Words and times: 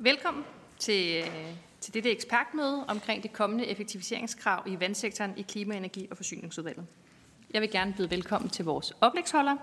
Velkommen 0.00 0.44
til, 0.78 1.24
øh, 1.24 1.30
til 1.80 1.94
dette 1.94 2.10
ekspertmøde 2.10 2.84
omkring 2.88 3.22
det 3.22 3.32
kommende 3.32 3.66
effektiviseringskrav 3.66 4.62
i 4.66 4.80
vandsektoren 4.80 5.32
i 5.36 5.42
Klima-, 5.42 5.76
Energi- 5.76 6.08
og 6.10 6.16
Forsyningsudvalget. 6.16 6.86
Jeg 7.54 7.62
vil 7.62 7.70
gerne 7.70 7.94
byde 7.96 8.10
velkommen 8.10 8.50
til 8.50 8.64
vores 8.64 8.92
oplægsholder, 9.00 9.56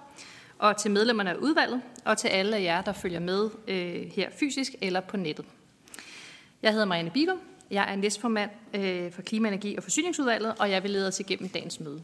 og 0.59 0.77
til 0.77 0.91
medlemmerne 0.91 1.29
af 1.29 1.35
udvalget, 1.35 1.81
og 2.05 2.17
til 2.17 2.27
alle 2.27 2.55
af 2.55 2.61
jer, 2.63 2.81
der 2.81 2.93
følger 2.93 3.19
med 3.19 3.49
øh, 3.67 4.11
her 4.11 4.29
fysisk 4.39 4.75
eller 4.81 4.99
på 4.99 5.17
nettet. 5.17 5.45
Jeg 6.61 6.71
hedder 6.71 6.85
Marianne 6.85 7.11
Bigum. 7.11 7.39
Jeg 7.71 7.91
er 7.91 7.95
næstformand 7.95 8.51
øh, 8.73 9.11
for 9.11 9.21
Klima-, 9.21 9.47
Energi- 9.47 9.77
og 9.77 9.83
Forsyningsudvalget, 9.83 10.55
og 10.59 10.71
jeg 10.71 10.83
vil 10.83 10.91
lede 10.91 11.07
os 11.07 11.19
igennem 11.19 11.49
dagens 11.49 11.79
møde. 11.79 12.03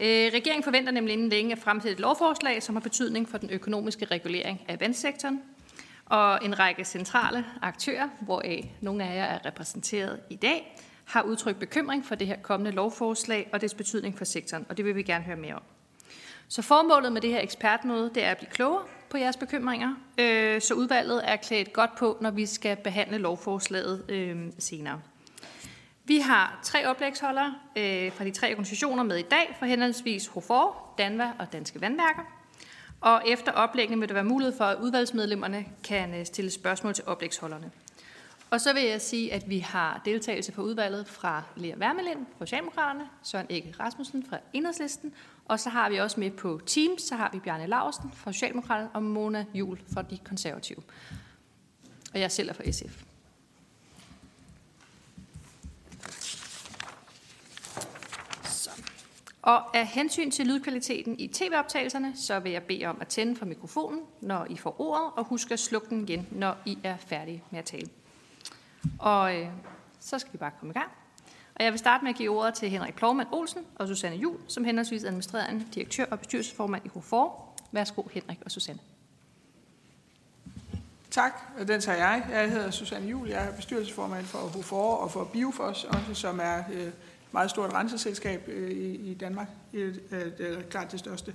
Øh, 0.00 0.30
regeringen 0.32 0.62
forventer 0.62 0.92
nemlig 0.92 1.12
inden 1.12 1.28
længe 1.28 1.52
at 1.52 1.58
fremsætte 1.58 1.92
et 1.92 2.00
lovforslag, 2.00 2.62
som 2.62 2.74
har 2.74 2.80
betydning 2.80 3.28
for 3.28 3.38
den 3.38 3.50
økonomiske 3.50 4.04
regulering 4.04 4.60
af 4.68 4.80
vandsektoren, 4.80 5.42
og 6.10 6.44
en 6.44 6.58
række 6.58 6.84
centrale 6.84 7.44
aktører, 7.62 8.08
hvoraf 8.20 8.70
nogle 8.80 9.04
af 9.04 9.16
jer 9.16 9.24
er 9.24 9.46
repræsenteret 9.46 10.20
i 10.30 10.36
dag, 10.36 10.76
har 11.04 11.22
udtrykt 11.22 11.58
bekymring 11.58 12.06
for 12.06 12.14
det 12.14 12.26
her 12.26 12.36
kommende 12.42 12.70
lovforslag 12.70 13.48
og 13.52 13.60
dets 13.60 13.74
betydning 13.74 14.18
for 14.18 14.24
sektoren, 14.24 14.66
og 14.68 14.76
det 14.76 14.84
vil 14.84 14.96
vi 14.96 15.02
gerne 15.02 15.24
høre 15.24 15.36
mere 15.36 15.54
om. 15.54 15.62
Så 16.48 16.62
formålet 16.62 17.12
med 17.12 17.20
det 17.20 17.30
her 17.30 17.40
ekspertmøde, 17.40 18.10
det 18.14 18.24
er 18.24 18.30
at 18.30 18.36
blive 18.36 18.50
klogere 18.50 18.82
på 19.10 19.16
jeres 19.16 19.36
bekymringer, 19.36 19.94
øh, 20.18 20.60
så 20.60 20.74
udvalget 20.74 21.20
er 21.24 21.36
klædt 21.36 21.72
godt 21.72 21.96
på, 21.98 22.18
når 22.20 22.30
vi 22.30 22.46
skal 22.46 22.76
behandle 22.76 23.18
lovforslaget 23.18 24.04
øh, 24.08 24.36
senere. 24.58 25.00
Vi 26.04 26.18
har 26.18 26.60
tre 26.62 26.86
oplægsholdere 26.86 27.54
øh, 27.76 28.12
fra 28.12 28.24
de 28.24 28.30
tre 28.30 28.46
organisationer 28.50 29.02
med 29.02 29.16
i 29.16 29.22
dag, 29.22 29.56
for 29.58 29.66
henholdsvis 29.66 30.26
HOFOR, 30.26 30.94
Danva 30.98 31.32
og 31.38 31.52
Danske 31.52 31.80
Vandværker. 31.80 32.39
Og 33.00 33.22
efter 33.26 33.52
oplæggene 33.52 34.00
vil 34.00 34.08
der 34.08 34.14
være 34.14 34.24
mulighed 34.24 34.56
for, 34.56 34.64
at 34.64 34.78
udvalgsmedlemmerne 34.80 35.64
kan 35.84 36.14
øh, 36.14 36.26
stille 36.26 36.50
spørgsmål 36.50 36.94
til 36.94 37.04
oplægsholderne. 37.06 37.70
Og 38.50 38.60
så 38.60 38.72
vil 38.72 38.82
jeg 38.82 39.00
sige, 39.00 39.32
at 39.32 39.48
vi 39.48 39.58
har 39.58 40.02
deltagelse 40.04 40.52
på 40.52 40.62
udvalget 40.62 41.08
fra 41.08 41.42
Lea 41.56 41.76
Wermelind 41.76 42.26
fra 42.38 42.46
Socialdemokraterne, 42.46 43.04
Søren 43.22 43.46
Ikke 43.48 43.74
Rasmussen 43.80 44.24
fra 44.30 44.38
Enhedslisten, 44.52 45.12
og 45.44 45.60
så 45.60 45.68
har 45.70 45.90
vi 45.90 45.96
også 45.96 46.20
med 46.20 46.30
på 46.30 46.60
Teams, 46.66 47.02
så 47.02 47.14
har 47.14 47.30
vi 47.32 47.38
Bjarne 47.38 47.66
Lausten 47.66 48.12
fra 48.14 48.32
Socialdemokraterne 48.32 48.90
og 48.94 49.02
Mona 49.02 49.44
Jul 49.54 49.78
fra 49.94 50.02
De 50.02 50.18
Konservative. 50.18 50.82
Og 52.14 52.20
jeg 52.20 52.32
selv 52.32 52.48
er 52.48 52.52
fra 52.52 52.70
SF. 52.70 53.04
Og 59.42 59.76
af 59.76 59.86
hensyn 59.86 60.30
til 60.30 60.46
lydkvaliteten 60.46 61.20
i 61.20 61.28
tv-optagelserne, 61.28 62.12
så 62.16 62.38
vil 62.38 62.52
jeg 62.52 62.62
bede 62.62 62.86
om 62.86 62.98
at 63.00 63.08
tænde 63.08 63.36
for 63.36 63.46
mikrofonen, 63.46 64.00
når 64.20 64.46
I 64.50 64.56
får 64.56 64.80
ordet, 64.80 65.10
og 65.16 65.24
husk 65.24 65.50
at 65.50 65.60
slukke 65.60 65.88
den 65.90 66.08
igen, 66.08 66.28
når 66.30 66.56
I 66.66 66.78
er 66.84 66.96
færdige 66.96 67.42
med 67.50 67.58
at 67.58 67.64
tale. 67.64 67.88
Og 68.98 69.36
øh, 69.36 69.48
så 70.00 70.18
skal 70.18 70.32
vi 70.32 70.38
bare 70.38 70.50
komme 70.58 70.72
i 70.72 70.78
gang. 70.78 70.90
Og 71.54 71.64
jeg 71.64 71.72
vil 71.72 71.78
starte 71.78 72.04
med 72.04 72.10
at 72.10 72.16
give 72.16 72.30
ordet 72.30 72.54
til 72.54 72.70
Henrik 72.70 72.94
Plovmand 72.94 73.28
Olsen 73.32 73.66
og 73.74 73.88
Susanne 73.88 74.16
Jul, 74.16 74.36
som 74.48 74.64
henholdsvis 74.64 75.04
administrerende 75.04 75.66
direktør 75.74 76.04
og 76.10 76.18
bestyrelsesformand 76.18 76.86
i 76.86 76.88
HOFOR. 76.88 77.54
Værsgo, 77.72 78.02
Henrik 78.12 78.38
og 78.44 78.50
Susanne. 78.50 78.80
Tak, 81.10 81.32
og 81.58 81.68
den 81.68 81.80
tager 81.80 81.98
jeg. 81.98 82.26
Jeg 82.30 82.50
hedder 82.50 82.70
Susanne 82.70 83.08
Jul, 83.08 83.28
jeg 83.28 83.46
er 83.46 83.56
bestyrelsesformand 83.56 84.24
for 84.24 84.38
HOFOR 84.38 84.94
og 84.94 85.10
for 85.10 85.24
Biofos, 85.24 85.84
også, 85.84 86.14
som 86.14 86.40
er 86.42 86.62
øh, 86.72 86.92
meget 87.32 87.50
stort 87.50 87.72
renseselskab 87.74 88.48
øh, 88.48 88.70
i 88.70 89.16
Danmark. 89.20 89.48
Øh, 89.72 89.94
det 90.38 90.58
er 90.58 90.62
klart 90.70 90.92
det 90.92 90.98
største. 90.98 91.34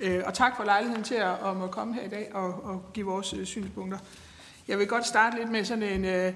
Øh, 0.00 0.22
og 0.26 0.34
tak 0.34 0.56
for 0.56 0.64
lejligheden 0.64 1.04
til 1.04 1.14
at, 1.14 1.32
at 1.62 1.70
komme 1.70 1.94
her 1.94 2.02
i 2.02 2.08
dag 2.08 2.30
og, 2.34 2.64
og 2.64 2.90
give 2.94 3.06
vores 3.06 3.32
øh, 3.32 3.44
synspunkter. 3.46 3.98
Jeg 4.68 4.78
vil 4.78 4.86
godt 4.86 5.06
starte 5.06 5.36
lidt 5.36 5.50
med 5.50 5.64
sådan 5.64 5.82
en 5.82 6.04
øh, 6.04 6.32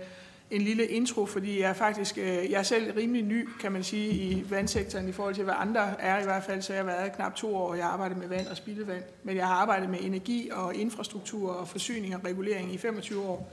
en 0.51 0.63
lille 0.63 0.87
intro, 0.87 1.27
fordi 1.27 1.61
jeg 1.61 1.69
er 1.69 1.75
faktisk, 1.75 2.19
øh, 2.19 2.25
jeg 2.25 2.59
er 2.59 2.63
selv 2.63 2.93
rimelig 2.97 3.23
ny, 3.23 3.49
kan 3.61 3.73
man 3.73 3.85
sige, 3.85 4.11
i 4.11 4.51
vandsektoren 4.51 5.09
i 5.09 5.13
forhold 5.13 5.35
til, 5.35 5.45
hvad 5.45 5.55
andre 5.57 6.01
er 6.01 6.21
i 6.21 6.25
hvert 6.25 6.45
fald, 6.45 6.63
så 6.63 6.73
jeg 6.73 6.85
har 6.85 6.87
været 6.87 7.13
knap 7.13 7.35
to 7.35 7.57
år, 7.57 7.71
og 7.71 7.77
jeg 7.77 7.85
har 7.85 7.93
arbejdet 7.93 8.19
med 8.19 8.29
vand 8.29 8.47
og 8.47 8.57
spildevand, 8.57 9.03
men 9.23 9.37
jeg 9.37 9.47
har 9.47 9.55
arbejdet 9.55 9.91
med 9.91 9.99
energi 10.03 10.51
og 10.53 10.75
infrastruktur 10.75 11.53
og 11.53 11.69
forsyning 11.69 12.17
og 12.17 12.25
regulering 12.25 12.75
i 12.75 12.79
25 12.79 13.23
år. 13.23 13.53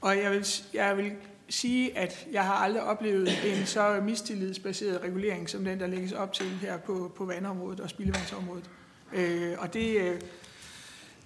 Og 0.00 0.18
jeg 0.18 0.30
vil, 0.30 0.46
jeg 0.74 0.96
vil 0.96 1.12
sige, 1.48 1.98
at 1.98 2.26
jeg 2.32 2.44
har 2.44 2.54
aldrig 2.54 2.82
oplevet 2.82 3.28
en 3.46 3.66
så 3.66 4.00
mistillidsbaseret 4.02 5.02
regulering, 5.02 5.50
som 5.50 5.64
den, 5.64 5.80
der 5.80 5.86
lægges 5.86 6.12
op 6.12 6.32
til 6.32 6.46
her 6.46 6.78
på, 6.78 7.12
på 7.16 7.24
vandområdet 7.24 7.80
og 7.80 7.90
spildevandsområdet. 7.90 8.70
Øh, 9.14 9.52
og 9.58 9.74
det, 9.74 10.00
øh, 10.00 10.20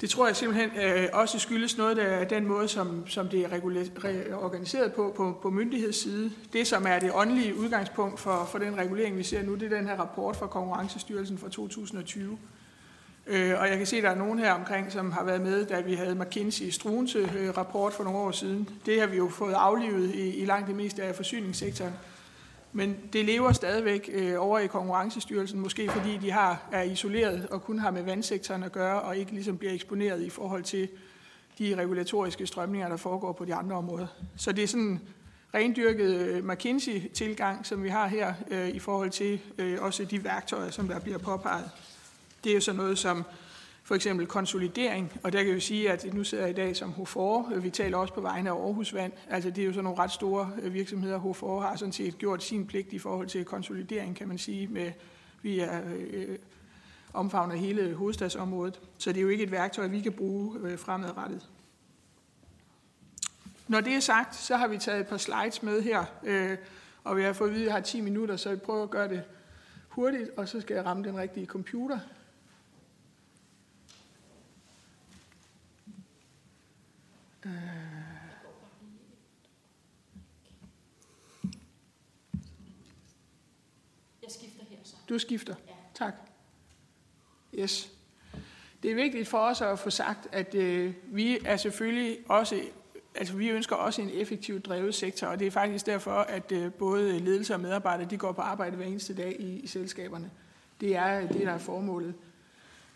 det 0.01 0.11
tror 0.11 0.27
jeg 0.27 0.37
simpelthen 0.37 0.71
øh, 0.83 1.09
også 1.13 1.39
skyldes 1.39 1.79
noget 1.79 1.99
af 1.99 2.27
den 2.27 2.47
måde, 2.47 2.69
som, 2.69 3.07
som 3.07 3.29
det 3.29 3.41
er 3.41 4.37
organiseret 4.37 4.93
på, 4.93 5.13
på 5.17 5.39
på 5.43 5.51
myndighedsside. 5.51 6.31
Det, 6.53 6.67
som 6.67 6.87
er 6.87 6.99
det 6.99 7.11
åndelige 7.15 7.57
udgangspunkt 7.57 8.21
for, 8.21 8.49
for 8.51 8.59
den 8.59 8.77
regulering, 8.77 9.17
vi 9.17 9.23
ser 9.23 9.43
nu, 9.43 9.55
det 9.55 9.73
er 9.73 9.77
den 9.77 9.87
her 9.87 9.97
rapport 9.97 10.37
fra 10.37 10.47
Konkurrencestyrelsen 10.47 11.39
fra 11.39 11.49
2020. 11.49 12.39
Øh, 13.27 13.61
og 13.61 13.69
jeg 13.69 13.79
kan 13.79 13.87
se, 13.87 13.97
at 13.97 14.03
der 14.03 14.11
er 14.11 14.15
nogen 14.15 14.39
her 14.39 14.53
omkring, 14.53 14.93
som 14.93 15.13
har 15.13 15.25
været 15.25 15.41
med, 15.41 15.67
da 15.67 15.81
vi 15.81 15.95
havde 15.95 16.15
McKinsey 16.15 16.71
Struense 16.71 17.19
øh, 17.39 17.57
rapport 17.57 17.93
for 17.93 18.05
nogle 18.05 18.19
år 18.19 18.31
siden. 18.31 18.69
Det 18.87 19.01
har 19.01 19.07
vi 19.07 19.17
jo 19.17 19.29
fået 19.29 19.53
aflivet 19.53 20.15
i, 20.15 20.37
i 20.37 20.45
langt 20.45 20.69
det 20.69 20.77
meste 20.77 21.03
af 21.03 21.15
forsyningssektoren. 21.15 21.93
Men 22.73 22.97
det 23.13 23.25
lever 23.25 23.53
stadigvæk 23.53 24.11
øh, 24.13 24.35
over 24.39 24.59
i 24.59 24.67
Konkurrencestyrelsen, 24.67 25.61
måske 25.61 25.91
fordi 25.91 26.17
de 26.17 26.31
har, 26.31 26.63
er 26.73 26.83
isoleret 26.83 27.47
og 27.51 27.65
kun 27.65 27.79
har 27.79 27.91
med 27.91 28.03
vandsektoren 28.03 28.63
at 28.63 28.73
gøre, 28.73 29.01
og 29.01 29.17
ikke 29.17 29.33
ligesom 29.33 29.59
bliver 29.59 29.75
eksponeret 29.75 30.23
i 30.23 30.31
forhold 30.31 30.63
til 30.63 30.89
de 31.59 31.75
regulatoriske 31.75 32.47
strømninger, 32.47 32.89
der 32.89 32.97
foregår 32.97 33.33
på 33.33 33.45
de 33.45 33.55
andre 33.55 33.77
områder. 33.77 34.07
Så 34.37 34.53
det 34.53 34.65
er 34.65 34.69
sådan 34.69 34.85
en 34.85 35.01
rendyrket 35.55 36.15
øh, 36.15 36.45
McKinsey-tilgang, 36.45 37.67
som 37.67 37.83
vi 37.83 37.89
har 37.89 38.07
her, 38.07 38.35
øh, 38.51 38.69
i 38.69 38.79
forhold 38.79 39.11
til 39.11 39.41
øh, 39.59 39.83
også 39.83 40.05
de 40.05 40.25
værktøjer, 40.25 40.71
som 40.71 40.89
der 40.89 41.01
bliver 41.01 41.19
påpeget. 41.19 41.71
Det 42.45 42.51
er 42.51 42.55
jo 42.55 42.61
sådan 42.61 42.77
noget 42.77 42.99
som 42.99 43.25
for 43.85 43.95
eksempel 43.95 44.27
konsolidering, 44.27 45.13
og 45.23 45.33
der 45.33 45.43
kan 45.43 45.55
vi 45.55 45.61
sige, 45.61 45.91
at 45.91 46.15
nu 46.15 46.25
sidder 46.25 46.45
jeg 46.45 46.51
i 46.51 46.57
dag 46.57 46.77
som 46.77 46.93
HFOR, 46.93 47.53
vi 47.57 47.71
taler 47.71 47.99
også 47.99 48.15
på 48.15 48.21
vegne 48.21 48.51
af 48.51 48.55
Aarhus 48.55 48.95
Vand, 48.95 49.13
altså 49.29 49.51
det 49.51 49.63
er 49.63 49.67
jo 49.67 49.73
sådan 49.73 49.85
nogle 49.85 49.99
ret 49.99 50.11
store 50.11 50.51
øh, 50.63 50.75
virksomheder, 50.75 51.19
HFOR 51.19 51.61
har 51.61 51.77
sådan 51.77 51.93
set 51.93 52.19
gjort 52.19 52.43
sin 52.43 52.67
pligt 52.67 52.93
i 52.93 52.99
forhold 52.99 53.29
til 53.29 53.45
konsolidering, 53.45 54.17
kan 54.17 54.29
man 54.29 54.39
sige, 54.39 54.67
med 54.67 54.93
vi 55.43 55.59
er 55.61 55.81
øh, 55.97 56.39
omfavnet 57.13 57.59
hele 57.59 57.95
hovedstadsområdet, 57.95 58.81
så 58.99 59.13
det 59.13 59.19
er 59.19 59.23
jo 59.23 59.29
ikke 59.29 59.45
et 59.45 59.51
værktøj, 59.51 59.87
vi 59.87 60.01
kan 60.01 60.13
bruge 60.13 60.59
øh, 60.61 60.79
fremadrettet. 60.79 61.49
Når 63.69 63.81
det 63.81 63.93
er 63.93 64.01
sagt, 64.01 64.37
så 64.37 64.57
har 64.57 64.67
vi 64.67 64.79
taget 64.79 65.01
et 65.01 65.07
par 65.07 65.17
slides 65.17 65.63
med 65.63 65.83
her, 65.83 66.05
øh, 66.25 66.57
og 67.05 67.17
vi 67.17 67.23
har 67.23 67.33
fået 67.33 67.49
at 67.49 67.55
vide, 67.55 67.65
at 67.65 67.67
jeg 67.67 67.75
har 67.75 67.81
10 67.81 68.01
minutter, 68.01 68.37
så 68.37 68.49
jeg 68.49 68.63
prøver 68.63 68.83
at 68.83 68.91
gøre 68.91 69.09
det 69.09 69.23
hurtigt, 69.89 70.31
og 70.37 70.49
så 70.49 70.61
skal 70.61 70.75
jeg 70.75 70.85
ramme 70.85 71.05
den 71.05 71.17
rigtige 71.17 71.47
computer. 71.47 71.99
Øh. 77.47 77.53
Jeg 84.23 84.31
skifter 84.31 84.65
her 84.69 84.77
så. 84.85 84.97
Du 85.09 85.19
skifter? 85.19 85.55
Ja. 85.69 85.73
Tak. 85.95 86.15
Yes. 87.55 87.91
Det 88.83 88.91
er 88.91 88.95
vigtigt 88.95 89.29
for 89.29 89.39
os 89.39 89.61
at 89.61 89.79
få 89.79 89.91
sagt, 89.91 90.29
at 90.33 90.55
øh, 90.55 90.95
vi 91.05 91.39
er 91.45 91.57
selvfølgelig 91.57 92.19
også, 92.29 92.63
altså 93.15 93.37
vi 93.37 93.49
ønsker 93.49 93.77
også 93.77 94.03
en 94.03 94.11
effektivt 94.11 94.67
drevet 94.67 94.95
sektor, 94.95 95.27
og 95.27 95.39
det 95.39 95.47
er 95.47 95.51
faktisk 95.51 95.87
derfor, 95.87 96.13
at 96.13 96.53
øh, 96.53 96.73
både 96.73 97.19
ledelse 97.19 97.55
og 97.55 97.61
medarbejdere, 97.61 98.11
de 98.11 98.17
går 98.17 98.33
på 98.33 98.41
arbejde 98.41 98.77
hver 98.77 98.87
eneste 98.87 99.15
dag 99.15 99.37
i, 99.41 99.61
i 99.61 99.67
selskaberne. 99.67 100.31
Det 100.81 100.97
er 100.97 101.29
det, 101.29 101.41
der 101.41 101.53
er 101.53 101.59
formålet. 101.59 102.15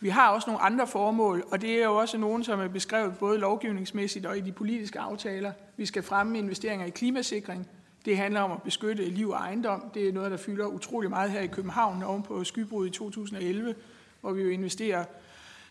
Vi 0.01 0.09
har 0.09 0.31
også 0.31 0.51
nogle 0.51 0.63
andre 0.63 0.87
formål, 0.87 1.45
og 1.51 1.61
det 1.61 1.71
er 1.71 1.85
jo 1.85 1.97
også 1.97 2.19
nogle, 2.19 2.45
som 2.45 2.61
er 2.61 2.69
beskrevet 2.69 3.19
både 3.19 3.39
lovgivningsmæssigt 3.39 4.27
og 4.27 4.39
i 4.39 4.41
de 4.41 4.53
politiske 4.53 5.01
aftaler. 5.01 5.53
Vi 5.77 5.87
skal 5.87 6.03
fremme 6.03 6.39
investeringer 6.39 6.87
i 6.87 6.91
klimasikring. 6.91 7.69
Det 8.05 8.17
handler 8.17 8.41
om 8.41 8.53
at 8.53 8.63
beskytte 8.63 9.05
liv 9.05 9.31
og 9.31 9.37
ejendom. 9.37 9.91
Det 9.95 10.09
er 10.09 10.13
noget, 10.13 10.31
der 10.31 10.37
fylder 10.37 10.67
utrolig 10.67 11.11
meget 11.11 11.31
her 11.31 11.41
i 11.41 11.47
København 11.47 12.03
oven 12.03 12.23
på 12.23 12.45
skybruddet 12.45 12.91
i 12.91 12.99
2011, 12.99 13.75
hvor 14.21 14.33
vi 14.33 14.43
jo 14.43 14.49
investerer, 14.49 14.99
jeg 14.99 15.07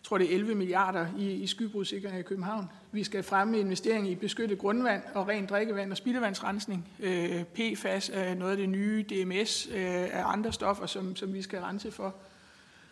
tror 0.04 0.18
det 0.18 0.32
er 0.32 0.36
11 0.36 0.56
milliarder 0.56 1.08
i, 1.18 1.32
i 1.32 1.48
skybrudssikring 1.48 2.20
i 2.20 2.22
København. 2.22 2.70
Vi 2.92 3.04
skal 3.04 3.24
fremme 3.24 3.60
investeringer 3.60 4.12
i 4.12 4.16
beskyttet 4.16 4.58
grundvand 4.58 5.02
og 5.14 5.28
rent 5.28 5.50
drikkevand 5.50 5.92
og 5.92 5.98
spildevandsrensning. 5.98 6.88
Øh, 7.00 7.44
PFAS 7.44 8.12
er 8.14 8.34
noget 8.34 8.52
af 8.52 8.58
det 8.58 8.70
nye, 8.70 9.06
DMS 9.10 9.68
øh, 9.72 9.82
er 10.12 10.26
andre 10.26 10.54
stoffer, 10.54 10.86
som, 10.86 11.16
som 11.16 11.34
vi 11.34 11.42
skal 11.42 11.60
rense 11.60 11.92
for. 11.92 12.16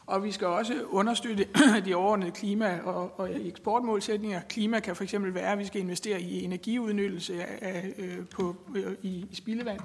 Og 0.06 0.24
vi 0.24 0.32
skal 0.32 0.48
også 0.48 0.84
understøtte 0.90 1.48
de 1.86 1.96
overordnede 1.96 2.32
klima- 2.32 2.80
og, 2.84 3.20
og 3.20 3.48
eksportmålsætninger. 3.48 4.42
Klima 4.42 4.80
kan 4.80 4.96
for 4.96 5.04
eksempel 5.04 5.34
være, 5.34 5.52
at 5.52 5.60
vi 5.60 5.66
skal 5.66 5.82
investere 5.82 6.22
i 6.22 6.44
energiudnyttelse 6.44 7.44
af, 7.44 7.94
øh, 7.98 8.26
på, 8.28 8.56
øh, 8.76 8.94
i, 9.02 9.26
i 9.32 9.36
spildevand. 9.36 9.80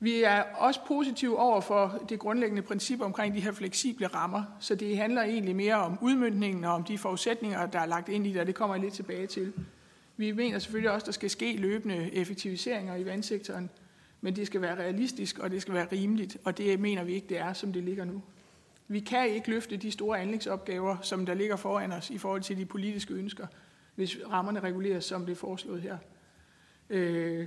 Vi 0.00 0.22
er 0.22 0.42
også 0.42 0.80
positive 0.86 1.38
over 1.38 1.60
for 1.60 2.02
det 2.08 2.18
grundlæggende 2.18 2.62
princip 2.62 3.00
omkring 3.00 3.34
de 3.34 3.40
her 3.40 3.52
fleksible 3.52 4.06
rammer, 4.06 4.42
så 4.60 4.74
det 4.74 4.96
handler 4.98 5.22
egentlig 5.22 5.56
mere 5.56 5.74
om 5.74 5.98
udmyndningen 6.00 6.64
og 6.64 6.72
om 6.72 6.84
de 6.84 6.98
forudsætninger, 6.98 7.66
der 7.66 7.80
er 7.80 7.86
lagt 7.86 8.08
ind 8.08 8.26
i 8.26 8.32
det, 8.32 8.40
og 8.40 8.46
det 8.46 8.54
kommer 8.54 8.76
jeg 8.76 8.84
lidt 8.84 8.94
tilbage 8.94 9.26
til. 9.26 9.52
Vi 10.16 10.32
mener 10.32 10.58
selvfølgelig 10.58 10.90
også, 10.90 11.04
at 11.04 11.06
der 11.06 11.12
skal 11.12 11.30
ske 11.30 11.56
løbende 11.56 12.14
effektiviseringer 12.14 12.96
i 12.96 13.06
vandsektoren, 13.06 13.70
men 14.20 14.36
det 14.36 14.46
skal 14.46 14.60
være 14.60 14.78
realistisk, 14.78 15.38
og 15.38 15.50
det 15.50 15.62
skal 15.62 15.74
være 15.74 15.86
rimeligt, 15.92 16.36
og 16.44 16.58
det 16.58 16.80
mener 16.80 17.04
vi 17.04 17.12
ikke, 17.12 17.28
det 17.28 17.38
er, 17.38 17.52
som 17.52 17.72
det 17.72 17.84
ligger 17.84 18.04
nu. 18.04 18.22
Vi 18.88 19.00
kan 19.00 19.28
ikke 19.28 19.50
løfte 19.50 19.76
de 19.76 19.90
store 19.90 20.20
anlægsopgaver, 20.20 20.96
som 21.02 21.26
der 21.26 21.34
ligger 21.34 21.56
foran 21.56 21.92
os 21.92 22.10
i 22.10 22.18
forhold 22.18 22.42
til 22.42 22.56
de 22.56 22.66
politiske 22.66 23.14
ønsker, 23.14 23.46
hvis 23.94 24.18
rammerne 24.30 24.60
reguleres, 24.60 25.04
som 25.04 25.26
det 25.26 25.32
er 25.32 25.36
foreslået 25.36 25.82
her. 25.82 25.98
Øh, 26.90 27.46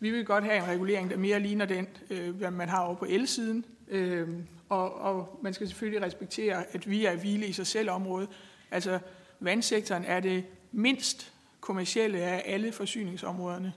vi 0.00 0.10
vil 0.10 0.24
godt 0.24 0.44
have 0.44 0.56
en 0.56 0.66
regulering, 0.66 1.10
der 1.10 1.16
mere 1.16 1.40
ligner 1.40 1.64
den, 1.64 1.86
øh, 2.10 2.36
hvad 2.36 2.50
man 2.50 2.68
har 2.68 2.80
over 2.80 2.94
på 2.94 3.06
elsiden, 3.08 3.64
øh, 3.88 4.28
og, 4.68 4.94
og 4.94 5.38
man 5.42 5.54
skal 5.54 5.68
selvfølgelig 5.68 6.02
respektere, 6.02 6.64
at 6.74 6.90
vi 6.90 7.04
er 7.04 7.16
hvile 7.16 7.46
i 7.46 7.52
sig 7.52 7.66
selv 7.66 7.90
område. 7.90 8.28
Altså 8.70 8.98
vandsektoren 9.40 10.04
er 10.04 10.20
det 10.20 10.44
mindst 10.72 11.32
kommercielle 11.60 12.18
af 12.18 12.42
alle 12.46 12.72
forsyningsområderne. 12.72 13.72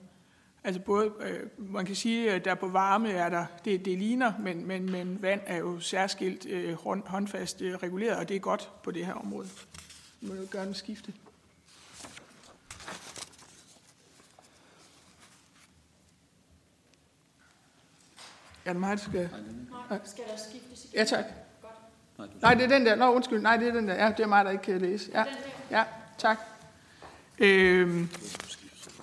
Altså 0.66 0.82
både, 0.82 1.12
øh, 1.20 1.40
man 1.58 1.86
kan 1.86 1.96
sige, 1.96 2.32
at 2.32 2.46
der 2.46 2.56
på 2.56 2.68
varme 2.68 3.12
er 3.12 3.30
der, 3.30 3.46
det, 3.66 3.86
det 3.86 3.98
ligner, 3.98 4.34
men, 4.40 4.68
men, 4.68 4.92
men 4.92 5.22
vand 5.22 5.42
er 5.46 5.58
jo 5.58 5.80
særskilt 5.80 6.46
øh, 6.46 6.74
håndfast 7.06 7.62
øh, 7.62 7.76
reguleret, 7.76 8.18
og 8.18 8.30
det 8.30 8.36
er 8.36 8.40
godt 8.40 8.72
på 8.84 8.92
det 8.92 9.06
her 9.06 9.14
område. 9.14 9.48
Vi 10.22 10.28
må 10.28 10.34
gøre 10.52 10.68
en 10.68 10.74
skifte. 10.74 11.14
Er 18.66 18.74
det 18.74 18.80
mig, 18.80 18.98
der 18.98 19.04
skal... 19.04 19.30
Nej, 19.90 20.00
skal 20.04 20.24
der 20.32 20.38
skiftes 20.50 20.86
igen? 20.86 20.96
Ja, 20.96 21.04
tak. 21.04 21.26
Nej, 22.42 22.54
det 22.54 22.64
er 22.64 22.68
den 22.68 22.86
der. 22.86 22.96
Nå, 22.96 23.14
undskyld. 23.14 23.42
Nej, 23.42 23.58
det 23.58 23.68
er 23.68 23.74
den 23.74 23.88
der. 23.88 23.94
Ja, 23.94 24.14
det 24.18 24.24
er 24.24 24.28
mig, 24.28 24.46
der 24.46 24.52
ikke 24.52 24.64
kan 24.64 24.82
læse. 24.82 25.12
Ja, 25.14 25.26
ja 25.72 25.84
tak. 26.18 26.38
Øhm, 27.40 28.10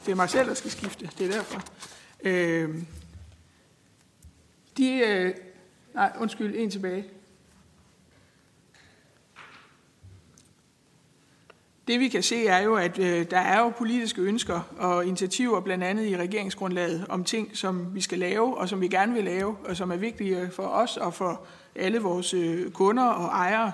det 0.07 0.13
er 0.13 0.17
mig 0.17 0.31
selv, 0.31 0.49
der 0.49 0.55
skal 0.55 0.71
skifte. 0.71 1.11
Det 1.19 1.27
er 1.27 1.33
derfor. 1.33 1.63
Øh, 2.23 2.75
de... 4.77 4.99
Øh, 4.99 5.35
nej, 5.95 6.13
undskyld. 6.21 6.55
En 6.57 6.71
tilbage. 6.71 7.05
Det 11.89 12.01
vi 12.01 12.09
kan 12.09 12.23
se 12.23 12.47
er 12.47 12.63
jo, 12.63 12.75
at 12.75 12.99
øh, 12.99 13.31
der 13.31 13.39
er 13.39 13.61
jo 13.61 13.69
politiske 13.69 14.23
ønsker 14.23 14.61
og 14.79 15.07
initiativer, 15.07 15.61
blandt 15.61 15.85
andet 15.85 16.07
i 16.07 16.17
regeringsgrundlaget, 16.17 17.07
om 17.09 17.25
ting, 17.25 17.57
som 17.57 17.95
vi 17.95 18.01
skal 18.01 18.19
lave, 18.19 18.59
og 18.59 18.69
som 18.69 18.81
vi 18.81 18.89
gerne 18.89 19.13
vil 19.13 19.25
lave, 19.25 19.57
og 19.65 19.77
som 19.77 19.93
er 19.93 19.97
vigtige 19.97 20.51
for 20.51 20.63
os 20.63 20.97
og 20.97 21.15
for 21.15 21.47
alle 21.77 21.99
vores 21.99 22.35
øh, 22.35 22.71
kunder 22.71 23.05
og 23.05 23.27
ejere. 23.27 23.73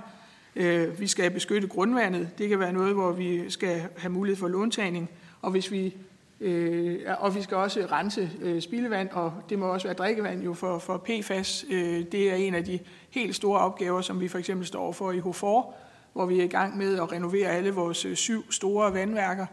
Øh, 0.56 1.00
vi 1.00 1.06
skal 1.06 1.30
beskytte 1.30 1.68
grundvandet. 1.68 2.38
Det 2.38 2.48
kan 2.48 2.58
være 2.58 2.72
noget, 2.72 2.94
hvor 2.94 3.12
vi 3.12 3.50
skal 3.50 3.88
have 3.96 4.12
mulighed 4.12 4.36
for 4.36 4.48
låntagning. 4.48 5.10
Og, 5.42 5.50
hvis 5.50 5.70
vi, 5.70 5.94
øh, 6.40 7.00
og 7.18 7.34
vi 7.34 7.42
skal 7.42 7.56
også 7.56 7.86
rense 7.92 8.30
øh, 8.40 8.62
spildevand, 8.62 9.10
og 9.10 9.32
det 9.50 9.58
må 9.58 9.66
også 9.66 9.86
være 9.86 9.94
drikkevand 9.94 10.42
jo 10.42 10.54
for, 10.54 10.78
for 10.78 10.96
PFAS. 10.96 11.64
Øh, 11.70 12.04
det 12.12 12.30
er 12.30 12.34
en 12.34 12.54
af 12.54 12.64
de 12.64 12.78
helt 13.10 13.34
store 13.34 13.60
opgaver, 13.60 14.00
som 14.00 14.20
vi 14.20 14.28
for 14.28 14.38
eksempel 14.38 14.66
står 14.66 14.92
for 14.92 15.12
i 15.12 15.18
HOFOR, 15.18 15.74
hvor 16.12 16.26
vi 16.26 16.40
er 16.40 16.44
i 16.44 16.48
gang 16.48 16.76
med 16.76 16.98
at 16.98 17.12
renovere 17.12 17.48
alle 17.48 17.70
vores 17.70 18.04
øh, 18.04 18.16
syv 18.16 18.52
store 18.52 18.94
vandværker, 18.94 19.46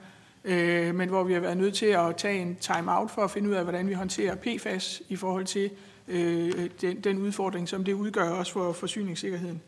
øh, 0.44 0.96
men 0.96 1.10
hvor 1.10 1.24
vi 1.24 1.34
har 1.34 1.40
været 1.40 1.58
nødt 1.58 1.74
til 1.74 1.86
at 1.86 2.16
tage 2.16 2.40
en 2.40 2.56
time-out 2.56 3.12
for 3.12 3.22
at 3.22 3.32
finde 3.32 3.50
ud 3.50 3.56
af, 3.56 3.64
hvordan 3.64 3.90
vi 3.90 3.94
håndterer 3.94 4.36
PFAS 4.36 5.02
i 5.10 5.16
forhold 5.16 5.46
til 5.46 5.72
øh, 6.08 6.70
den, 6.82 7.02
den 7.02 7.18
udfordring, 7.18 7.70
som 7.70 7.84
det 7.84 7.94
udgør 7.94 8.30
også 8.30 8.54
for 8.54 8.72
forsyningssikkerheden. 8.72 9.62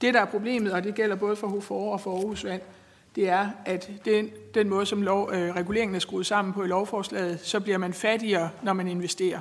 Det, 0.00 0.14
der 0.14 0.20
er 0.20 0.24
problemet, 0.24 0.72
og 0.72 0.84
det 0.84 0.94
gælder 0.94 1.16
både 1.16 1.36
for 1.36 1.46
HOFOR 1.46 1.92
og 1.92 2.00
for 2.00 2.16
Aarhus 2.16 2.44
Vand, 2.44 2.62
det 3.16 3.28
er, 3.28 3.50
at 3.64 3.90
den, 4.04 4.30
den 4.54 4.68
måde, 4.68 4.86
som 4.86 5.02
lov, 5.02 5.30
øh, 5.32 5.54
reguleringen 5.54 5.94
er 5.94 5.98
skruet 5.98 6.26
sammen 6.26 6.54
på 6.54 6.64
i 6.64 6.68
lovforslaget, 6.68 7.40
så 7.40 7.60
bliver 7.60 7.78
man 7.78 7.92
fattigere, 7.92 8.50
når 8.62 8.72
man 8.72 8.88
investerer. 8.88 9.40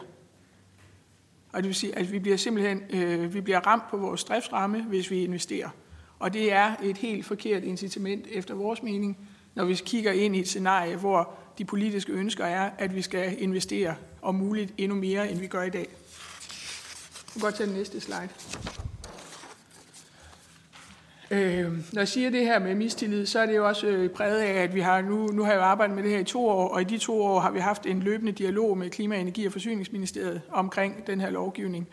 Og 1.54 1.63
det 1.63 1.68
vil 1.68 1.75
sige, 1.75 1.98
at 1.98 2.12
vi 2.12 2.19
bliver 2.19 2.38
simpelthen 2.38 2.83
øh, 2.89 3.33
vi 3.33 3.42
bliver 3.42 3.60
ramt 3.60 3.83
på 3.89 3.98
vores 3.98 4.24
driftsramme, 4.24 4.83
hvis 4.83 5.12
vi 5.12 5.24
investerer. 5.24 5.69
Og 6.19 6.33
det 6.33 6.54
er 6.54 6.75
et 6.83 6.98
helt 6.98 7.25
forkert 7.25 7.63
incitament 7.63 8.25
efter 8.31 8.56
vores 8.56 8.83
mening, 8.83 9.18
når 9.56 9.66
vi 9.66 9.74
kigger 9.74 10.12
ind 10.12 10.36
i 10.36 10.39
et 10.39 10.48
scenarie, 10.48 10.95
hvor 10.95 11.33
de 11.57 11.65
politiske 11.65 12.12
ønsker 12.12 12.45
er, 12.45 12.69
at 12.77 12.95
vi 12.95 13.01
skal 13.01 13.42
investere 13.44 13.95
om 14.22 14.36
muligt 14.36 14.74
endnu 14.77 14.98
mere, 14.98 15.31
end 15.31 15.39
vi 15.39 15.48
gør 15.48 15.63
i 15.63 15.69
dag. 15.69 15.88
Jeg 15.89 17.33
kan 17.33 17.42
godt 17.42 17.56
tage 17.56 17.68
den 17.68 17.75
næste 17.75 18.01
slide. 18.01 18.30
Øh, 21.31 21.71
når 21.93 22.01
jeg 22.01 22.07
siger 22.07 22.29
det 22.29 22.45
her 22.45 22.59
med 22.59 22.75
mistillid, 22.75 23.25
så 23.25 23.39
er 23.39 23.45
det 23.45 23.55
jo 23.55 23.67
også 23.67 23.87
øh, 23.87 24.09
præget 24.09 24.39
af, 24.39 24.63
at 24.63 24.75
vi 24.75 24.79
har 24.79 25.01
nu, 25.01 25.27
nu 25.27 25.43
har 25.43 25.51
jeg 25.51 25.59
jo 25.59 25.63
arbejdet 25.63 25.95
med 25.95 26.03
det 26.03 26.11
her 26.11 26.19
i 26.19 26.23
to 26.23 26.47
år, 26.47 26.67
og 26.67 26.81
i 26.81 26.83
de 26.83 26.97
to 26.97 27.21
år 27.21 27.39
har 27.39 27.51
vi 27.51 27.59
haft 27.59 27.85
en 27.85 27.99
løbende 27.99 28.31
dialog 28.31 28.77
med 28.77 28.89
Klima-, 28.89 29.17
Energi- 29.17 29.45
og 29.45 29.51
Forsyningsministeriet 29.51 30.41
omkring 30.51 31.07
den 31.07 31.21
her 31.21 31.29
lovgivning. 31.29 31.87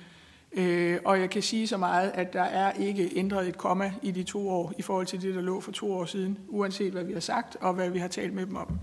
Øh, 0.53 0.99
og 1.05 1.21
jeg 1.21 1.31
kan 1.31 1.43
sige 1.43 1.69
så 1.69 1.77
meget, 1.77 2.11
at 2.15 2.33
der 2.33 2.43
er 2.43 2.73
ikke 2.73 3.11
ændret 3.15 3.49
et 3.49 3.59
komma 3.59 3.93
i 4.03 4.11
de 4.11 4.23
to 4.23 4.49
år 4.49 4.73
i 4.79 4.83
forhold 4.83 5.07
til 5.07 5.23
det, 5.23 5.35
der 5.35 5.41
lå 5.41 5.61
for 5.61 5.73
to 5.73 5.93
år 5.93 6.05
siden, 6.05 6.39
uanset 6.49 6.93
hvad 6.93 7.05
vi 7.05 7.13
har 7.13 7.21
sagt 7.21 7.57
og 7.61 7.75
hvad 7.75 7.91
vi 7.91 7.99
har 7.99 8.09
talt 8.09 8.35
med 8.35 8.47
dem 8.47 8.57
om. 8.57 8.79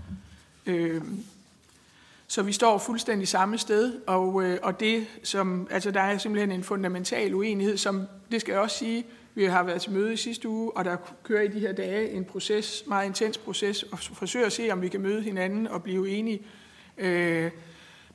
Øh, 0.66 1.02
så 2.26 2.42
vi 2.42 2.52
står 2.52 2.78
fuldstændig 2.78 3.28
samme 3.28 3.58
sted, 3.58 3.92
og, 4.06 4.44
øh, 4.44 4.58
og 4.62 4.80
det 4.80 5.06
som, 5.22 5.68
altså 5.70 5.90
der 5.90 6.00
er 6.00 6.18
simpelthen 6.18 6.52
en 6.52 6.64
fundamental 6.64 7.34
uenighed, 7.34 7.76
som, 7.76 8.02
det 8.32 8.40
skal 8.40 8.52
jeg 8.52 8.60
også 8.60 8.78
sige, 8.78 9.04
vi 9.34 9.44
har 9.44 9.62
været 9.62 9.82
til 9.82 9.92
møde 9.92 10.12
i 10.12 10.16
sidste 10.16 10.48
uge, 10.48 10.76
og 10.76 10.84
der 10.84 10.96
kører 11.22 11.42
i 11.42 11.48
de 11.48 11.60
her 11.60 11.72
dage 11.72 12.10
en 12.10 12.24
proces, 12.24 12.84
meget 12.86 13.06
intens 13.06 13.38
proces, 13.38 13.82
og 13.82 13.98
forsøger 13.98 14.46
at 14.46 14.52
se, 14.52 14.70
om 14.70 14.82
vi 14.82 14.88
kan 14.88 15.00
møde 15.00 15.22
hinanden 15.22 15.66
og 15.66 15.82
blive 15.82 16.08
enige. 16.08 16.42
Øh, 16.98 17.50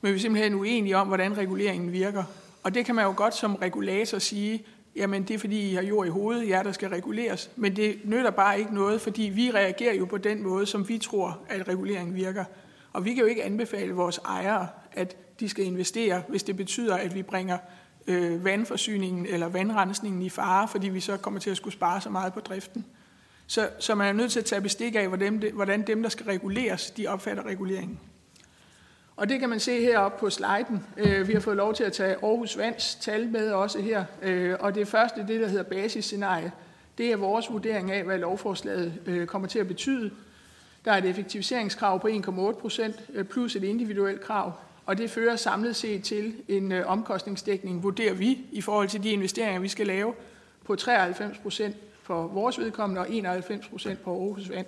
men 0.00 0.12
vi 0.12 0.16
er 0.16 0.20
simpelthen 0.20 0.54
uenige 0.54 0.96
om, 0.96 1.06
hvordan 1.06 1.36
reguleringen 1.36 1.92
virker. 1.92 2.24
Og 2.62 2.74
det 2.74 2.86
kan 2.86 2.94
man 2.94 3.04
jo 3.04 3.12
godt 3.16 3.34
som 3.34 3.54
regulator 3.54 4.18
sige, 4.18 4.64
jamen 4.96 5.22
det 5.22 5.34
er 5.34 5.38
fordi, 5.38 5.70
I 5.70 5.74
har 5.74 5.82
jord 5.82 6.06
i 6.06 6.10
hovedet, 6.10 6.48
jer 6.48 6.62
der 6.62 6.72
skal 6.72 6.88
reguleres. 6.88 7.50
Men 7.56 7.76
det 7.76 8.00
nytter 8.04 8.30
bare 8.30 8.58
ikke 8.58 8.74
noget, 8.74 9.00
fordi 9.00 9.22
vi 9.22 9.50
reagerer 9.50 9.94
jo 9.94 10.04
på 10.04 10.18
den 10.18 10.42
måde, 10.42 10.66
som 10.66 10.88
vi 10.88 10.98
tror, 10.98 11.38
at 11.48 11.68
reguleringen 11.68 12.16
virker. 12.16 12.44
Og 12.92 13.04
vi 13.04 13.14
kan 13.14 13.20
jo 13.20 13.26
ikke 13.26 13.44
anbefale 13.44 13.92
vores 13.92 14.18
ejere, 14.18 14.68
at 14.92 15.16
de 15.40 15.48
skal 15.48 15.64
investere, 15.64 16.22
hvis 16.28 16.42
det 16.42 16.56
betyder, 16.56 16.96
at 16.96 17.14
vi 17.14 17.22
bringer 17.22 17.58
øh, 18.10 18.44
vandforsyningen 18.44 19.26
eller 19.26 19.48
vandrensningen 19.48 20.22
i 20.22 20.30
fare, 20.30 20.68
fordi 20.68 20.88
vi 20.88 21.00
så 21.00 21.16
kommer 21.16 21.40
til 21.40 21.50
at 21.50 21.56
skulle 21.56 21.74
spare 21.74 22.00
så 22.00 22.10
meget 22.10 22.32
på 22.32 22.40
driften. 22.40 22.84
Så, 23.46 23.68
så 23.78 23.94
man 23.94 24.08
er 24.08 24.12
nødt 24.12 24.32
til 24.32 24.38
at 24.38 24.44
tage 24.44 24.60
bestik 24.60 24.94
af, 24.94 25.08
hvordan, 25.08 25.42
det, 25.42 25.52
hvordan 25.52 25.82
dem, 25.82 26.02
der 26.02 26.08
skal 26.08 26.26
reguleres, 26.26 26.90
de 26.90 27.06
opfatter 27.06 27.46
reguleringen. 27.46 28.00
Og 29.16 29.28
det 29.28 29.40
kan 29.40 29.48
man 29.48 29.60
se 29.60 29.80
heroppe 29.80 30.18
på 30.20 30.30
sliden. 30.30 30.86
Øh, 30.96 31.28
vi 31.28 31.32
har 31.32 31.40
fået 31.40 31.56
lov 31.56 31.74
til 31.74 31.84
at 31.84 31.92
tage 31.92 32.16
Aarhus 32.22 32.58
Vands 32.58 32.94
tal 32.94 33.28
med 33.28 33.50
også 33.50 33.80
her. 33.80 34.04
Øh, 34.22 34.56
og 34.60 34.74
det 34.74 34.88
første, 34.88 35.26
det 35.26 35.40
der 35.40 35.48
hedder 35.48 35.62
basisscenarie, 35.62 36.52
det 36.98 37.12
er 37.12 37.16
vores 37.16 37.50
vurdering 37.50 37.90
af, 37.90 38.04
hvad 38.04 38.18
lovforslaget 38.18 38.94
øh, 39.06 39.26
kommer 39.26 39.48
til 39.48 39.58
at 39.58 39.68
betyde. 39.68 40.10
Der 40.84 40.92
er 40.92 40.96
et 40.96 41.04
effektiviseringskrav 41.04 42.00
på 42.00 42.08
1,8 42.08 42.60
procent 42.60 42.96
øh, 43.14 43.24
plus 43.24 43.56
et 43.56 43.64
individuelt 43.64 44.20
krav. 44.20 44.52
Og 44.86 44.98
det 44.98 45.10
fører 45.10 45.36
samlet 45.36 45.76
set 45.76 46.04
til 46.04 46.34
en 46.48 46.72
øh, 46.72 46.86
omkostningsdækning, 46.86 47.82
vurderer 47.82 48.14
vi, 48.14 48.38
i 48.52 48.60
forhold 48.60 48.88
til 48.88 49.02
de 49.02 49.10
investeringer, 49.10 49.60
vi 49.60 49.68
skal 49.68 49.86
lave, 49.86 50.14
på 50.64 50.76
93 50.76 51.38
procent 51.38 51.76
for 52.02 52.26
vores 52.26 52.58
vedkommende 52.58 53.00
og 53.00 53.10
91 53.10 53.68
procent 53.68 54.02
på 54.02 54.10
Aarhus 54.10 54.50
Vand. 54.50 54.66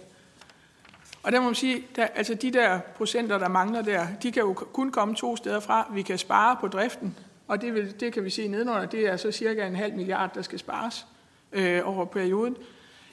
Og 1.23 1.33
der 1.33 1.41
må 1.41 1.45
man 1.45 1.55
sige, 1.55 1.85
der, 1.97 2.07
altså 2.07 2.35
de 2.35 2.51
der 2.51 2.81
procenter, 2.97 3.39
der 3.39 3.49
mangler 3.49 3.83
der, 3.83 4.07
de 4.23 4.33
kan 4.33 4.43
jo 4.43 4.53
kun 4.53 4.91
komme 4.91 5.15
to 5.15 5.37
steder 5.37 5.61
fra. 5.61 5.91
Vi 5.95 6.03
kan 6.03 6.19
spare 6.19 6.57
på 6.61 6.69
driften, 6.69 7.17
og 7.49 7.63
det, 7.63 7.75
vil, 7.75 8.01
det 8.01 8.13
kan 8.13 8.25
vi 8.25 8.31
se 8.31 8.49
nedenunder, 8.49 8.87
det 8.87 9.07
er 9.07 9.17
så 9.17 9.33
cirka 9.33 9.67
en 9.67 9.77
halv 9.77 9.95
milliard, 9.95 10.35
der 10.35 10.43
skal 10.43 10.59
spares 10.59 11.07
øh, 11.53 11.81
over 11.85 12.05
perioden. 12.05 12.57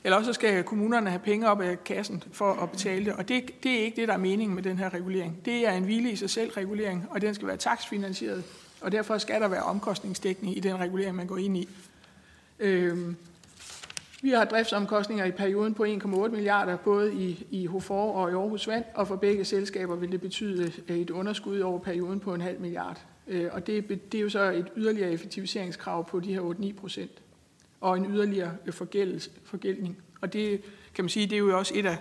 Eller 0.03 0.17
også 0.17 0.33
skal 0.33 0.63
kommunerne 0.63 1.09
have 1.09 1.19
penge 1.19 1.49
op 1.49 1.61
af 1.61 1.83
kassen 1.83 2.23
for 2.31 2.53
at 2.53 2.71
betale 2.71 3.05
det, 3.05 3.13
og 3.13 3.29
det, 3.29 3.63
det 3.63 3.71
er 3.71 3.83
ikke 3.83 4.01
det, 4.01 4.07
der 4.07 4.13
er 4.13 4.17
meningen 4.17 4.55
med 4.55 4.63
den 4.63 4.77
her 4.77 4.93
regulering. 4.93 5.45
Det 5.45 5.67
er 5.67 5.71
en 5.71 5.83
hvile 5.83 6.11
i 6.11 6.15
sig 6.15 6.29
selv 6.29 6.51
regulering, 6.51 7.07
og 7.09 7.21
den 7.21 7.35
skal 7.35 7.47
være 7.47 7.57
taksfinansieret, 7.57 8.43
og 8.81 8.91
derfor 8.91 9.17
skal 9.17 9.41
der 9.41 9.47
være 9.47 9.63
omkostningsdækning 9.63 10.57
i 10.57 10.59
den 10.59 10.79
regulering, 10.79 11.15
man 11.15 11.27
går 11.27 11.37
ind 11.37 11.57
i. 11.57 11.69
Øhm, 12.59 13.15
vi 14.21 14.29
har 14.29 14.45
driftsomkostninger 14.45 15.25
i 15.25 15.31
perioden 15.31 15.73
på 15.73 15.83
1,8 15.83 16.27
milliarder, 16.27 16.77
både 16.77 17.13
i, 17.13 17.47
i 17.51 17.65
HOFOR 17.65 18.13
og 18.13 18.31
i 18.31 18.33
Aarhus 18.33 18.67
Vand, 18.67 18.83
og 18.93 19.07
for 19.07 19.15
begge 19.15 19.45
selskaber 19.45 19.95
vil 19.95 20.11
det 20.11 20.21
betyde 20.21 20.71
øh, 20.87 20.97
et 20.97 21.09
underskud 21.09 21.59
over 21.59 21.79
perioden 21.79 22.19
på 22.19 22.33
en 22.33 22.41
halv 22.41 22.59
milliard. 22.59 23.01
Øh, 23.27 23.49
og 23.51 23.67
det, 23.67 24.11
det 24.11 24.17
er 24.17 24.21
jo 24.21 24.29
så 24.29 24.51
et 24.51 24.67
yderligere 24.77 25.11
effektiviseringskrav 25.11 26.09
på 26.09 26.19
de 26.19 26.33
her 26.33 26.41
8-9 26.41 26.79
procent, 26.79 27.11
og 27.81 27.97
en 27.97 28.05
yderligere 28.05 28.51
øh, 28.65 28.73
forgældning. 29.43 29.97
Og 30.21 30.33
det 30.33 30.61
kan 30.95 31.03
man 31.03 31.09
sige, 31.09 31.25
det 31.25 31.33
er 31.33 31.39
jo 31.39 31.57
også 31.57 31.73
et 31.75 31.85
af 31.85 31.97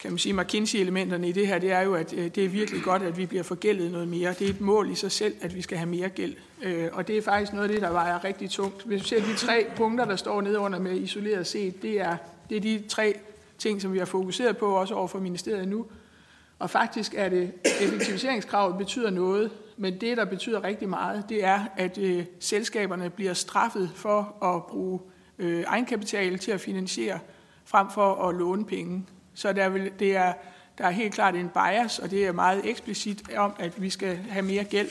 kan 0.00 0.10
man 0.10 0.18
sige, 0.18 0.34
McKinsey-elementerne 0.34 1.28
i 1.28 1.32
det 1.32 1.46
her, 1.46 1.58
det 1.58 1.72
er 1.72 1.80
jo, 1.80 1.94
at 1.94 2.12
øh, 2.12 2.24
det 2.34 2.44
er 2.44 2.48
virkelig 2.48 2.82
godt, 2.82 3.02
at 3.02 3.16
vi 3.16 3.26
bliver 3.26 3.42
forgældet 3.42 3.92
noget 3.92 4.08
mere. 4.08 4.34
Det 4.38 4.46
er 4.46 4.50
et 4.50 4.60
mål 4.60 4.90
i 4.90 4.94
sig 4.94 5.12
selv, 5.12 5.34
at 5.40 5.56
vi 5.56 5.62
skal 5.62 5.78
have 5.78 5.88
mere 5.88 6.08
gæld. 6.08 6.34
Øh, 6.62 6.88
og 6.92 7.08
det 7.08 7.18
er 7.18 7.22
faktisk 7.22 7.52
noget 7.52 7.68
af 7.68 7.74
det, 7.74 7.82
der 7.82 7.90
vejer 7.90 8.24
rigtig 8.24 8.50
tungt. 8.50 8.82
Hvis 8.84 9.02
vi 9.02 9.08
ser 9.08 9.20
de 9.20 9.36
tre 9.36 9.66
punkter, 9.76 10.04
der 10.04 10.16
står 10.16 10.40
nede 10.40 10.58
under 10.58 10.78
med 10.78 10.96
isoleret 10.96 11.46
set, 11.46 11.82
det 11.82 12.00
er, 12.00 12.16
det 12.50 12.56
er 12.56 12.60
de 12.60 12.82
tre 12.88 13.14
ting, 13.58 13.82
som 13.82 13.92
vi 13.92 13.98
har 13.98 14.04
fokuseret 14.04 14.56
på, 14.56 14.66
også 14.66 14.94
over 14.94 15.08
for 15.08 15.18
ministeriet 15.18 15.68
nu. 15.68 15.86
Og 16.58 16.70
faktisk 16.70 17.14
er 17.16 17.28
det, 17.28 17.52
effektiviseringskravet 17.80 18.78
betyder 18.78 19.10
noget, 19.10 19.50
men 19.80 20.00
det, 20.00 20.16
der 20.16 20.24
betyder 20.24 20.64
rigtig 20.64 20.88
meget, 20.88 21.24
det 21.28 21.44
er, 21.44 21.64
at 21.76 21.98
øh, 21.98 22.24
selskaberne 22.40 23.10
bliver 23.10 23.34
straffet 23.34 23.90
for 23.94 24.44
at 24.44 24.66
bruge 24.66 25.00
øh, 25.38 25.64
egenkapital 25.66 26.38
til 26.38 26.50
at 26.50 26.60
finansiere, 26.60 27.18
frem 27.64 27.86
for 27.90 28.28
at 28.28 28.34
låne 28.34 28.64
penge. 28.64 29.06
Så 29.34 29.52
der, 29.52 29.68
vil, 29.68 29.92
det 29.98 30.16
er, 30.16 30.32
der 30.78 30.84
er 30.84 30.90
helt 30.90 31.14
klart 31.14 31.34
en 31.34 31.48
bias, 31.48 31.98
og 31.98 32.10
det 32.10 32.26
er 32.26 32.32
meget 32.32 32.60
eksplicit 32.64 33.34
om, 33.36 33.52
at 33.58 33.82
vi 33.82 33.90
skal 33.90 34.16
have 34.16 34.44
mere 34.44 34.64
gæld. 34.64 34.88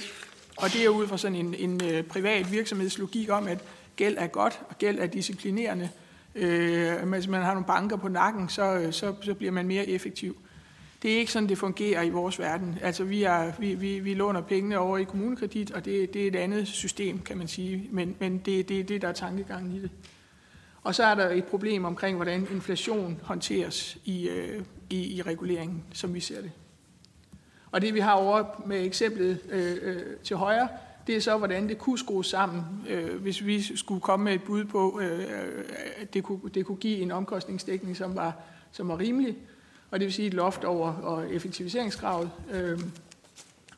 Og 0.57 0.73
det 0.73 0.85
er 0.85 0.89
ud 0.89 1.07
fra 1.07 1.17
sådan 1.17 1.37
en, 1.37 1.55
en 1.57 1.81
øh, 1.83 2.03
privat 2.03 2.51
virksomhedslogik 2.51 3.29
om, 3.29 3.47
at 3.47 3.59
gæld 3.95 4.15
er 4.17 4.27
godt, 4.27 4.61
og 4.69 4.77
gæld 4.77 4.99
er 4.99 5.07
disciplinerende. 5.07 5.89
Øh, 6.35 7.09
hvis 7.09 7.27
man 7.27 7.41
har 7.41 7.53
nogle 7.53 7.67
banker 7.67 7.97
på 7.97 8.07
nakken, 8.07 8.49
så, 8.49 8.73
øh, 8.73 8.93
så, 8.93 9.15
så 9.21 9.33
bliver 9.33 9.51
man 9.51 9.67
mere 9.67 9.87
effektiv. 9.87 10.37
Det 11.01 11.13
er 11.13 11.17
ikke 11.17 11.31
sådan, 11.31 11.49
det 11.49 11.57
fungerer 11.57 12.03
i 12.03 12.09
vores 12.09 12.39
verden. 12.39 12.77
Altså, 12.81 13.03
vi, 13.03 13.23
er, 13.23 13.51
vi, 13.59 13.73
vi, 13.73 13.99
vi 13.99 14.13
låner 14.13 14.41
pengene 14.41 14.79
over 14.79 14.97
i 14.97 15.03
kommunekredit, 15.03 15.71
og 15.71 15.85
det, 15.85 16.13
det 16.13 16.23
er 16.23 16.27
et 16.27 16.35
andet 16.35 16.67
system, 16.67 17.19
kan 17.19 17.37
man 17.37 17.47
sige. 17.47 17.87
Men, 17.91 18.15
men 18.19 18.37
det 18.37 18.59
er 18.59 18.63
det, 18.63 18.89
det, 18.89 19.01
der 19.01 19.07
er 19.07 19.13
tankegangen 19.13 19.75
i 19.75 19.79
det. 19.79 19.91
Og 20.83 20.95
så 20.95 21.03
er 21.03 21.15
der 21.15 21.29
et 21.29 21.45
problem 21.45 21.85
omkring, 21.85 22.15
hvordan 22.15 22.47
inflation 22.51 23.19
håndteres 23.23 23.97
i, 24.05 24.29
øh, 24.29 24.61
i, 24.89 25.15
i 25.17 25.21
reguleringen, 25.21 25.83
som 25.93 26.13
vi 26.13 26.19
ser 26.19 26.41
det. 26.41 26.51
Og 27.71 27.81
det 27.81 27.93
vi 27.93 27.99
har 27.99 28.13
over 28.13 28.63
med 28.65 28.85
eksemplet 28.85 29.39
øh, 29.49 29.77
øh, 29.81 30.01
til 30.23 30.35
højre, 30.35 30.67
det 31.07 31.15
er 31.15 31.21
så, 31.21 31.37
hvordan 31.37 31.69
det 31.69 31.77
kunne 31.77 31.99
skrues 31.99 32.27
sammen, 32.27 32.63
øh, 32.89 33.21
hvis 33.21 33.45
vi 33.45 33.77
skulle 33.77 34.01
komme 34.01 34.23
med 34.23 34.33
et 34.33 34.43
bud 34.43 34.65
på, 34.65 34.99
øh, 35.03 35.25
at 35.97 36.13
det 36.13 36.23
kunne, 36.23 36.39
det 36.53 36.65
kunne 36.65 36.77
give 36.77 36.97
en 36.97 37.11
omkostningsdækning, 37.11 37.97
som 37.97 38.15
var, 38.15 38.33
som 38.71 38.87
var 38.87 38.99
rimelig, 38.99 39.37
og 39.91 39.99
det 39.99 40.05
vil 40.05 40.13
sige 40.13 40.27
et 40.27 40.33
loft 40.33 40.63
over 40.63 40.93
og 40.93 41.33
effektiviseringskravet, 41.33 42.31
øh, 42.51 42.79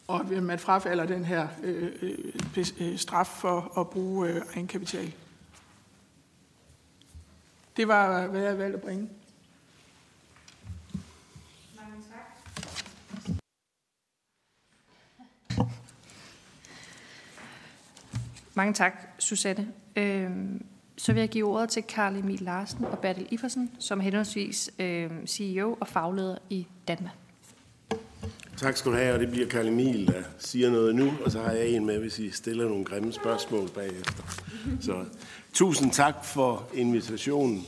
og 0.08 0.20
at 0.20 0.44
man 0.44 0.60
frafalder 0.60 1.06
den 1.06 1.26
her 1.26 1.48
øh, 1.64 1.92
øh, 2.02 2.66
øh, 2.80 2.98
straf 2.98 3.28
for 3.28 3.80
at 3.80 3.90
bruge 3.90 4.30
øh, 4.30 4.42
egenkapital. 4.54 5.14
Det 7.78 7.88
var, 7.88 8.28
hvad 8.28 8.42
jeg 8.42 8.58
valgte 8.58 8.78
at 8.78 8.84
bringe. 8.84 9.10
Mange 18.54 18.74
tak, 18.74 18.94
Susanne. 19.20 19.74
Øhm, 19.96 20.66
så 21.02 21.14
vil 21.14 21.20
jeg 21.20 21.30
give 21.30 21.48
ordet 21.48 21.70
til 21.70 21.84
Karl 21.84 22.16
Emil 22.16 22.40
Larsen 22.42 22.86
og 22.86 23.00
Bertel 23.00 23.28
Iversen, 23.32 23.72
som 23.80 24.00
henholdsvis 24.00 24.72
øhm, 24.80 25.28
CEO 25.28 25.78
og 25.80 25.88
fagleder 25.88 26.38
i 26.50 26.68
Danmark. 26.88 27.16
Tak 28.58 28.78
skal 28.78 28.92
du 28.92 28.98
have, 28.98 29.14
og 29.14 29.20
det 29.20 29.32
bliver 29.32 29.48
Karl 29.48 29.68
Emil, 29.68 30.08
der 30.08 30.24
siger 30.40 30.72
noget 30.72 30.96
nu, 30.96 31.14
og 31.26 31.32
så 31.32 31.42
har 31.42 31.52
jeg 31.52 31.70
en 31.70 31.86
med, 31.86 32.00
hvis 32.00 32.20
I 32.20 32.32
stiller 32.32 32.68
nogle 32.68 32.86
grimme 32.86 33.14
spørgsmål 33.14 33.70
bagefter. 33.70 34.24
Så 34.82 35.06
tusind 35.54 35.92
tak 35.92 36.26
for 36.26 36.70
invitationen. 36.74 37.64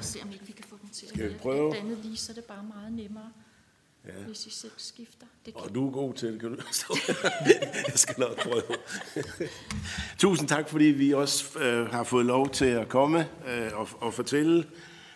Se 0.00 0.18
om 0.22 0.32
ikke 0.32 0.46
vi 0.46 0.52
kan 0.52 0.64
få 0.68 0.76
dem 0.82 0.90
til 0.90 1.08
Skal 1.08 1.28
vi 1.28 1.34
at 1.34 1.40
prøve? 1.40 1.72
danne 1.72 1.96
lige, 2.02 2.16
så 2.16 2.32
er 2.32 2.34
det 2.34 2.44
bare 2.44 2.64
meget 2.74 2.92
nemmere, 2.92 3.30
ja. 4.06 4.12
hvis 4.26 4.46
I 4.46 4.50
selv 4.50 4.72
skifter. 4.76 5.26
Det 5.46 5.54
kan 5.54 5.62
Og 5.62 5.74
du 5.74 5.86
er 5.86 5.92
god 5.92 6.14
til 6.14 6.32
det, 6.32 6.40
kan 6.40 6.50
du 6.50 6.56
Jeg 7.88 7.92
skal 7.94 8.14
nok 8.18 8.42
prøve. 8.42 8.62
Tusind 10.18 10.48
tak, 10.48 10.68
fordi 10.68 10.84
vi 10.84 11.12
også 11.12 11.58
øh, 11.58 11.86
har 11.86 12.04
fået 12.04 12.26
lov 12.26 12.50
til 12.50 12.64
at 12.64 12.88
komme 12.88 13.28
øh, 13.48 13.70
og, 13.74 13.88
og 14.00 14.14
fortælle 14.14 14.66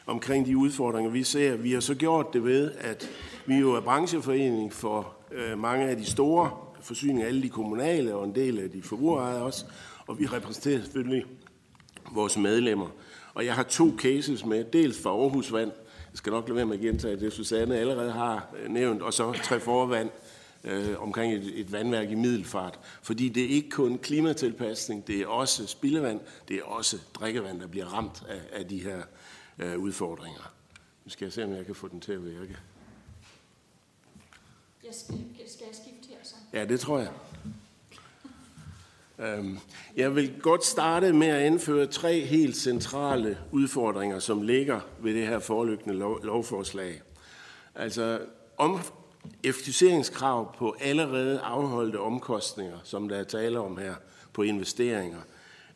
omkring 0.06 0.46
de 0.46 0.56
udfordringer, 0.56 1.10
vi 1.10 1.22
ser. 1.22 1.56
Vi 1.56 1.72
har 1.72 1.80
så 1.80 1.94
gjort 1.94 2.26
det 2.32 2.44
ved, 2.44 2.72
at 2.78 3.10
vi 3.46 3.54
jo 3.54 3.72
er 3.72 3.80
brancheforening 3.80 4.72
for 4.72 5.16
øh, 5.32 5.58
mange 5.58 5.88
af 5.88 5.96
de 5.96 6.04
store 6.04 6.50
forsyninger, 6.80 7.26
alle 7.26 7.42
de 7.42 7.48
kommunale 7.48 8.14
og 8.14 8.24
en 8.24 8.34
del 8.34 8.58
af 8.58 8.70
de 8.70 8.82
forbrugerejede 8.82 9.42
også. 9.42 9.64
Og 10.06 10.18
vi 10.18 10.26
repræsenterer 10.26 10.80
selvfølgelig 10.80 11.24
vores 12.12 12.36
medlemmer. 12.36 12.88
Og 13.34 13.46
jeg 13.46 13.54
har 13.54 13.62
to 13.62 13.96
cases 13.98 14.44
med, 14.44 14.64
dels 14.72 15.02
fra 15.02 15.10
Aarhus 15.10 15.52
Vand, 15.52 15.72
jeg 16.12 16.18
skal 16.18 16.30
nok 16.32 16.48
lade 16.48 16.56
være 16.56 16.66
med 16.66 16.76
at 16.76 16.82
gentage 16.82 17.20
det, 17.20 17.32
Susanne 17.32 17.76
allerede 17.76 18.12
har 18.12 18.46
øh, 18.58 18.68
nævnt, 18.68 19.02
og 19.02 19.14
så 19.14 19.32
tre 19.44 19.60
forvand 19.60 20.10
øh, 20.64 21.02
omkring 21.02 21.34
et, 21.34 21.60
et 21.60 21.72
vandværk 21.72 22.10
i 22.10 22.14
middelfart. 22.14 22.80
Fordi 23.02 23.28
det 23.28 23.44
er 23.44 23.48
ikke 23.48 23.70
kun 23.70 23.98
klimatilpasning, 23.98 25.06
det 25.06 25.20
er 25.20 25.26
også 25.26 25.66
spildevand, 25.66 26.20
det 26.48 26.56
er 26.56 26.62
også 26.62 26.98
drikkevand, 27.14 27.60
der 27.60 27.66
bliver 27.66 27.86
ramt 27.86 28.22
af, 28.28 28.40
af 28.52 28.68
de 28.68 28.82
her 28.82 29.02
øh, 29.58 29.78
udfordringer. 29.78 30.52
Nu 31.04 31.10
skal 31.10 31.24
jeg 31.24 31.32
se, 31.32 31.44
om 31.44 31.52
jeg 31.52 31.66
kan 31.66 31.74
få 31.74 31.88
den 31.88 32.00
til 32.00 32.12
at 32.12 32.24
virke. 32.24 32.56
Jeg 34.84 34.94
skal, 34.94 35.16
skal 35.46 35.66
jeg 35.66 35.74
skifte 35.74 36.08
her 36.08 36.16
så? 36.22 36.34
Ja, 36.52 36.64
det 36.64 36.80
tror 36.80 36.98
jeg. 36.98 37.12
Øhm, 39.20 39.58
jeg 39.96 40.16
vil 40.16 40.40
godt 40.40 40.64
starte 40.64 41.12
med 41.12 41.26
at 41.26 41.46
indføre 41.46 41.86
tre 41.86 42.20
helt 42.20 42.56
centrale 42.56 43.38
udfordringer, 43.52 44.18
som 44.18 44.42
ligger 44.42 44.80
ved 45.00 45.14
det 45.14 45.26
her 45.26 45.38
foreliggende 45.38 45.94
lovforslag. 46.22 47.02
Altså 47.74 48.20
om 48.56 48.80
effektiviseringskrav 49.42 50.54
på 50.56 50.76
allerede 50.80 51.40
afholdte 51.40 52.00
omkostninger, 52.00 52.78
som 52.84 53.08
der 53.08 53.16
er 53.16 53.24
tale 53.24 53.60
om 53.60 53.76
her 53.76 53.94
på 54.32 54.42
investeringer. 54.42 55.20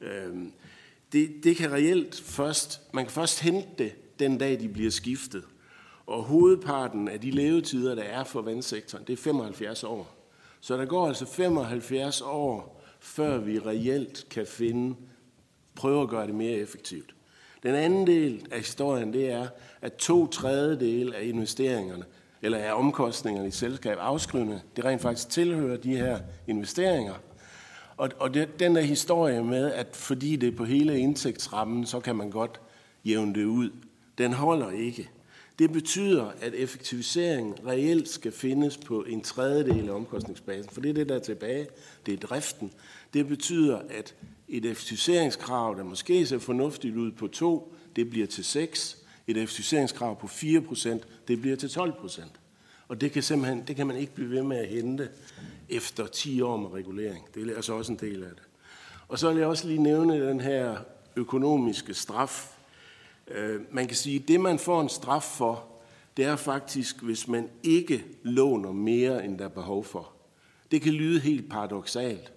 Øhm, 0.00 0.52
det, 1.12 1.30
det 1.44 1.56
kan 1.56 1.72
reelt 1.72 2.22
først, 2.26 2.80
man 2.92 3.04
kan 3.04 3.12
først 3.12 3.40
hente 3.40 3.68
det 3.78 4.18
den 4.18 4.38
dag, 4.38 4.60
de 4.60 4.68
bliver 4.68 4.90
skiftet. 4.90 5.44
Og 6.06 6.22
hovedparten 6.22 7.08
af 7.08 7.20
de 7.20 7.30
levetider, 7.30 7.94
der 7.94 8.02
er 8.02 8.24
for 8.24 8.42
vandsektoren, 8.42 9.04
det 9.06 9.12
er 9.12 9.16
75 9.16 9.84
år. 9.84 10.16
Så 10.60 10.76
der 10.76 10.84
går 10.84 11.08
altså 11.08 11.26
75 11.26 12.20
år, 12.20 12.81
før 13.02 13.38
vi 13.38 13.58
reelt 13.58 14.26
kan 14.30 14.46
finde, 14.46 14.96
prøve 15.74 16.02
at 16.02 16.08
gøre 16.08 16.26
det 16.26 16.34
mere 16.34 16.52
effektivt. 16.52 17.14
Den 17.62 17.74
anden 17.74 18.06
del 18.06 18.46
af 18.50 18.58
historien, 18.58 19.12
det 19.12 19.30
er, 19.30 19.46
at 19.82 19.94
to 19.94 20.26
tredjedel 20.26 21.14
af 21.14 21.24
investeringerne, 21.24 22.04
eller 22.42 22.58
af 22.58 22.72
omkostningerne 22.72 23.48
i 23.48 23.50
selskab 23.50 23.96
afskrivende, 24.00 24.60
det 24.76 24.84
rent 24.84 25.02
faktisk 25.02 25.28
tilhører 25.28 25.76
de 25.76 25.96
her 25.96 26.18
investeringer. 26.46 27.14
Og, 27.96 28.10
og 28.18 28.34
det, 28.34 28.60
den 28.60 28.74
der 28.74 28.80
historie 28.80 29.44
med, 29.44 29.72
at 29.72 29.88
fordi 29.92 30.36
det 30.36 30.48
er 30.48 30.56
på 30.56 30.64
hele 30.64 30.98
indtægtsrammen, 30.98 31.86
så 31.86 32.00
kan 32.00 32.16
man 32.16 32.30
godt 32.30 32.60
jævne 33.04 33.34
det 33.34 33.44
ud, 33.44 33.70
den 34.18 34.32
holder 34.32 34.70
ikke. 34.70 35.10
Det 35.58 35.72
betyder, 35.72 36.30
at 36.40 36.54
effektivisering 36.54 37.66
reelt 37.66 38.08
skal 38.08 38.32
findes 38.32 38.76
på 38.76 39.02
en 39.02 39.20
tredjedel 39.20 39.88
af 39.88 39.92
omkostningsbasen, 39.92 40.70
for 40.70 40.80
det 40.80 40.88
er 40.88 40.94
det, 40.94 41.08
der 41.08 41.14
er 41.14 41.20
tilbage. 41.20 41.66
Det 42.06 42.14
er 42.14 42.18
driften. 42.18 42.72
Det 43.14 43.28
betyder, 43.28 43.78
at 43.90 44.14
et 44.48 44.64
effektiviseringskrav, 44.64 45.74
der 45.78 45.84
måske 45.84 46.26
ser 46.26 46.38
fornuftigt 46.38 46.96
ud 46.96 47.12
på 47.12 47.28
2, 47.28 47.74
det 47.96 48.10
bliver 48.10 48.26
til 48.26 48.44
6. 48.44 48.98
Et 49.26 49.36
effektiviseringskrav 49.36 50.20
på 50.20 50.26
4 50.26 50.60
procent, 50.60 51.08
det 51.28 51.40
bliver 51.40 51.56
til 51.56 51.70
12 51.70 51.92
procent. 51.92 52.32
Og 52.88 53.00
det 53.00 53.12
kan, 53.12 53.22
simpelthen, 53.22 53.64
det 53.66 53.76
kan 53.76 53.86
man 53.86 53.96
ikke 53.96 54.14
blive 54.14 54.30
ved 54.30 54.42
med 54.42 54.56
at 54.56 54.68
hente 54.68 55.08
efter 55.68 56.06
10 56.06 56.40
år 56.40 56.56
med 56.56 56.72
regulering. 56.72 57.26
Det 57.34 57.50
er 57.50 57.56
altså 57.56 57.72
også 57.72 57.92
en 57.92 57.98
del 57.98 58.22
af 58.22 58.30
det. 58.30 58.42
Og 59.08 59.18
så 59.18 59.30
vil 59.30 59.38
jeg 59.38 59.46
også 59.46 59.66
lige 59.66 59.82
nævne 59.82 60.28
den 60.28 60.40
her 60.40 60.76
økonomiske 61.16 61.94
straf. 61.94 62.51
Øh, 63.34 63.60
man 63.70 63.86
kan 63.86 63.96
sige, 63.96 64.20
at 64.22 64.28
det, 64.28 64.40
man 64.40 64.58
får 64.58 64.80
en 64.80 64.88
straf 64.88 65.22
for, 65.22 65.64
det 66.16 66.24
er 66.24 66.36
faktisk, 66.36 67.02
hvis 67.02 67.28
man 67.28 67.48
ikke 67.62 68.04
låner 68.22 68.72
mere, 68.72 69.24
end 69.24 69.38
der 69.38 69.44
er 69.44 69.48
behov 69.48 69.84
for. 69.84 70.12
Det 70.70 70.82
kan 70.82 70.92
lyde 70.92 71.20
helt 71.20 71.50
paradoxalt, 71.50 72.32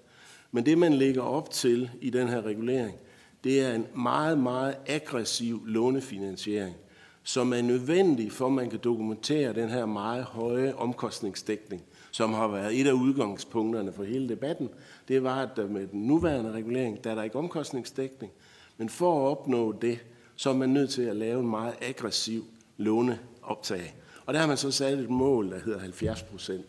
men 0.52 0.66
det, 0.66 0.78
man 0.78 0.94
lægger 0.94 1.22
op 1.22 1.52
til 1.52 1.90
i 2.02 2.10
den 2.10 2.28
her 2.28 2.42
regulering, 2.42 2.98
det 3.44 3.62
er 3.62 3.76
en 3.76 3.88
meget, 3.96 4.38
meget 4.38 4.76
aggressiv 4.88 5.66
lånefinansiering, 5.66 6.76
som 7.24 7.54
er 7.54 7.62
nødvendig 7.62 8.32
for, 8.32 8.46
at 8.46 8.52
man 8.52 8.70
kan 8.70 8.80
dokumentere 8.84 9.54
den 9.54 9.70
her 9.70 9.86
meget 9.86 10.24
høje 10.24 10.74
omkostningsdækning, 10.74 11.84
som 12.12 12.34
har 12.34 12.48
været 12.48 12.82
et 12.82 12.88
af 12.88 12.92
udgangspunkterne 12.92 13.94
for 13.94 14.04
hele 14.04 14.30
debatten. 14.30 14.70
Det 15.08 15.24
var, 15.24 15.42
at 15.42 15.72
med 15.72 15.88
den 15.88 16.02
nuværende 16.08 16.52
regulering, 16.52 17.04
der 17.04 17.12
er 17.12 17.16
der 17.16 17.24
ikke 17.24 17.40
omkostningsdækning, 17.40 18.32
men 18.78 18.90
for 18.90 19.26
at 19.26 19.32
opnå 19.32 19.72
det, 19.72 20.00
så 20.36 20.50
er 20.50 20.54
man 20.54 20.70
nødt 20.70 20.90
til 20.90 21.02
at 21.02 21.16
lave 21.16 21.40
en 21.40 21.48
meget 21.50 21.74
aggressiv 21.82 22.46
låneoptag. 22.78 23.96
Og 24.26 24.34
der 24.34 24.40
har 24.40 24.48
man 24.48 24.58
så 24.58 24.72
sat 24.72 25.00
et 25.00 25.10
mål, 25.10 25.52
der 25.52 25.60
hedder 25.60 25.80
70 25.80 26.22
procent. 26.24 26.66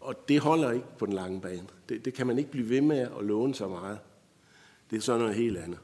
Og 0.00 0.28
det 0.28 0.40
holder 0.40 0.70
ikke 0.70 0.86
på 0.98 1.06
den 1.06 1.14
lange 1.14 1.40
bane. 1.40 1.62
Det, 1.88 2.04
det 2.04 2.14
kan 2.14 2.26
man 2.26 2.38
ikke 2.38 2.50
blive 2.50 2.68
ved 2.68 2.80
med 2.80 2.98
at 2.98 3.10
låne 3.24 3.54
så 3.54 3.68
meget. 3.68 3.98
Det 4.90 4.96
er 4.96 5.00
så 5.00 5.18
noget 5.18 5.34
helt 5.34 5.58
andet. 5.58 5.78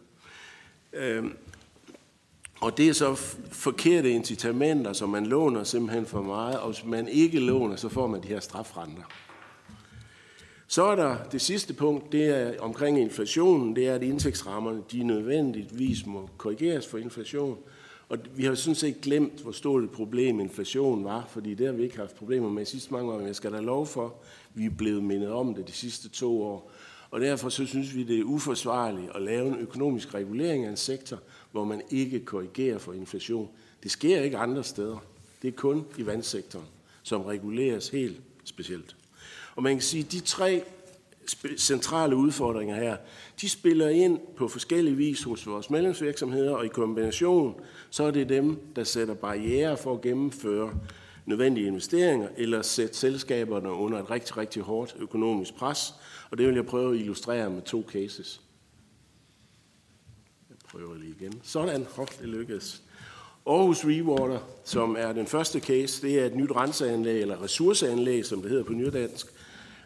Øhm, 0.92 1.36
og 2.60 2.76
det 2.76 2.88
er 2.88 2.92
så 2.92 3.12
f- 3.14 3.38
forkerte 3.50 4.10
incitamenter, 4.10 4.92
så 4.92 5.06
man 5.06 5.26
låner 5.26 5.64
simpelthen 5.64 6.06
for 6.06 6.22
meget, 6.22 6.60
og 6.60 6.66
hvis 6.72 6.84
man 6.84 7.08
ikke 7.08 7.40
låner, 7.40 7.76
så 7.76 7.88
får 7.88 8.06
man 8.06 8.22
de 8.22 8.28
her 8.28 8.40
strafrenter. 8.40 9.02
Så 10.72 10.84
er 10.84 10.96
der 10.96 11.16
det 11.32 11.40
sidste 11.40 11.74
punkt, 11.74 12.12
det 12.12 12.24
er 12.24 12.60
omkring 12.60 13.00
inflationen, 13.00 13.76
det 13.76 13.88
er, 13.88 13.94
at 13.94 14.02
indtægtsrammerne 14.02 14.82
de 14.92 15.02
nødvendigvis 15.02 16.06
må 16.06 16.28
korrigeres 16.36 16.86
for 16.86 16.98
inflation. 16.98 17.58
Og 18.08 18.18
vi 18.36 18.44
har 18.44 18.54
sådan 18.54 18.74
set 18.74 19.00
glemt, 19.00 19.40
hvor 19.40 19.52
stort 19.52 19.84
et 19.84 19.90
problem 19.90 20.40
inflation 20.40 21.04
var, 21.04 21.26
fordi 21.28 21.54
det 21.54 21.66
har 21.66 21.72
vi 21.72 21.82
ikke 21.82 21.96
haft 21.96 22.16
problemer 22.16 22.48
med 22.50 22.64
de 22.64 22.70
sidste 22.70 22.92
mange 22.92 23.12
år. 23.12 23.18
Men 23.18 23.26
jeg 23.26 23.36
skal 23.36 23.52
da 23.52 23.60
lov 23.60 23.86
for, 23.86 24.14
vi 24.54 24.66
er 24.66 24.70
blevet 24.70 25.04
mindet 25.04 25.30
om 25.30 25.54
det 25.54 25.68
de 25.68 25.72
sidste 25.72 26.08
to 26.08 26.42
år. 26.42 26.70
Og 27.10 27.20
derfor 27.20 27.48
så 27.48 27.66
synes 27.66 27.94
vi, 27.94 28.02
det 28.02 28.18
er 28.18 28.24
uforsvarligt 28.24 29.10
at 29.14 29.22
lave 29.22 29.48
en 29.48 29.58
økonomisk 29.58 30.14
regulering 30.14 30.64
af 30.64 30.70
en 30.70 30.76
sektor, 30.76 31.18
hvor 31.50 31.64
man 31.64 31.82
ikke 31.90 32.24
korrigerer 32.24 32.78
for 32.78 32.92
inflation. 32.92 33.48
Det 33.82 33.90
sker 33.90 34.20
ikke 34.20 34.36
andre 34.36 34.64
steder. 34.64 35.04
Det 35.42 35.48
er 35.48 35.52
kun 35.56 35.84
i 35.98 36.06
vandsektoren, 36.06 36.66
som 37.02 37.22
reguleres 37.22 37.88
helt 37.88 38.20
specielt. 38.44 38.96
Og 39.56 39.62
man 39.62 39.74
kan 39.74 39.82
sige, 39.82 40.04
at 40.04 40.12
de 40.12 40.20
tre 40.20 40.64
centrale 41.56 42.16
udfordringer 42.16 42.76
her, 42.76 42.96
de 43.40 43.48
spiller 43.48 43.88
ind 43.88 44.18
på 44.36 44.48
forskellige 44.48 44.96
vis 44.96 45.22
hos 45.22 45.46
vores 45.46 45.70
medlemsvirksomheder, 45.70 46.54
og 46.54 46.64
i 46.64 46.68
kombination, 46.68 47.60
så 47.90 48.04
er 48.04 48.10
det 48.10 48.28
dem, 48.28 48.58
der 48.76 48.84
sætter 48.84 49.14
barriere 49.14 49.76
for 49.76 49.94
at 49.94 50.00
gennemføre 50.00 50.74
nødvendige 51.26 51.66
investeringer, 51.66 52.28
eller 52.36 52.62
sætte 52.62 52.96
selskaberne 52.96 53.70
under 53.70 53.98
et 53.98 54.10
rigtig, 54.10 54.36
rigtig 54.36 54.62
hårdt 54.62 54.96
økonomisk 54.98 55.54
pres. 55.54 55.94
Og 56.30 56.38
det 56.38 56.46
vil 56.46 56.54
jeg 56.54 56.66
prøve 56.66 56.94
at 56.94 57.00
illustrere 57.00 57.50
med 57.50 57.62
to 57.62 57.84
cases. 57.92 58.40
Jeg 60.50 60.56
prøver 60.68 60.94
lige 60.94 61.14
igen. 61.20 61.40
Sådan, 61.42 61.86
hop, 61.96 62.20
det 62.20 62.28
lykkedes. 62.28 62.82
Aarhus 63.46 63.84
Rewater, 63.84 64.38
som 64.64 64.96
er 64.98 65.12
den 65.12 65.26
første 65.26 65.60
case, 65.60 66.02
det 66.02 66.20
er 66.20 66.26
et 66.26 66.36
nyt 66.36 66.50
renseanlæg, 66.50 67.20
eller 67.20 67.42
ressourceanlæg, 67.42 68.24
som 68.24 68.42
det 68.42 68.50
hedder 68.50 68.64
på 68.64 68.72
nydansk. 68.72 69.26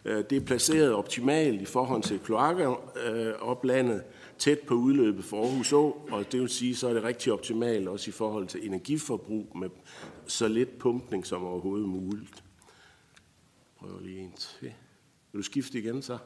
Øh, 0.07 0.23
det 0.29 0.35
er 0.35 0.45
placeret 0.45 0.93
optimalt 0.93 1.61
i 1.61 1.65
forhold 1.65 2.03
til 2.03 2.19
kloakoplandet, 2.19 4.03
tæt 4.37 4.59
på 4.59 4.73
udløbet 4.73 5.25
for 5.25 5.43
Aarhus 5.43 5.73
Å, 5.73 6.07
og 6.11 6.31
det 6.31 6.41
vil 6.41 6.49
sige, 6.49 6.75
så 6.75 6.89
er 6.89 6.93
det 6.93 7.03
rigtig 7.03 7.33
optimalt 7.33 7.87
også 7.87 8.09
i 8.09 8.11
forhold 8.11 8.47
til 8.47 8.67
energiforbrug 8.67 9.57
med 9.57 9.69
så 10.27 10.47
lidt 10.47 10.79
pumpning 10.79 11.25
som 11.25 11.45
overhovedet 11.45 11.89
muligt. 11.89 12.43
Prøver 13.79 14.01
lige 14.01 14.19
en 14.19 14.33
til. 14.37 14.73
Vil 15.31 15.39
du 15.39 15.43
skifte 15.43 15.79
igen 15.79 16.01
så? 16.01 16.17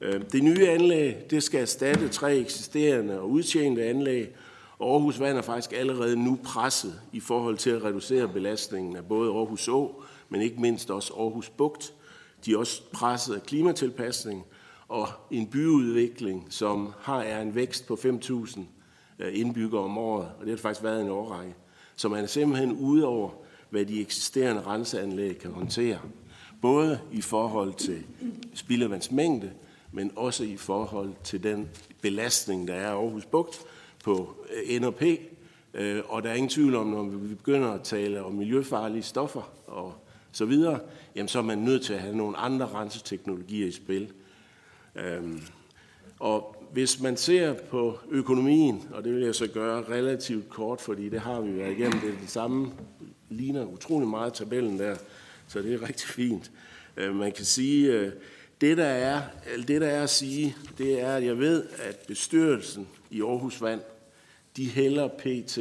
Ja. 0.00 0.08
Øh, 0.08 0.22
det 0.32 0.44
nye 0.44 0.68
anlæg, 0.68 1.30
det 1.30 1.42
skal 1.42 1.60
erstatte 1.60 2.08
tre 2.08 2.36
eksisterende 2.36 3.20
og 3.20 3.30
udtjente 3.30 3.84
anlæg, 3.84 4.34
Aarhus 4.80 5.20
Vand 5.20 5.38
er 5.38 5.42
faktisk 5.42 5.72
allerede 5.72 6.24
nu 6.24 6.38
presset 6.44 7.00
i 7.12 7.20
forhold 7.20 7.56
til 7.56 7.70
at 7.70 7.84
reducere 7.84 8.28
belastningen 8.28 8.96
af 8.96 9.04
både 9.04 9.30
Aarhus 9.30 9.68
Å, 9.68 10.02
men 10.28 10.40
ikke 10.40 10.60
mindst 10.60 10.90
også 10.90 11.14
Aarhus 11.14 11.50
Bugt. 11.50 11.94
De 12.44 12.52
er 12.52 12.56
også 12.56 12.82
presset 12.92 13.34
af 13.34 13.42
klimatilpasning 13.42 14.44
og 14.88 15.08
en 15.30 15.46
byudvikling, 15.46 16.46
som 16.50 16.92
har 17.00 17.22
er 17.22 17.42
en 17.42 17.54
vækst 17.54 17.86
på 17.86 17.94
5.000 17.94 18.60
øh, 19.18 19.38
indbyggere 19.38 19.82
om 19.82 19.98
året, 19.98 20.28
og 20.38 20.40
det 20.40 20.50
har 20.50 20.56
faktisk 20.56 20.84
været 20.84 21.02
en 21.02 21.08
årrække. 21.08 21.54
Så 21.96 22.08
man 22.08 22.22
er 22.22 22.26
simpelthen 22.26 22.72
ude 22.72 23.06
over, 23.06 23.30
hvad 23.70 23.84
de 23.84 24.00
eksisterende 24.00 24.62
renseanlæg 24.62 25.38
kan 25.38 25.50
håndtere. 25.50 25.98
Både 26.62 27.00
i 27.12 27.20
forhold 27.20 27.74
til 27.74 28.02
spildevandsmængde, 28.54 29.50
men 29.92 30.12
også 30.16 30.44
i 30.44 30.56
forhold 30.56 31.12
til 31.24 31.42
den 31.42 31.68
belastning, 32.00 32.68
der 32.68 32.74
er 32.74 32.90
Aarhus 32.90 33.24
Bugt, 33.24 33.64
på 34.04 34.34
øh, 34.70 34.80
NOP, 34.80 35.02
øh, 35.74 36.02
og 36.08 36.22
der 36.22 36.30
er 36.30 36.34
ingen 36.34 36.48
tvivl 36.48 36.74
om, 36.74 36.86
når 36.86 37.02
vi 37.02 37.34
begynder 37.34 37.70
at 37.72 37.82
tale 37.82 38.24
om 38.24 38.32
miljøfarlige 38.32 39.02
stoffer 39.02 39.52
og 39.66 39.94
så 40.32 40.44
videre, 40.44 40.80
jamen 41.14 41.28
så 41.28 41.38
er 41.38 41.42
man 41.42 41.58
nødt 41.58 41.82
til 41.82 41.92
at 41.92 42.00
have 42.00 42.16
nogle 42.16 42.36
andre 42.36 42.66
renseteknologier 42.66 43.66
i 43.66 43.70
spil. 43.70 44.12
Øhm, 44.96 45.42
og 46.18 46.66
hvis 46.72 47.00
man 47.00 47.16
ser 47.16 47.54
på 47.54 47.98
økonomien, 48.10 48.88
og 48.92 49.04
det 49.04 49.14
vil 49.14 49.22
jeg 49.22 49.34
så 49.34 49.46
gøre 49.46 49.84
relativt 49.88 50.48
kort, 50.48 50.80
fordi 50.80 51.08
det 51.08 51.20
har 51.20 51.40
vi 51.40 51.58
været 51.58 51.72
igennem, 51.72 52.00
det 52.00 52.08
er 52.08 52.20
det 52.20 52.30
samme, 52.30 52.72
ligner 53.30 53.64
utrolig 53.64 54.08
meget 54.08 54.34
tabellen 54.34 54.78
der, 54.78 54.96
så 55.48 55.62
det 55.62 55.74
er 55.74 55.88
rigtig 55.88 56.08
fint. 56.08 56.50
Øh, 56.96 57.14
man 57.14 57.32
kan 57.32 57.44
sige, 57.44 57.92
øh, 57.92 58.12
det 58.60 58.76
der, 58.76 58.84
er, 58.84 59.22
det 59.68 59.80
der 59.80 59.86
er 59.86 60.02
at 60.02 60.10
sige, 60.10 60.56
det 60.78 61.00
er, 61.00 61.16
at 61.16 61.24
jeg 61.24 61.38
ved, 61.38 61.66
at 61.78 61.98
bestyrelsen 62.08 62.88
i 63.10 63.22
Aarhus 63.22 63.60
Vand, 63.60 63.80
de 64.56 64.66
hælder 64.66 65.08
PT 65.08 65.58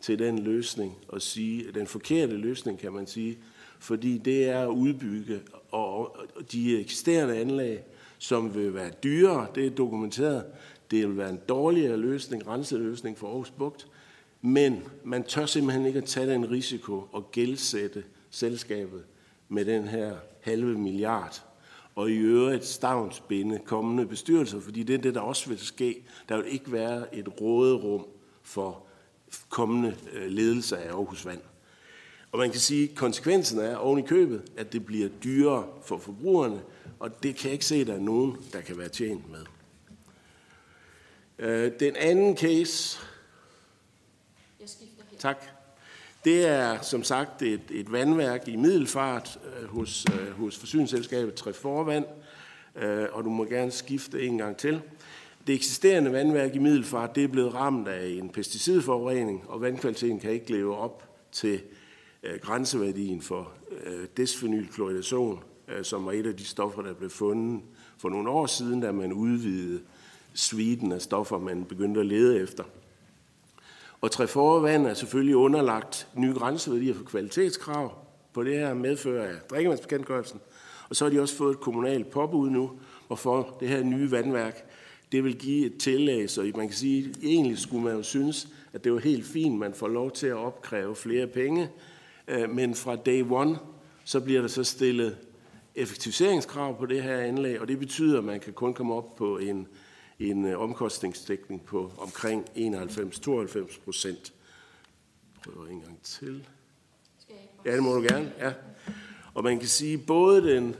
til 0.00 0.18
den 0.18 0.38
løsning 0.38 0.96
og 1.08 1.22
sige, 1.22 1.72
den 1.74 1.86
forkerte 1.86 2.36
løsning 2.36 2.78
kan 2.78 2.92
man 2.92 3.06
sige, 3.06 3.38
fordi 3.80 4.18
det 4.18 4.48
er 4.48 4.60
at 4.62 4.68
udbygge 4.68 5.40
og 5.70 6.16
de 6.52 6.80
eksisterende 6.80 7.36
anlæg, 7.36 7.78
som 8.18 8.54
vil 8.54 8.74
være 8.74 8.90
dyrere, 8.90 9.46
det 9.54 9.66
er 9.66 9.70
dokumenteret, 9.70 10.44
det 10.90 11.08
vil 11.08 11.16
være 11.16 11.30
en 11.30 11.40
dårligere 11.48 11.96
løsning, 11.96 12.46
renseløsning 12.46 13.18
for 13.18 13.26
Aarhus 13.26 13.50
Bugt, 13.50 13.88
men 14.42 14.82
man 15.04 15.24
tør 15.24 15.46
simpelthen 15.46 15.86
ikke 15.86 15.98
at 15.98 16.04
tage 16.04 16.32
den 16.32 16.50
risiko 16.50 17.08
og 17.12 17.32
gældsætte 17.32 18.04
selskabet 18.30 19.04
med 19.48 19.64
den 19.64 19.88
her 19.88 20.16
halve 20.40 20.78
milliard 20.78 21.42
og 21.94 22.10
i 22.10 22.16
øvrigt 22.16 22.64
stavnsbinde 22.64 23.58
kommende 23.64 24.06
bestyrelser, 24.06 24.60
fordi 24.60 24.82
det 24.82 24.94
er 24.94 24.98
det, 24.98 25.14
der 25.14 25.20
også 25.20 25.48
vil 25.48 25.58
ske. 25.58 26.04
Der 26.28 26.36
vil 26.36 26.52
ikke 26.52 26.72
være 26.72 27.14
et 27.14 27.40
råderum 27.40 28.06
for 28.42 28.86
kommende 29.48 29.96
øh, 30.12 30.30
ledelse 30.30 30.78
af 30.78 30.88
Aarhus 30.88 31.26
Vand. 31.26 31.40
Og 32.32 32.38
man 32.38 32.50
kan 32.50 32.60
sige, 32.60 32.90
at 32.90 32.96
konsekvensen 32.96 33.58
er 33.58 33.76
oven 33.76 33.98
i 33.98 34.02
købet, 34.02 34.42
at 34.56 34.72
det 34.72 34.86
bliver 34.86 35.08
dyrere 35.24 35.66
for 35.84 35.98
forbrugerne, 35.98 36.60
og 36.98 37.22
det 37.22 37.36
kan 37.36 37.44
jeg 37.44 37.52
ikke 37.52 37.64
se, 37.64 37.76
at 37.76 37.86
der 37.86 37.94
er 37.94 38.00
nogen, 38.00 38.36
der 38.52 38.60
kan 38.60 38.78
være 38.78 38.88
tjent 38.88 39.30
med. 39.30 39.44
Øh, 41.38 41.72
den 41.80 41.96
anden 41.96 42.36
case... 42.36 42.98
Jeg 44.60 44.68
skifter 44.68 45.02
her. 45.10 45.18
Tak. 45.18 45.44
Det 46.24 46.46
er 46.46 46.80
som 46.80 47.02
sagt 47.02 47.42
et, 47.42 47.60
et 47.70 47.92
vandværk 47.92 48.48
i 48.48 48.56
middelfart 48.56 49.38
øh, 49.60 49.68
hos, 49.68 50.06
øh, 50.20 50.30
hos 50.30 50.58
forsyningsselskabet 50.58 51.34
Treforvand, 51.34 52.04
øh, 52.76 53.06
og 53.12 53.24
du 53.24 53.30
må 53.30 53.44
gerne 53.44 53.70
skifte 53.70 54.22
en 54.22 54.38
gang 54.38 54.56
til. 54.56 54.80
Det 55.46 55.54
eksisterende 55.54 56.12
vandværk 56.12 56.54
i 56.54 56.58
middelfart 56.58 57.14
det 57.14 57.24
er 57.24 57.28
blevet 57.28 57.54
ramt 57.54 57.88
af 57.88 58.08
en 58.08 58.28
pesticidforurening, 58.28 59.44
og 59.48 59.60
vandkvaliteten 59.60 60.20
kan 60.20 60.30
ikke 60.30 60.52
leve 60.52 60.76
op 60.76 61.04
til 61.32 61.60
Øh, 62.22 62.40
grænseværdien 62.40 63.22
for 63.22 63.52
øh, 63.86 64.06
desfenylkloridation, 64.16 65.42
øh, 65.68 65.84
som 65.84 66.06
var 66.06 66.12
et 66.12 66.26
af 66.26 66.36
de 66.36 66.44
stoffer, 66.44 66.82
der 66.82 66.94
blev 66.94 67.10
fundet 67.10 67.62
for 67.98 68.08
nogle 68.08 68.30
år 68.30 68.46
siden, 68.46 68.80
da 68.80 68.92
man 68.92 69.12
udvidede 69.12 69.80
sviden 70.34 70.92
af 70.92 71.02
stoffer, 71.02 71.38
man 71.38 71.64
begyndte 71.64 72.00
at 72.00 72.06
lede 72.06 72.40
efter. 72.40 72.64
Og 74.00 74.10
træforvand 74.10 74.86
er 74.86 74.94
selvfølgelig 74.94 75.36
underlagt 75.36 76.08
nye 76.14 76.34
grænseværdier 76.34 76.94
for 76.94 77.04
kvalitetskrav 77.04 77.92
på 78.32 78.42
det 78.42 78.58
her 78.58 78.74
medfører 78.74 79.28
af 79.28 79.34
drikkevandsbekendtgørelsen. 79.50 80.40
Og 80.88 80.96
så 80.96 81.04
har 81.04 81.10
de 81.10 81.20
også 81.20 81.36
fået 81.36 81.50
et 81.52 81.60
kommunalt 81.60 82.10
påbud 82.10 82.50
nu, 82.50 82.70
hvorfor 83.06 83.56
det 83.60 83.68
her 83.68 83.82
nye 83.82 84.10
vandværk, 84.10 84.64
det 85.12 85.24
vil 85.24 85.38
give 85.38 85.66
et 85.66 85.78
tillæg, 85.78 86.30
så 86.30 86.52
man 86.56 86.68
kan 86.68 86.76
sige, 86.76 87.14
egentlig 87.22 87.58
skulle 87.58 87.84
man 87.84 87.96
jo 87.96 88.02
synes, 88.02 88.48
at 88.72 88.84
det 88.84 88.92
var 88.92 88.98
helt 88.98 89.26
fint, 89.26 89.58
man 89.58 89.74
får 89.74 89.88
lov 89.88 90.10
til 90.10 90.26
at 90.26 90.36
opkræve 90.36 90.96
flere 90.96 91.26
penge, 91.26 91.68
Øh, 92.30 92.50
men 92.50 92.74
fra 92.74 92.96
day 92.96 93.24
one, 93.30 93.58
så 94.04 94.20
bliver 94.20 94.40
der 94.40 94.48
så 94.48 94.64
stillet 94.64 95.16
effektiviseringskrav 95.74 96.78
på 96.78 96.86
det 96.86 97.02
her 97.02 97.18
anlæg, 97.18 97.60
og 97.60 97.68
det 97.68 97.78
betyder, 97.78 98.18
at 98.18 98.24
man 98.24 98.40
kan 98.40 98.52
kun 98.52 98.74
komme 98.74 98.94
op 98.94 99.16
på 99.16 99.38
en 99.38 99.66
en 100.20 100.44
øh, 100.44 100.60
omkostningsdækning 100.60 101.64
på 101.64 101.92
omkring 101.98 102.44
91-92 102.56 103.84
procent. 103.84 104.32
Prøver 105.44 105.66
en 105.66 105.80
gang 105.80 106.02
til. 106.02 106.48
Ja, 107.64 107.74
det 107.74 107.82
må 107.82 107.94
du 107.94 108.02
gerne. 108.02 108.32
Ja. 108.38 108.52
Og 109.34 109.44
man 109.44 109.58
kan 109.58 109.68
sige, 109.68 109.98
både 109.98 110.54
den 110.54 110.76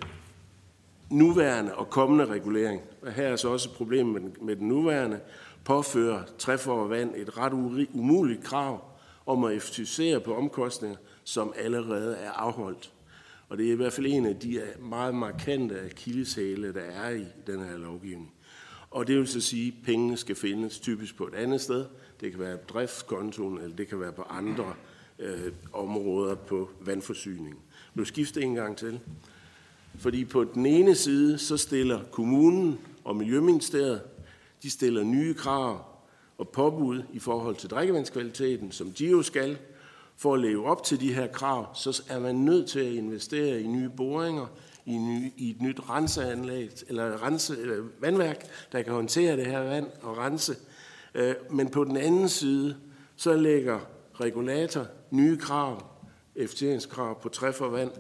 nuværende 1.10 1.74
og 1.74 1.90
kommende 1.90 2.26
regulering, 2.26 2.82
og 3.02 3.12
her 3.12 3.28
er 3.28 3.36
så 3.36 3.48
også 3.48 3.68
et 3.68 3.76
problem 3.76 4.06
med 4.06 4.20
den, 4.20 4.36
med 4.40 4.56
den 4.56 4.68
nuværende, 4.68 5.20
påfører 5.64 6.22
træfor 6.38 6.86
vand 6.86 7.14
et 7.16 7.38
ret 7.38 7.52
umuligt 7.92 8.44
krav 8.44 8.84
om 9.26 9.44
at 9.44 9.54
effektivisere 9.54 10.20
på 10.20 10.36
omkostninger, 10.36 10.96
som 11.30 11.52
allerede 11.56 12.16
er 12.16 12.30
afholdt. 12.30 12.92
Og 13.48 13.58
det 13.58 13.68
er 13.68 13.72
i 13.72 13.76
hvert 13.76 13.92
fald 13.92 14.06
en 14.06 14.26
af 14.26 14.36
de 14.36 14.62
meget 14.80 15.14
markante 15.14 15.90
kildesale, 15.96 16.74
der 16.74 16.80
er 16.80 17.10
i 17.10 17.24
den 17.46 17.64
her 17.64 17.78
lovgivning. 17.78 18.32
Og 18.90 19.06
det 19.06 19.16
vil 19.16 19.28
så 19.28 19.40
sige, 19.40 19.68
at 19.68 19.74
pengene 19.84 20.16
skal 20.16 20.36
findes 20.36 20.78
typisk 20.78 21.16
på 21.16 21.26
et 21.26 21.34
andet 21.34 21.60
sted. 21.60 21.84
Det 22.20 22.30
kan 22.30 22.40
være 22.40 22.58
på 22.58 22.64
driftskontoen, 22.68 23.58
eller 23.58 23.76
det 23.76 23.88
kan 23.88 24.00
være 24.00 24.12
på 24.12 24.22
andre 24.22 24.74
øh, 25.18 25.52
områder 25.72 26.34
på 26.34 26.70
vandforsyning. 26.80 27.58
Nu 27.94 28.04
skifter 28.04 28.40
en 28.40 28.54
gang 28.54 28.76
til. 28.76 29.00
Fordi 29.98 30.24
på 30.24 30.44
den 30.44 30.66
ene 30.66 30.94
side, 30.94 31.38
så 31.38 31.56
stiller 31.56 32.00
kommunen 32.12 32.78
og 33.04 33.16
Miljøministeriet, 33.16 34.02
de 34.62 34.70
stiller 34.70 35.02
nye 35.02 35.34
krav 35.34 35.84
og 36.38 36.48
påbud 36.48 37.02
i 37.12 37.18
forhold 37.18 37.56
til 37.56 37.70
drikkevandskvaliteten, 37.70 38.72
som 38.72 38.92
de 38.92 39.10
jo 39.10 39.22
skal. 39.22 39.58
For 40.20 40.34
at 40.34 40.40
leve 40.40 40.66
op 40.66 40.84
til 40.84 41.00
de 41.00 41.14
her 41.14 41.26
krav, 41.26 41.74
så 41.74 42.02
er 42.08 42.18
man 42.18 42.34
nødt 42.34 42.68
til 42.68 42.80
at 42.80 42.92
investere 42.92 43.60
i 43.60 43.66
nye 43.66 43.88
boringer, 43.88 44.46
i, 44.86 44.98
ny, 44.98 45.32
i 45.36 45.50
et 45.50 45.60
nyt 45.60 45.80
renseanlæg, 45.90 46.70
eller, 46.88 47.22
rense, 47.22 47.60
eller 47.60 47.84
vandværk, 48.00 48.46
der 48.72 48.82
kan 48.82 48.92
håndtere 48.92 49.36
det 49.36 49.46
her 49.46 49.60
vand 49.60 49.86
og 50.02 50.18
rense. 50.18 50.56
Øh, 51.14 51.34
men 51.50 51.68
på 51.68 51.84
den 51.84 51.96
anden 51.96 52.28
side, 52.28 52.76
så 53.16 53.36
lægger 53.36 53.80
regulator 54.14 54.86
nye 55.10 55.36
krav, 55.38 55.86
effektiviseringskrav 56.36 57.22
på 57.22 57.28
træforvand, 57.28 57.90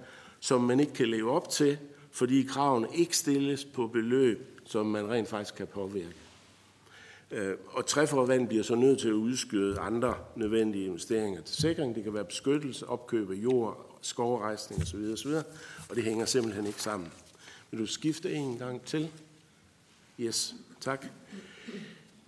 som 0.40 0.60
man 0.60 0.80
ikke 0.80 0.92
kan 0.92 1.08
leve 1.08 1.30
op 1.30 1.48
til, 1.48 1.78
fordi 2.10 2.42
kravene 2.42 2.88
ikke 2.94 3.16
stilles 3.16 3.64
på 3.64 3.86
beløb, 3.86 4.60
som 4.64 4.86
man 4.86 5.10
rent 5.10 5.28
faktisk 5.28 5.54
kan 5.54 5.66
påvirke. 5.66 6.29
Øh, 7.30 7.56
og 7.66 7.86
træforvand 7.86 8.48
bliver 8.48 8.62
så 8.62 8.74
nødt 8.74 8.98
til 8.98 9.08
at 9.08 9.12
udskyde 9.14 9.78
andre 9.78 10.14
nødvendige 10.36 10.84
investeringer 10.84 11.42
til 11.42 11.56
sikring. 11.56 11.94
Det 11.94 12.04
kan 12.04 12.14
være 12.14 12.24
beskyttelse, 12.24 12.88
opkøb 12.88 13.30
af 13.30 13.34
jord, 13.34 13.98
skovrejsning 14.00 14.82
osv. 14.82 15.12
osv. 15.12 15.30
Og 15.88 15.96
det 15.96 16.04
hænger 16.04 16.24
simpelthen 16.24 16.66
ikke 16.66 16.82
sammen. 16.82 17.12
Vil 17.70 17.80
du 17.80 17.86
skifte 17.86 18.32
en 18.32 18.58
gang 18.58 18.82
til? 18.82 19.10
Yes, 20.20 20.54
tak. 20.80 21.06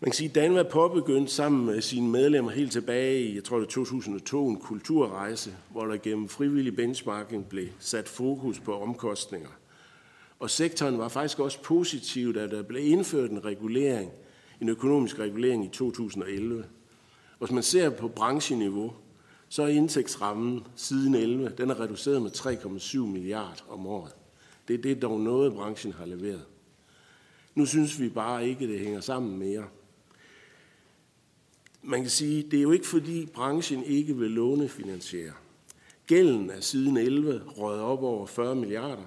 Man 0.00 0.10
kan 0.10 0.12
sige, 0.12 0.28
at 0.28 0.34
Danmark 0.34 0.68
påbegyndte 0.68 1.32
sammen 1.32 1.66
med 1.66 1.80
sine 1.80 2.08
medlemmer 2.08 2.50
helt 2.50 2.72
tilbage 2.72 3.22
i, 3.22 3.34
jeg 3.34 3.44
tror 3.44 3.58
det 3.58 3.68
2002, 3.68 4.48
en 4.48 4.56
kulturrejse, 4.56 5.56
hvor 5.70 5.86
der 5.86 5.96
gennem 5.96 6.28
frivillig 6.28 6.76
benchmarking 6.76 7.48
blev 7.48 7.68
sat 7.78 8.08
fokus 8.08 8.60
på 8.60 8.82
omkostninger. 8.82 9.48
Og 10.38 10.50
sektoren 10.50 10.98
var 10.98 11.08
faktisk 11.08 11.38
også 11.38 11.62
positiv, 11.62 12.34
da 12.34 12.46
der 12.46 12.62
blev 12.62 12.86
indført 12.86 13.30
en 13.30 13.44
regulering, 13.44 14.12
en 14.62 14.68
økonomisk 14.68 15.18
regulering 15.18 15.64
i 15.64 15.68
2011. 15.68 16.64
Hvis 17.38 17.50
man 17.50 17.62
ser 17.62 17.90
på 17.90 18.08
brancheniveau, 18.08 18.92
så 19.48 19.62
er 19.62 19.66
indtægtsrammen 19.66 20.66
siden 20.76 21.14
11, 21.14 21.48
den 21.58 21.70
er 21.70 21.80
reduceret 21.80 22.22
med 22.22 22.30
3,7 22.30 22.98
milliarder 22.98 23.62
om 23.68 23.86
året. 23.86 24.12
Det, 24.68 24.78
er 24.78 24.82
det 24.82 25.02
dog 25.02 25.20
noget, 25.20 25.52
branchen 25.52 25.92
har 25.92 26.06
leveret. 26.06 26.44
Nu 27.54 27.66
synes 27.66 28.00
vi 28.00 28.08
bare 28.08 28.48
ikke, 28.48 28.64
at 28.64 28.70
det 28.70 28.80
hænger 28.80 29.00
sammen 29.00 29.38
mere. 29.38 29.64
Man 31.82 32.00
kan 32.00 32.10
sige, 32.10 32.42
det 32.42 32.58
er 32.58 32.62
jo 32.62 32.72
ikke 32.72 32.86
fordi 32.86 33.26
branchen 33.26 33.84
ikke 33.84 34.16
vil 34.16 34.30
lånefinansiere. 34.30 35.32
Gælden 36.06 36.50
er 36.50 36.60
siden 36.60 36.96
11 36.96 37.42
røget 37.46 37.80
op 37.80 38.02
over 38.02 38.26
40 38.26 38.54
milliarder. 38.54 39.06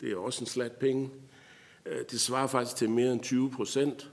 Det 0.00 0.12
er 0.12 0.16
også 0.16 0.42
en 0.42 0.46
slat 0.46 0.72
penge. 0.72 1.10
Øh, 1.86 2.04
det 2.10 2.20
svarer 2.20 2.46
faktisk 2.46 2.76
til 2.76 2.90
mere 2.90 3.12
end 3.12 3.20
20 3.20 3.50
procent. 3.50 4.10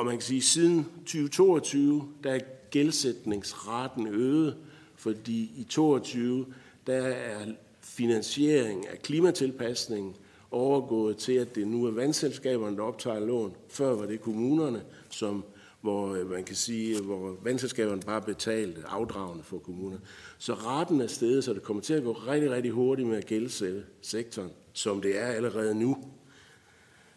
Og 0.00 0.06
man 0.06 0.14
kan 0.14 0.22
sige, 0.22 0.38
at 0.38 0.44
siden 0.44 0.84
2022, 0.96 2.08
der 2.24 2.32
er 2.32 2.38
gældsætningsraten 2.70 4.06
øget, 4.06 4.56
fordi 4.96 5.52
i 5.56 5.64
2022, 5.64 6.46
der 6.86 7.02
er 7.02 7.46
finansiering 7.80 8.88
af 8.88 9.02
klimatilpasning 9.02 10.16
overgået 10.50 11.16
til, 11.16 11.32
at 11.32 11.54
det 11.54 11.68
nu 11.68 11.84
er 11.84 11.90
vandselskaberne, 11.90 12.76
der 12.76 12.82
optager 12.82 13.20
lån. 13.20 13.54
Før 13.68 13.94
var 13.94 14.06
det 14.06 14.20
kommunerne, 14.20 14.82
som 15.10 15.44
hvor 15.80 16.14
øh, 16.14 16.30
man 16.30 16.44
kan 16.44 16.56
sige, 16.56 17.00
hvor 17.00 17.36
vandselskaberne 17.42 18.02
bare 18.02 18.22
betalte 18.22 18.82
afdragende 18.86 19.44
for 19.44 19.58
kommunerne. 19.58 20.00
Så 20.38 20.54
retten 20.54 21.00
er 21.00 21.06
stedet, 21.06 21.44
så 21.44 21.54
det 21.54 21.62
kommer 21.62 21.82
til 21.82 21.94
at 21.94 22.04
gå 22.04 22.12
rigtig, 22.12 22.50
rigtig 22.50 22.70
hurtigt 22.70 23.08
med 23.08 23.16
at 23.16 23.26
gældsætte 23.26 23.82
sektoren, 24.02 24.50
som 24.72 25.02
det 25.02 25.18
er 25.18 25.26
allerede 25.26 25.74
nu. 25.74 26.04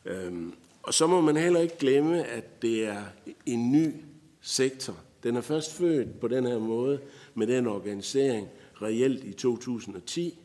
Øhm, 0.06 0.54
og 0.84 0.94
så 0.94 1.08
må 1.08 1.22
man 1.22 1.38
heller 1.38 1.60
ikke 1.60 1.78
glemme, 1.78 2.24
at 2.24 2.62
det 2.62 2.86
er 2.86 3.04
en 3.46 3.72
ny 3.72 3.94
sektor. 4.42 4.98
Den 5.24 5.36
er 5.36 5.42
først 5.42 5.74
født 5.74 6.20
på 6.20 6.28
den 6.28 6.46
her 6.46 6.60
måde 6.60 7.00
med 7.34 7.48
den 7.48 7.68
organisering 7.68 8.48
reelt 8.82 9.24
i 9.24 9.34
2010. 9.34 10.40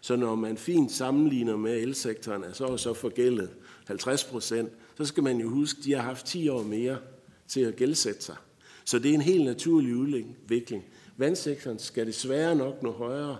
Så 0.00 0.16
når 0.16 0.34
man 0.34 0.56
fint 0.56 0.92
sammenligner 0.92 1.56
med 1.56 1.76
elsektoren, 1.76 2.44
er 2.44 2.52
så 2.52 2.76
så 2.76 2.94
forgældet 2.94 3.50
50 3.86 4.24
procent, 4.24 4.72
så 4.96 5.04
skal 5.04 5.22
man 5.22 5.40
jo 5.40 5.48
huske, 5.48 5.78
at 5.78 5.84
de 5.84 5.92
har 5.92 6.02
haft 6.02 6.26
10 6.26 6.48
år 6.48 6.62
mere 6.62 6.98
til 7.48 7.60
at 7.60 7.76
gældsætte 7.76 8.22
sig. 8.22 8.36
Så 8.84 8.98
det 8.98 9.10
er 9.10 9.14
en 9.14 9.20
helt 9.20 9.44
naturlig 9.44 9.96
udvikling. 9.96 10.84
Vandsektoren 11.16 11.78
skal 11.78 12.06
desværre 12.06 12.56
nok 12.56 12.82
nå 12.82 12.92
højere, 12.92 13.38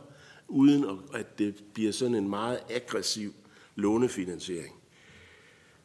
uden 0.49 0.85
at 1.15 1.39
det 1.39 1.55
bliver 1.75 1.93
sådan 1.93 2.15
en 2.15 2.29
meget 2.29 2.59
aggressiv 2.71 3.35
lånefinansiering. 3.77 4.80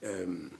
Øhm, 0.06 0.52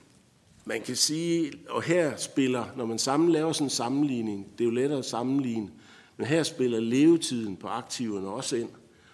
man 0.64 0.82
kan 0.82 0.96
sige, 0.96 1.52
og 1.68 1.82
her 1.82 2.16
spiller, 2.16 2.64
når 2.76 2.86
man 2.86 2.98
sammen 2.98 3.30
laver 3.32 3.52
sådan 3.52 3.66
en 3.66 3.70
sammenligning, 3.70 4.46
det 4.52 4.60
er 4.60 4.64
jo 4.64 4.70
lettere 4.70 4.98
at 4.98 5.04
sammenligne, 5.04 5.70
men 6.16 6.26
her 6.26 6.42
spiller 6.42 6.80
levetiden 6.80 7.56
på 7.56 7.68
aktiverne 7.68 8.28
også 8.28 8.56
ind. 8.56 8.68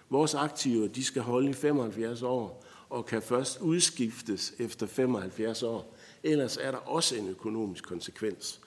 Vores 0.09 0.33
aktiver, 0.33 0.87
de 0.87 1.03
skal 1.03 1.21
holde 1.21 1.49
i 1.49 1.53
75 1.53 2.21
år, 2.21 2.65
og 2.89 3.05
kan 3.05 3.21
først 3.21 3.61
udskiftes 3.61 4.53
efter 4.59 4.87
75 4.87 5.63
år. 5.63 5.95
Ellers 6.23 6.57
er 6.57 6.71
der 6.71 6.77
også 6.77 7.15
en 7.15 7.29
økonomisk 7.29 7.83
konsekvens. 7.83 8.61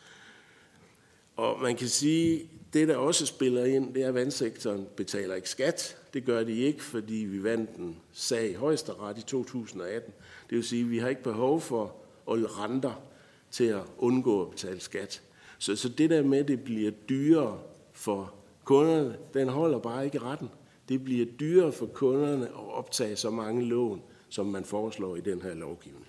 Og 1.37 1.63
man 1.63 1.77
kan 1.77 1.89
sige, 1.89 2.51
det 2.77 2.89
der 2.89 2.97
også 2.97 3.27
spiller 3.27 3.65
ind, 3.65 3.95
det 3.95 4.03
er, 4.03 4.09
at 4.09 4.15
vandsektoren 4.15 4.87
betaler 4.97 5.35
ikke 5.35 5.51
skat. 5.51 5.97
Det 6.15 6.25
gør 6.25 6.45
de 6.45 6.53
ikke, 6.53 6.83
fordi 6.83 7.15
vi 7.15 7.43
vandt 7.43 7.71
en 7.71 7.97
sag 8.13 8.51
i 8.51 8.55
højesteret 8.55 9.19
i 9.19 9.23
2018. 9.23 10.13
Det 10.51 10.57
vil 10.57 10.65
sige, 10.65 10.83
at 10.83 10.91
vi 10.91 10.99
har 10.99 11.09
ikke 11.09 11.23
behov 11.23 11.61
for 11.61 11.95
at 12.31 12.59
renter 12.59 13.03
til 13.51 13.65
at 13.65 13.83
undgå 13.99 14.43
at 14.43 14.51
betale 14.51 14.81
skat. 14.81 15.23
Så, 15.59 15.77
så 15.77 15.89
det 15.89 16.11
der 16.11 16.23
med, 16.23 16.39
at 16.39 16.49
det 16.49 16.61
bliver 16.61 16.91
dyrere 16.91 17.59
for 17.93 18.35
kunderne, 18.65 19.17
den 19.35 19.49
holder 19.49 19.79
bare 19.79 20.05
ikke 20.05 20.19
retten. 20.19 20.49
Det 20.89 21.05
bliver 21.05 21.27
dyrere 21.41 21.73
for 21.73 21.87
kunderne 21.87 22.47
at 22.47 22.75
optage 22.75 23.17
så 23.17 23.31
mange 23.31 23.65
lån, 23.65 24.03
som 24.29 24.47
man 24.47 24.65
foreslår 24.65 25.17
i 25.17 25.21
den 25.21 25.43
her 25.43 25.55
lovgivning. 25.55 26.07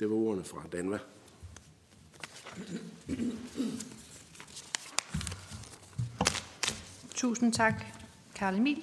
Det 0.00 0.10
var 0.10 0.16
ordene 0.16 0.44
fra 0.44 0.62
Danmark. 0.72 1.02
Tusind 7.16 7.52
tak, 7.52 7.84
Karl 8.34 8.54
Emil. 8.54 8.82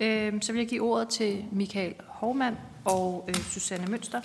Øh, 0.00 0.42
så 0.42 0.52
vil 0.52 0.58
jeg 0.58 0.68
give 0.68 0.82
ordet 0.82 1.08
til 1.08 1.44
Michael 1.52 1.94
Hovmand 2.06 2.56
og 2.84 3.24
øh, 3.28 3.34
Susanne 3.34 3.86
Mønster, 3.86 4.20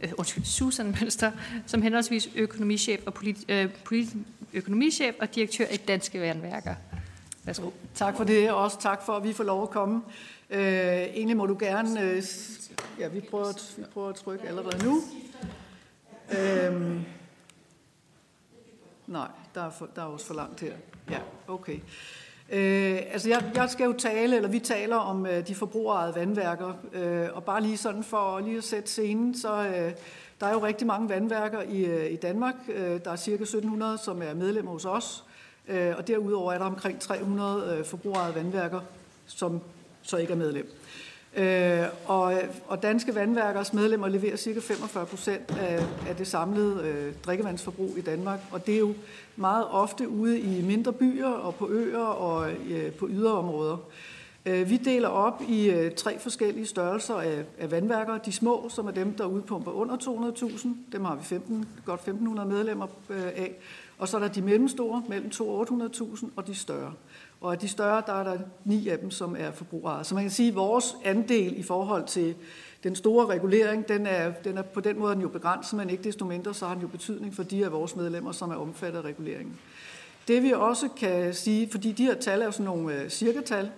øh, 0.00 0.12
undskyld, 0.18 0.44
Susanne 0.44 0.96
Mønster, 1.00 1.32
som 1.66 1.82
henholdsvis 1.82 2.28
økonomichef 2.34 3.00
og, 3.06 3.14
polit, 3.14 3.44
øh, 3.48 3.70
politi, 3.84 4.16
økonomichef 4.52 5.14
og 5.20 5.34
direktør 5.34 5.64
i 5.72 5.76
Danske 5.76 6.20
Vandværker. 6.20 6.74
Værsgo. 7.44 7.70
Tak 7.94 8.16
for 8.16 8.24
det, 8.24 8.50
og 8.50 8.56
også 8.56 8.80
tak 8.80 9.02
for, 9.02 9.12
at 9.12 9.24
vi 9.24 9.32
får 9.32 9.44
lov 9.44 9.62
at 9.62 9.70
komme. 9.70 10.02
Øh, 10.50 10.62
egentlig 10.62 11.36
må 11.36 11.46
du 11.46 11.56
gerne... 11.60 12.00
Øh, 12.00 12.22
ja, 12.98 13.08
vi 13.08 13.20
prøver, 13.20 13.76
vi 13.76 13.84
prøver 13.94 14.08
at 14.08 14.14
trykke 14.14 14.48
allerede 14.48 14.84
nu. 14.84 15.02
Øh, 16.38 17.00
nej, 19.06 19.28
der 19.54 19.62
er, 19.62 19.70
for, 19.70 19.88
der 19.96 20.02
er 20.02 20.06
også 20.06 20.26
for 20.26 20.34
langt 20.34 20.60
her. 20.60 20.72
Ja, 21.10 21.18
okay. 21.48 21.78
Øh, 22.52 22.98
altså 23.12 23.28
jeg, 23.28 23.50
jeg 23.54 23.70
skal 23.70 23.84
jo 23.84 23.92
tale, 23.92 24.36
eller 24.36 24.48
vi 24.48 24.58
taler 24.58 24.96
om 24.96 25.26
øh, 25.26 25.46
de 25.46 25.54
forbrugerejede 25.54 26.14
vandværker, 26.14 26.72
øh, 26.92 27.26
og 27.32 27.44
bare 27.44 27.62
lige 27.62 27.76
sådan 27.76 28.04
for 28.04 28.40
lige 28.40 28.58
at 28.58 28.64
sætte 28.64 28.90
scenen, 28.90 29.38
så 29.38 29.66
øh, 29.66 29.92
der 30.40 30.46
er 30.46 30.52
jo 30.52 30.66
rigtig 30.66 30.86
mange 30.86 31.08
vandværker 31.08 31.62
i, 31.62 31.84
øh, 31.84 32.12
i 32.12 32.16
Danmark. 32.16 32.54
Øh, 32.68 33.00
der 33.04 33.10
er 33.10 33.16
cirka 33.16 33.42
1700, 33.42 33.98
som 33.98 34.22
er 34.22 34.34
medlemmer 34.34 34.72
hos 34.72 34.84
os, 34.84 35.24
øh, 35.68 35.94
og 35.96 36.08
derudover 36.08 36.52
er 36.52 36.58
der 36.58 36.64
omkring 36.64 37.00
300 37.00 37.76
øh, 37.78 37.84
forbrugerejede 37.84 38.34
vandværker, 38.34 38.80
som 39.26 39.60
så 40.02 40.16
ikke 40.16 40.32
er 40.32 40.36
medlem. 40.36 40.72
Øh, 41.36 41.86
og, 42.06 42.34
og 42.66 42.82
danske 42.82 43.14
vandværkers 43.14 43.72
medlemmer 43.72 44.08
leverer 44.08 44.36
ca. 44.36 44.60
45 44.60 45.06
procent 45.06 45.58
af, 45.60 45.86
af 46.08 46.16
det 46.16 46.26
samlede 46.26 46.82
øh, 46.84 47.12
drikkevandsforbrug 47.26 47.94
i 47.98 48.00
Danmark, 48.00 48.40
og 48.50 48.66
det 48.66 48.74
er 48.74 48.78
jo 48.78 48.94
meget 49.36 49.66
ofte 49.70 50.08
ude 50.08 50.40
i 50.40 50.62
mindre 50.62 50.92
byer 50.92 51.28
og 51.28 51.54
på 51.54 51.68
øer 51.70 51.98
og 51.98 52.50
øh, 52.50 52.92
på 52.92 53.08
yderområder. 53.10 53.76
Øh, 54.46 54.70
vi 54.70 54.76
deler 54.76 55.08
op 55.08 55.42
i 55.48 55.70
øh, 55.70 55.92
tre 55.94 56.18
forskellige 56.18 56.66
størrelser 56.66 57.14
af, 57.14 57.44
af 57.58 57.70
vandværker. 57.70 58.18
De 58.18 58.32
små, 58.32 58.68
som 58.68 58.86
er 58.86 58.90
dem, 58.90 59.12
der 59.14 59.24
udpumper 59.24 59.70
under 59.70 59.96
200.000, 59.96 60.68
dem 60.92 61.04
har 61.04 61.14
vi 61.14 61.24
15, 61.24 61.68
godt 61.84 62.00
1.500 62.00 62.44
medlemmer 62.44 62.86
øh, 63.10 63.26
af. 63.26 63.54
Og 63.98 64.08
så 64.08 64.16
er 64.16 64.20
der 64.20 64.28
de 64.28 64.42
mellemstore, 64.42 65.02
mellem 65.08 65.30
200.000 65.34 65.42
og 65.42 65.68
800.000, 65.68 66.26
og 66.36 66.46
de 66.46 66.54
større. 66.54 66.92
Og 67.44 67.52
af 67.52 67.58
de 67.58 67.68
større, 67.68 68.02
der 68.06 68.12
er 68.12 68.24
der 68.24 68.38
ni 68.64 68.88
af 68.88 68.98
dem, 68.98 69.10
som 69.10 69.36
er 69.38 69.50
forbrugere. 69.50 70.04
Så 70.04 70.14
man 70.14 70.24
kan 70.24 70.30
sige, 70.30 70.48
at 70.48 70.54
vores 70.54 70.96
andel 71.04 71.58
i 71.58 71.62
forhold 71.62 72.06
til 72.06 72.34
den 72.84 72.96
store 72.96 73.26
regulering, 73.26 73.88
den 73.88 74.06
er, 74.06 74.32
den 74.44 74.58
er 74.58 74.62
på 74.62 74.80
den 74.80 74.98
måde 74.98 75.14
den 75.14 75.22
jo 75.22 75.28
begrænset, 75.28 75.76
men 75.78 75.90
ikke 75.90 76.04
desto 76.04 76.24
mindre, 76.24 76.54
så 76.54 76.66
har 76.66 76.74
den 76.74 76.82
jo 76.82 76.88
betydning 76.88 77.34
for 77.34 77.42
de 77.42 77.64
af 77.64 77.72
vores 77.72 77.96
medlemmer, 77.96 78.32
som 78.32 78.50
er 78.50 78.54
omfattet 78.54 78.98
af 78.98 79.04
reguleringen. 79.04 79.58
Det 80.28 80.42
vi 80.42 80.52
også 80.52 80.88
kan 80.96 81.34
sige, 81.34 81.70
fordi 81.70 81.92
de 81.92 82.04
her 82.04 82.14
tal 82.14 82.40
er 82.40 82.44
jo 82.44 82.50
sådan 82.50 82.64
nogle 82.64 82.94
øh, 82.94 83.08
cirkatal, 83.08 83.70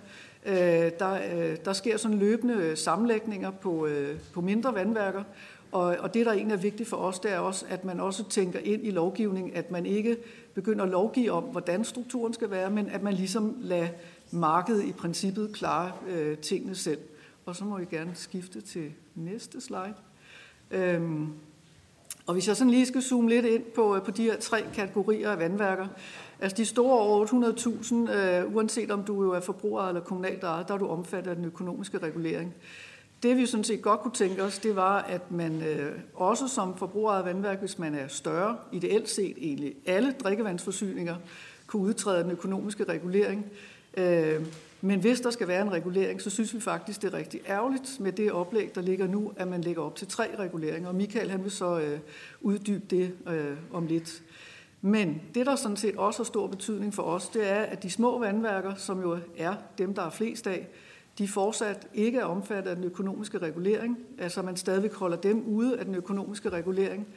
øh, 0.45 0.55
der, 0.99 1.19
øh, 1.35 1.57
der 1.65 1.73
sker 1.73 1.97
sådan 1.97 2.17
løbende 2.17 2.75
sammenlægninger 2.75 3.51
på, 3.51 3.85
øh, 3.85 4.19
på 4.33 4.41
mindre 4.41 4.73
vandværker, 4.75 5.23
og, 5.71 5.97
og 5.99 6.13
det, 6.13 6.25
der 6.25 6.31
egentlig 6.31 6.55
er 6.55 6.61
vigtigt 6.61 6.89
for 6.89 6.97
os, 6.97 7.19
det 7.19 7.31
er 7.31 7.39
også, 7.39 7.65
at 7.69 7.85
man 7.85 7.99
også 7.99 8.29
tænker 8.29 8.59
ind 8.59 8.85
i 8.85 8.91
lovgivning, 8.91 9.55
at 9.55 9.71
man 9.71 9.85
ikke 9.85 10.17
begynder 10.53 10.85
at 10.85 10.91
lovgive 10.91 11.31
om, 11.31 11.43
hvordan 11.43 11.83
strukturen 11.83 12.33
skal 12.33 12.51
være, 12.51 12.69
men 12.71 12.89
at 12.89 13.03
man 13.03 13.13
ligesom 13.13 13.57
lader 13.61 13.87
markedet 14.31 14.83
i 14.83 14.91
princippet 14.91 15.53
klare 15.53 15.91
øh, 16.09 16.37
tingene 16.37 16.75
selv. 16.75 16.99
Og 17.45 17.55
så 17.55 17.65
må 17.65 17.77
I 17.77 17.85
gerne 17.85 18.11
skifte 18.15 18.61
til 18.61 18.91
næste 19.15 19.61
slide. 19.61 19.93
Øhm, 20.71 21.33
Og 22.25 22.33
hvis 22.33 22.47
jeg 22.47 22.57
sådan 22.57 22.71
lige 22.71 22.85
skal 22.85 23.01
zoome 23.01 23.29
lidt 23.29 23.45
ind 23.45 23.63
på, 23.63 23.95
øh, 23.95 24.01
på 24.03 24.11
de 24.11 24.23
her 24.23 24.37
tre 24.37 24.65
kategorier 24.73 25.31
af 25.31 25.39
vandværker, 25.39 25.87
altså 26.39 26.57
de 26.57 26.65
store 26.65 26.99
over 26.99 27.25
800.000, 27.25 28.11
øh, 28.11 28.55
uanset 28.55 28.91
om 28.91 29.03
du 29.03 29.23
jo 29.23 29.31
er 29.31 29.39
forbruger 29.39 29.87
eller 29.87 30.01
kommunalt 30.01 30.43
ejet, 30.43 30.67
der 30.67 30.73
er 30.73 30.77
du 30.77 30.87
omfattet 30.87 31.29
af 31.29 31.35
den 31.35 31.45
økonomiske 31.45 31.97
regulering. 31.97 32.53
Det 33.23 33.37
vi 33.37 33.45
sådan 33.45 33.63
set 33.63 33.81
godt 33.81 33.99
kunne 33.99 34.13
tænke 34.13 34.43
os, 34.43 34.59
det 34.59 34.75
var, 34.75 35.01
at 35.01 35.31
man 35.31 35.61
øh, 35.61 35.99
også 36.13 36.47
som 36.47 36.77
forbruger 36.77 37.11
af 37.11 37.25
vandværk, 37.25 37.59
hvis 37.59 37.79
man 37.79 37.95
er 37.95 38.07
større, 38.07 38.57
ideelt 38.71 39.09
set 39.09 39.33
egentlig 39.37 39.75
alle 39.85 40.11
drikkevandsforsyninger, 40.11 41.15
kunne 41.67 41.81
udtræde 41.81 42.23
den 42.23 42.31
økonomiske 42.31 42.83
regulering. 42.83 43.45
Øh, 43.97 44.45
men 44.81 44.99
hvis 44.99 45.21
der 45.21 45.31
skal 45.31 45.47
være 45.47 45.61
en 45.61 45.71
regulering, 45.71 46.21
så 46.21 46.29
synes 46.29 46.53
vi 46.53 46.59
faktisk, 46.59 47.01
det 47.01 47.13
er 47.13 47.17
rigtig 47.17 47.41
ærgerligt 47.47 47.99
med 47.99 48.11
det 48.11 48.31
oplæg, 48.31 48.75
der 48.75 48.81
ligger 48.81 49.07
nu, 49.07 49.33
at 49.35 49.47
man 49.47 49.61
lægger 49.61 49.81
op 49.81 49.95
til 49.95 50.07
tre 50.07 50.27
reguleringer. 50.39 50.89
Og 50.89 50.95
Michael 50.95 51.29
han 51.29 51.43
vil 51.43 51.51
så 51.51 51.79
øh, 51.79 51.99
uddybe 52.41 52.85
det 52.89 53.11
øh, 53.27 53.57
om 53.73 53.87
lidt. 53.87 54.23
Men 54.81 55.21
det, 55.35 55.45
der 55.45 55.55
sådan 55.55 55.77
set 55.77 55.95
også 55.95 56.19
har 56.19 56.25
stor 56.25 56.47
betydning 56.47 56.93
for 56.93 57.03
os, 57.03 57.29
det 57.29 57.49
er, 57.49 57.61
at 57.61 57.83
de 57.83 57.89
små 57.89 58.19
vandværker, 58.19 58.75
som 58.75 59.01
jo 59.01 59.17
er 59.37 59.53
dem, 59.77 59.93
der 59.93 60.01
er 60.01 60.09
flest 60.09 60.47
af, 60.47 60.67
de 61.17 61.27
fortsat 61.27 61.87
ikke 61.93 62.19
er 62.19 62.25
omfattet 62.25 62.69
af 62.69 62.75
den 62.75 62.85
økonomiske 62.85 63.37
regulering. 63.37 63.97
Altså 64.17 64.41
man 64.41 64.55
stadigvæk 64.57 64.93
holder 64.93 65.17
dem 65.17 65.43
ude 65.45 65.79
af 65.79 65.85
den 65.85 65.95
økonomiske 65.95 66.49
regulering 66.49 67.07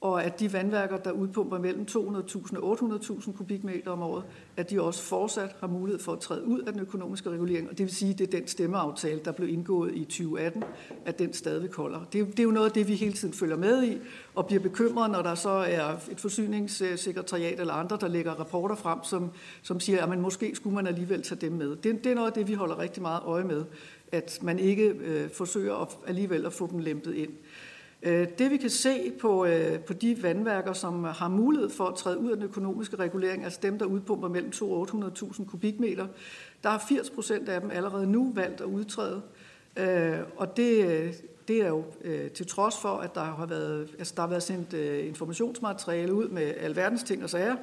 og 0.00 0.24
at 0.24 0.40
de 0.40 0.52
vandværker, 0.52 0.96
der 0.96 1.10
udpumper 1.10 1.58
mellem 1.58 1.86
200.000 1.90 2.58
og 2.58 2.78
800.000 2.80 3.32
kubikmeter 3.32 3.90
om 3.90 4.02
året, 4.02 4.24
at 4.56 4.70
de 4.70 4.82
også 4.82 5.02
fortsat 5.02 5.56
har 5.60 5.66
mulighed 5.66 6.00
for 6.00 6.12
at 6.12 6.18
træde 6.20 6.44
ud 6.44 6.60
af 6.60 6.72
den 6.72 6.82
økonomiske 6.82 7.30
regulering. 7.30 7.70
Og 7.70 7.78
det 7.78 7.86
vil 7.86 7.94
sige, 7.94 8.12
at 8.12 8.18
det 8.18 8.34
er 8.34 8.38
den 8.38 8.48
stemmeaftale, 8.48 9.20
der 9.24 9.32
blev 9.32 9.48
indgået 9.48 9.94
i 9.94 10.04
2018, 10.04 10.64
at 11.04 11.18
den 11.18 11.32
stadigvæk 11.32 11.74
holder. 11.74 12.00
Det 12.12 12.26
det 12.26 12.38
er 12.38 12.42
jo 12.42 12.50
noget 12.50 12.66
af 12.66 12.72
det, 12.72 12.88
vi 12.88 12.94
hele 12.94 13.12
tiden 13.12 13.34
følger 13.34 13.56
med 13.56 13.84
i, 13.84 13.98
og 14.34 14.46
bliver 14.46 14.62
bekymret, 14.62 15.10
når 15.10 15.22
der 15.22 15.34
så 15.34 15.50
er 15.50 15.96
et 16.10 16.20
forsyningssekretariat 16.20 17.60
eller 17.60 17.74
andre, 17.74 17.98
der 18.00 18.08
lægger 18.08 18.32
rapporter 18.32 18.74
frem, 18.74 18.98
som, 19.02 19.30
som 19.62 19.80
siger, 19.80 20.02
at 20.02 20.08
man 20.08 20.20
måske 20.20 20.54
skulle 20.54 20.74
man 20.74 20.86
alligevel 20.86 21.22
tage 21.22 21.40
dem 21.40 21.52
med. 21.52 21.76
Det, 21.76 22.04
det 22.04 22.10
er 22.10 22.14
noget 22.14 22.28
af 22.28 22.32
det, 22.32 22.48
vi 22.48 22.54
holder 22.54 22.78
rigtig 22.78 23.02
meget 23.02 23.22
øje 23.24 23.44
med, 23.44 23.64
at 24.12 24.38
man 24.42 24.58
ikke 24.58 24.84
øh, 24.84 25.30
forsøger 25.30 25.74
at, 25.74 25.88
alligevel 26.06 26.46
at 26.46 26.52
få 26.52 26.66
dem 26.66 26.78
lempet 26.78 27.14
ind. 27.14 27.30
Øh, 28.02 28.28
det 28.38 28.50
vi 28.50 28.56
kan 28.56 28.70
se 28.70 29.12
på, 29.20 29.44
øh, 29.44 29.80
på 29.80 29.92
de 29.92 30.22
vandværker, 30.22 30.72
som 30.72 31.04
har 31.04 31.28
mulighed 31.28 31.70
for 31.70 31.84
at 31.84 31.94
træde 31.94 32.18
ud 32.18 32.30
af 32.30 32.36
den 32.36 32.44
økonomiske 32.44 32.96
regulering, 32.96 33.44
altså 33.44 33.58
dem, 33.62 33.78
der 33.78 33.86
udpumper 33.86 34.28
mellem 34.28 34.50
2 34.50 34.72
og 34.72 34.88
800.000 34.90 35.44
kubikmeter, 35.44 36.06
der 36.62 36.68
har 36.68 36.84
80 36.88 37.10
procent 37.10 37.48
af 37.48 37.60
dem 37.60 37.70
allerede 37.70 38.06
nu 38.06 38.32
valgt 38.34 38.60
at 38.60 38.66
udtræde. 38.66 39.22
Øh, 39.76 40.18
og 40.36 40.56
det, 40.56 40.86
øh, 40.86 41.14
det 41.50 41.62
er 41.62 41.68
jo 41.68 41.84
øh, 42.04 42.30
til 42.30 42.46
trods 42.46 42.78
for, 42.78 42.88
at 42.88 43.14
der 43.14 43.24
har 43.24 43.46
været, 43.46 43.88
altså 43.98 44.14
der 44.16 44.22
har 44.22 44.28
været 44.28 44.42
sendt 44.42 44.74
øh, 44.74 45.06
informationsmateriale 45.06 46.14
ud 46.14 46.28
med 46.28 46.54
alverdens 46.60 47.02
ting 47.02 47.24
og 47.24 47.30
sager 47.30 47.56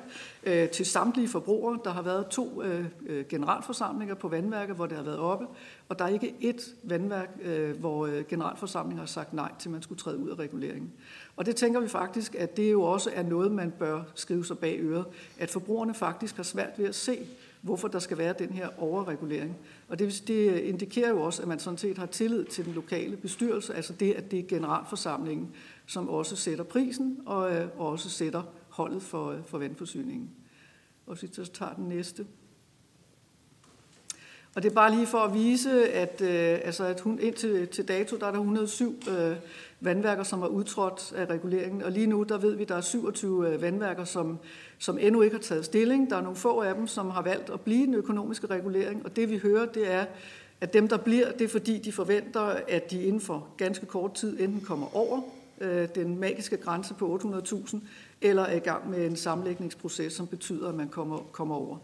øh, 0.44 0.70
til 0.70 0.86
samtlige 0.86 1.28
forbrugere. 1.28 1.80
Der 1.84 1.90
har 1.90 2.02
været 2.02 2.28
to 2.28 2.64
øh, 2.64 2.86
øh 3.08 3.26
generalforsamlinger 3.26 4.16
på 4.16 4.28
vandværket, 4.28 4.76
hvor 4.76 4.86
det 4.86 4.98
har 4.98 5.04
været 5.04 5.20
oppe, 5.20 5.46
og 5.90 6.00
der 6.00 6.06
er 6.06 6.10
ikke 6.10 6.36
ét 6.42 6.70
vandværk, 6.84 7.30
øh, 7.42 7.80
hvor 7.80 8.06
øh, 8.06 8.24
generalforsamlingen 8.30 9.00
har 9.00 9.06
sagt 9.06 9.34
nej 9.34 9.52
til, 9.60 9.70
at 9.70 9.74
man 9.74 9.82
skulle 9.82 10.00
træde 10.00 10.18
ud 10.18 10.30
af 10.30 10.40
reguleringen. 10.40 10.92
Og 11.36 11.46
det 11.46 11.56
tænker 11.56 11.80
vi 11.80 11.88
faktisk, 11.88 12.36
at 12.36 12.58
det 12.58 12.72
jo 12.72 12.84
også 12.84 13.10
er 13.14 13.24
noget, 13.24 13.52
man 13.52 13.72
bør 13.72 14.02
skrive 14.16 14.46
sig 14.46 14.58
bag 14.58 14.80
øret, 14.80 15.06
at 15.40 15.50
forbrugerne 15.50 15.94
faktisk 15.94 16.36
har 16.36 16.44
svært 16.44 16.72
ved 16.78 16.86
at 16.86 16.96
se, 16.96 17.18
hvorfor 17.62 17.88
der 17.88 18.00
skal 18.00 18.18
være 18.18 18.36
den 18.40 18.50
her 18.50 18.70
overregulering. 18.78 19.58
Og 19.88 20.00
det, 20.00 20.24
det 20.28 20.60
indikerer 20.60 21.10
jo 21.10 21.22
også, 21.22 21.42
at 21.42 21.48
man 21.48 21.60
sådan 21.60 21.78
set 21.78 21.98
har 21.98 22.06
tillid 22.06 22.46
til 22.46 22.66
den 22.66 22.74
lokale 22.74 23.18
bestyrelse, 23.18 23.74
altså 23.74 23.94
det, 23.94 24.14
at 24.14 24.32
det 24.32 24.40
er 24.40 24.44
generalforsamlingen, 24.48 25.50
som 25.86 26.10
også 26.10 26.36
sætter 26.36 26.64
prisen 26.64 27.20
og 27.26 27.56
øh, 27.56 27.68
også 27.78 28.10
sætter 28.10 28.44
holdet 28.70 29.02
for, 29.02 29.32
øh, 29.32 29.40
for 29.46 29.58
vandforsyningen. 29.58 30.30
Og 31.08 31.18
så 31.18 31.50
tager 31.54 31.74
den 31.74 31.86
næste. 31.86 32.26
Og 34.56 34.64
det 34.64 34.70
er 34.70 34.76
bare 34.76 34.96
lige 34.96 35.08
for 35.08 35.18
at 35.18 35.34
vise, 35.34 35.90
at, 35.90 36.22
øh, 36.22 36.60
altså 36.64 36.84
at 36.84 37.00
hun, 37.00 37.20
indtil 37.20 37.68
til 37.68 37.88
dato, 37.88 38.18
der 38.18 38.28
er 38.28 38.32
der 38.32 38.40
107 38.40 39.00
øh, 39.10 39.36
vandværker, 39.80 40.24
som 40.24 40.42
er 40.42 40.48
udtrådt 40.48 41.14
af 41.16 41.26
reguleringen. 41.26 41.84
Og 41.84 41.92
lige 41.92 42.08
nu, 42.08 42.24
der 42.24 42.38
ved 42.38 42.56
vi, 42.56 42.62
at 42.62 42.70
der 42.70 42.76
er 42.76 42.82
27 42.82 43.50
øh, 43.50 43.62
vandværker, 43.62 44.04
som, 44.04 44.40
som 44.78 44.98
endnu 44.98 45.22
ikke 45.22 45.36
har 45.36 45.42
taget 45.42 45.66
stilling. 45.66 46.10
Der 46.10 46.18
er 46.18 46.22
nogle 46.22 46.38
få 46.38 46.62
af 46.62 46.76
dem, 46.76 46.88
som 46.88 47.10
har 47.10 47.22
valgt 47.22 47.50
at 47.50 47.62
blive 47.62 47.86
den 47.86 47.94
økonomiske 47.94 48.48
regulering. 48.48 49.06
Og 49.06 49.16
det 49.16 49.30
vi 49.30 49.38
hører, 49.38 49.66
det 49.66 49.92
er, 49.92 50.06
at 50.62 50.74
dem, 50.74 50.88
der 50.88 50.98
bliver, 50.98 51.32
det 51.32 51.42
er 51.42 51.50
fordi, 51.50 51.78
de 51.78 51.92
forventer, 51.92 52.42
at 52.68 52.92
de 52.92 53.04
inden 53.04 53.22
for 53.22 53.48
ganske 53.58 53.86
kort 53.86 54.14
tid 54.14 54.40
enten 54.40 54.62
kommer 54.62 54.96
over 54.96 55.22
øh, 55.62 55.88
den 55.96 56.20
magiske 56.20 56.58
grænse 56.58 56.94
på 56.94 57.20
800.000, 57.24 57.78
eller 58.22 58.44
er 58.44 58.56
i 58.56 58.60
gang 58.60 58.90
med 58.90 59.06
en 59.06 59.16
sammenlægningsproces, 59.16 60.14
som 60.14 60.28
betyder, 60.28 60.70
at 60.70 60.76
man 60.76 60.90
kommer, 60.90 61.18
kommer 61.32 61.56
over. 61.56 61.78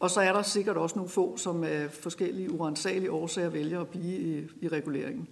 Og 0.00 0.10
så 0.10 0.20
er 0.20 0.32
der 0.32 0.42
sikkert 0.42 0.76
også 0.76 0.96
nogle 0.96 1.10
få, 1.10 1.36
som 1.36 1.64
af 1.64 1.90
forskellige 1.90 2.52
urensagelige 2.52 3.10
årsager 3.10 3.48
vælger 3.48 3.80
at 3.80 3.88
blive 3.88 4.18
i, 4.18 4.46
i 4.60 4.68
reguleringen. 4.68 5.28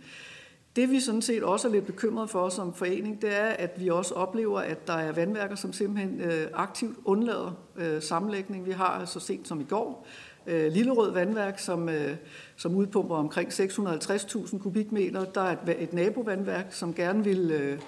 Det 0.77 0.91
vi 0.91 1.01
sådan 1.01 1.23
set 1.23 1.43
også 1.43 1.69
er 1.69 1.73
lidt 1.73 1.87
bekymret 1.87 2.31
for 2.31 2.49
som 2.49 2.75
forening, 2.75 3.23
det 3.23 3.37
er, 3.37 3.47
at 3.47 3.81
vi 3.81 3.89
også 3.89 4.15
oplever, 4.15 4.61
at 4.61 4.87
der 4.87 4.93
er 4.93 5.13
vandværker, 5.13 5.57
som 5.57 5.73
simpelthen 5.73 6.21
øh, 6.21 6.47
aktivt 6.55 6.97
undlader 7.05 7.59
øh, 7.77 8.03
sammenlægning. 8.03 8.67
Vi 8.67 8.71
har 8.71 9.05
så 9.05 9.21
sent 9.21 9.49
som 9.49 9.61
i 9.61 9.65
går 9.65 10.07
øh, 10.47 10.73
Lillerød 10.73 11.13
Vandværk, 11.13 11.59
som, 11.59 11.89
øh, 11.89 12.17
som 12.57 12.75
udpumper 12.75 13.17
omkring 13.17 13.49
650.000 13.49 14.59
kubikmeter. 14.59 15.25
Der 15.25 15.41
er 15.41 15.57
et, 15.67 15.83
et 15.83 15.93
nabovandværk, 15.93 16.67
som 16.71 16.95
gerne 16.95 17.25
vil 17.25 17.51
øh, 17.51 17.79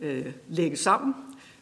øh, 0.00 0.32
lægge 0.48 0.76
sammen, 0.76 1.14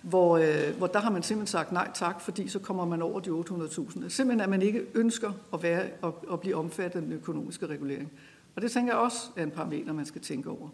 hvor, 0.02 0.36
øh, 0.36 0.76
hvor 0.78 0.86
der 0.86 0.98
har 0.98 1.10
man 1.10 1.22
simpelthen 1.22 1.52
sagt 1.52 1.72
nej 1.72 1.88
tak, 1.94 2.20
fordi 2.20 2.48
så 2.48 2.58
kommer 2.58 2.84
man 2.84 3.02
over 3.02 3.20
de 3.20 3.30
800.000. 3.30 4.08
Simpelthen 4.08 4.40
at 4.40 4.48
man 4.48 4.62
ikke 4.62 4.82
ønsker 4.94 5.32
at, 5.52 5.62
være, 5.62 5.82
at, 5.82 6.12
at 6.32 6.40
blive 6.40 6.56
omfattet 6.56 7.00
af 7.00 7.02
den 7.02 7.12
økonomiske 7.12 7.66
regulering. 7.66 8.12
Og 8.56 8.62
det 8.62 8.72
tænker 8.72 8.92
jeg 8.92 9.00
også 9.00 9.18
er 9.36 9.42
en 9.42 9.50
parameter, 9.50 9.92
man 9.92 10.06
skal 10.06 10.20
tænke 10.20 10.50
over. 10.50 10.68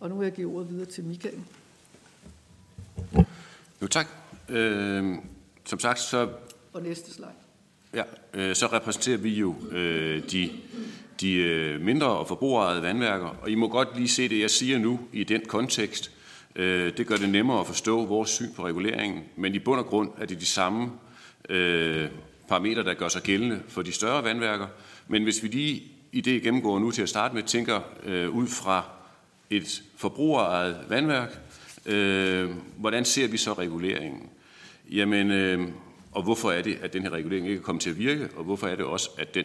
Og 0.00 0.08
nu 0.08 0.18
vil 0.18 0.24
jeg 0.24 0.34
give 0.34 0.56
ordet 0.56 0.70
videre 0.70 0.86
til 0.86 1.04
Michael. 1.04 1.40
Jo, 3.82 3.86
tak. 3.86 4.06
Øh, 4.48 5.14
som 5.64 5.78
sagt, 5.78 6.00
så... 6.00 6.28
Og 6.72 6.82
næste 6.82 7.14
slide. 7.14 7.30
Ja, 7.94 8.02
øh, 8.34 8.54
så 8.54 8.66
repræsenterer 8.66 9.16
vi 9.16 9.34
jo 9.34 9.54
øh, 9.70 10.30
de, 10.30 10.50
de 11.20 11.34
øh, 11.34 11.80
mindre 11.80 12.06
og 12.06 12.28
forbrugerejede 12.28 12.82
vandværker, 12.82 13.26
og 13.26 13.50
I 13.50 13.54
må 13.54 13.68
godt 13.68 13.96
lige 13.96 14.08
se 14.08 14.28
det, 14.28 14.40
jeg 14.40 14.50
siger 14.50 14.78
nu 14.78 15.00
i 15.12 15.24
den 15.24 15.42
kontekst. 15.46 16.10
Øh, 16.56 16.96
det 16.96 17.06
gør 17.06 17.16
det 17.16 17.28
nemmere 17.28 17.60
at 17.60 17.66
forstå 17.66 18.04
vores 18.04 18.30
syn 18.30 18.52
på 18.56 18.66
reguleringen, 18.66 19.24
men 19.36 19.54
i 19.54 19.58
bund 19.58 19.80
og 19.80 19.86
grund 19.86 20.10
er 20.18 20.26
det 20.26 20.40
de 20.40 20.46
samme 20.46 20.92
øh, 21.48 22.08
parametre, 22.48 22.84
der 22.84 22.94
gør 22.94 23.08
sig 23.08 23.22
gældende 23.22 23.62
for 23.68 23.82
de 23.82 23.92
større 23.92 24.24
vandværker. 24.24 24.66
Men 25.08 25.22
hvis 25.22 25.42
vi 25.42 25.48
lige 25.48 25.82
i 26.14 26.20
det 26.20 26.42
gennemgår 26.42 26.78
nu 26.78 26.90
til 26.90 27.02
at 27.02 27.08
starte 27.08 27.34
med, 27.34 27.42
tænker 27.42 27.80
øh, 28.02 28.30
ud 28.30 28.46
fra 28.46 28.84
et 29.50 29.82
forbrugerejet 29.96 30.76
vandværk, 30.88 31.38
øh, 31.86 32.50
hvordan 32.76 33.04
ser 33.04 33.28
vi 33.28 33.36
så 33.36 33.52
reguleringen? 33.52 34.28
Jamen, 34.90 35.30
øh, 35.30 35.68
og 36.12 36.22
hvorfor 36.22 36.50
er 36.50 36.62
det, 36.62 36.78
at 36.82 36.92
den 36.92 37.02
her 37.02 37.10
regulering 37.10 37.48
ikke 37.48 37.58
er 37.58 37.62
kommet 37.62 37.82
til 37.82 37.90
at 37.90 37.98
virke, 37.98 38.28
og 38.36 38.44
hvorfor 38.44 38.66
er 38.66 38.76
det 38.76 38.84
også, 38.84 39.10
at 39.18 39.34
den, 39.34 39.44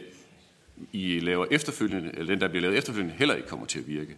I 0.92 1.20
laver 1.20 1.46
efterfølgende, 1.52 2.12
eller 2.14 2.34
den, 2.34 2.42
der 2.42 2.48
bliver 2.48 2.62
lavet 2.62 2.78
efterfølgende, 2.78 3.16
heller 3.18 3.36
ikke 3.36 3.48
kommer 3.48 3.66
til 3.66 3.80
at 3.80 3.88
virke? 3.88 4.16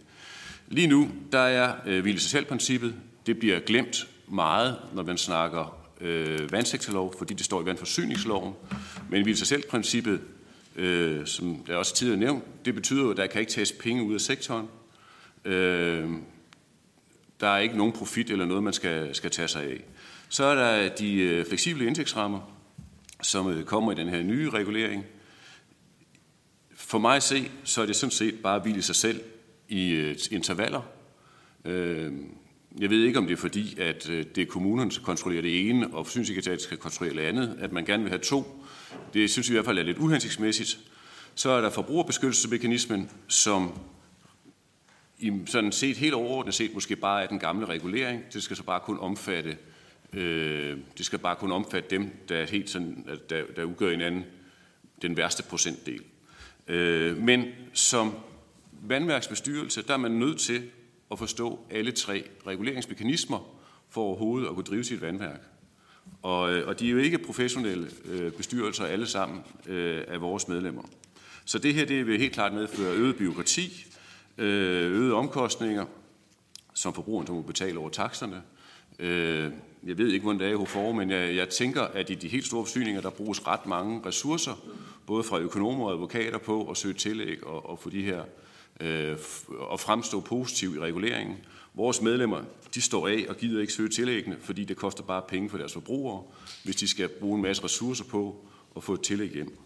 Lige 0.68 0.86
nu, 0.86 1.10
der 1.32 1.38
er 1.38 1.74
øh, 1.86 2.02
hvile 2.02 2.20
sig 2.20 2.46
princippet 2.46 2.94
det 3.26 3.38
bliver 3.38 3.60
glemt 3.60 4.08
meget, 4.28 4.76
når 4.94 5.02
man 5.02 5.18
snakker 5.18 5.78
øh, 6.00 6.52
vandsektorlov, 6.52 7.14
fordi 7.18 7.34
det 7.34 7.44
står 7.44 7.62
i 7.62 7.64
vandforsyningsloven. 7.64 8.54
Men 9.10 9.22
hvile 9.22 9.36
sig 9.36 9.62
princippet 9.70 10.20
øh, 10.76 11.26
som 11.26 11.64
der 11.66 11.76
også 11.76 11.94
tidligere 11.94 12.20
nævnt, 12.20 12.44
det 12.64 12.74
betyder 12.74 13.02
jo, 13.02 13.10
at 13.10 13.16
der 13.16 13.26
kan 13.26 13.40
ikke 13.40 13.52
tages 13.52 13.72
penge 13.72 14.02
ud 14.02 14.14
af 14.14 14.20
sektoren. 14.20 14.68
Øh, 15.44 16.10
der 17.40 17.48
er 17.48 17.58
ikke 17.58 17.76
nogen 17.76 17.92
profit 17.92 18.30
eller 18.30 18.44
noget, 18.44 18.62
man 18.62 18.72
skal, 18.72 19.14
skal 19.14 19.30
tage 19.30 19.48
sig 19.48 19.62
af. 19.62 19.84
Så 20.28 20.44
er 20.44 20.54
der 20.54 20.94
de 20.94 21.14
øh, 21.14 21.46
fleksible 21.46 21.86
indtægtsrammer, 21.86 22.40
som 23.22 23.50
øh, 23.50 23.64
kommer 23.64 23.92
i 23.92 23.94
den 23.94 24.08
her 24.08 24.22
nye 24.22 24.50
regulering. 24.50 25.04
For 26.74 26.98
mig 26.98 27.16
at 27.16 27.22
se, 27.22 27.50
så 27.64 27.82
er 27.82 27.86
det 27.86 27.96
sådan 27.96 28.10
set 28.10 28.34
bare 28.42 28.56
at 28.56 28.62
hvile 28.62 28.82
sig 28.82 28.94
selv 28.94 29.20
i 29.68 29.90
øh, 29.90 30.16
intervaller. 30.30 30.82
Øh, 31.64 32.12
jeg 32.80 32.90
ved 32.90 33.04
ikke, 33.04 33.18
om 33.18 33.26
det 33.26 33.32
er 33.32 33.36
fordi, 33.40 33.80
at 33.80 34.10
øh, 34.10 34.24
det 34.34 34.42
er 34.42 34.46
kommunerne, 34.46 34.90
der 34.90 35.00
kontrollerer 35.02 35.42
det 35.42 35.68
ene, 35.68 35.94
og 35.94 36.06
forsyningssekretariatet 36.06 36.62
skal 36.62 36.76
kontrollere 36.76 37.16
det 37.16 37.28
andet, 37.28 37.56
at 37.60 37.72
man 37.72 37.84
gerne 37.84 38.02
vil 38.02 38.10
have 38.10 38.22
to. 38.22 38.64
Det 39.14 39.30
synes 39.30 39.48
vi 39.48 39.52
i 39.52 39.56
hvert 39.56 39.64
fald 39.64 39.78
er 39.78 39.82
lidt 39.82 39.98
uhensigtsmæssigt. 39.98 40.78
Så 41.34 41.50
er 41.50 41.60
der 41.60 41.70
forbrugerbeskyttelsesmekanismen, 41.70 43.10
som 43.28 43.78
i 45.18 45.32
sådan 45.46 45.72
set 45.72 45.96
helt 45.96 46.14
overordnet 46.14 46.54
set 46.54 46.74
måske 46.74 46.96
bare 46.96 47.22
er 47.22 47.26
den 47.26 47.38
gamle 47.38 47.66
regulering. 47.66 48.22
Det 48.32 48.42
skal 48.42 48.56
så 48.56 48.62
bare 48.62 48.80
kun 48.80 48.98
omfatte, 48.98 49.56
øh, 50.12 50.78
det 50.98 51.06
skal 51.06 51.18
bare 51.18 51.36
kun 51.36 51.52
omfatte 51.52 51.90
dem, 51.90 52.10
der, 52.28 52.36
er 52.36 52.46
helt 52.46 52.70
sådan, 52.70 53.06
der, 53.30 53.42
der 53.56 53.64
udgør 53.64 53.90
en 53.90 54.00
anden, 54.00 54.24
den 55.02 55.16
værste 55.16 55.42
procentdel. 55.42 56.00
Øh, 56.68 57.16
men 57.16 57.44
som 57.72 58.14
vandværksbestyrelse, 58.82 59.82
der 59.82 59.92
er 59.92 59.98
man 59.98 60.10
nødt 60.10 60.40
til 60.40 60.70
at 61.10 61.18
forstå 61.18 61.66
alle 61.70 61.92
tre 61.92 62.24
reguleringsmekanismer 62.46 63.58
for 63.90 64.02
overhovedet 64.02 64.48
at 64.48 64.54
kunne 64.54 64.64
drive 64.64 64.84
sit 64.84 65.00
vandværk. 65.00 65.51
Og, 66.22 66.52
øh, 66.52 66.68
og 66.68 66.80
de 66.80 66.86
er 66.86 66.90
jo 66.90 66.98
ikke 66.98 67.18
professionelle 67.18 67.90
øh, 68.04 68.32
bestyrelser 68.32 68.84
alle 68.84 69.06
sammen 69.06 69.40
øh, 69.66 70.04
af 70.08 70.20
vores 70.20 70.48
medlemmer. 70.48 70.82
Så 71.44 71.58
det 71.58 71.74
her 71.74 71.84
det 71.84 72.06
vil 72.06 72.18
helt 72.18 72.32
klart 72.32 72.54
medføre 72.54 72.94
øget 72.94 73.16
byråkrati, 73.16 73.86
øh, 74.38 74.92
øgede 74.92 75.14
omkostninger, 75.14 75.84
som 76.74 76.94
forbrugeren 76.94 77.26
så 77.26 77.32
må 77.32 77.42
betale 77.42 77.78
over 77.78 77.90
takserne. 77.90 78.42
Øh, 78.98 79.50
jeg 79.86 79.98
ved 79.98 80.08
ikke, 80.08 80.22
hvordan 80.22 80.40
det 80.40 80.48
er 80.48 80.60
i 80.60 80.64
HFOR, 80.64 80.92
men 80.92 81.10
jeg, 81.10 81.36
jeg 81.36 81.48
tænker, 81.48 81.82
at 81.82 82.10
i 82.10 82.14
de 82.14 82.28
helt 82.28 82.46
store 82.46 82.64
forsyninger, 82.64 83.00
der 83.00 83.10
bruges 83.10 83.46
ret 83.46 83.66
mange 83.66 84.00
ressourcer, 84.06 84.54
både 85.06 85.24
fra 85.24 85.38
økonomer 85.38 85.86
og 85.86 85.92
advokater 85.92 86.38
på 86.38 86.70
at 86.70 86.76
søge 86.76 86.94
tillæg 86.94 87.46
og, 87.46 87.70
og 87.70 87.78
få 87.78 87.90
de 87.90 88.02
her 88.02 88.24
øh, 88.80 89.16
og 89.58 89.80
fremstå 89.80 90.20
positiv 90.20 90.76
i 90.76 90.80
reguleringen. 90.80 91.36
Vores 91.74 92.00
medlemmer, 92.00 92.44
de 92.74 92.80
står 92.80 93.08
af 93.08 93.26
og 93.28 93.36
gider 93.36 93.60
ikke 93.60 93.72
søge 93.72 93.88
tillæggene, 93.88 94.36
fordi 94.40 94.64
det 94.64 94.76
koster 94.76 95.02
bare 95.02 95.22
penge 95.28 95.50
for 95.50 95.58
deres 95.58 95.72
forbrugere, 95.72 96.22
hvis 96.64 96.76
de 96.76 96.88
skal 96.88 97.08
bruge 97.08 97.36
en 97.36 97.42
masse 97.42 97.64
ressourcer 97.64 98.04
på 98.04 98.46
at 98.76 98.84
få 98.84 98.94
et 98.94 99.00
tillæg 99.00 99.30
hjem. 99.30 99.58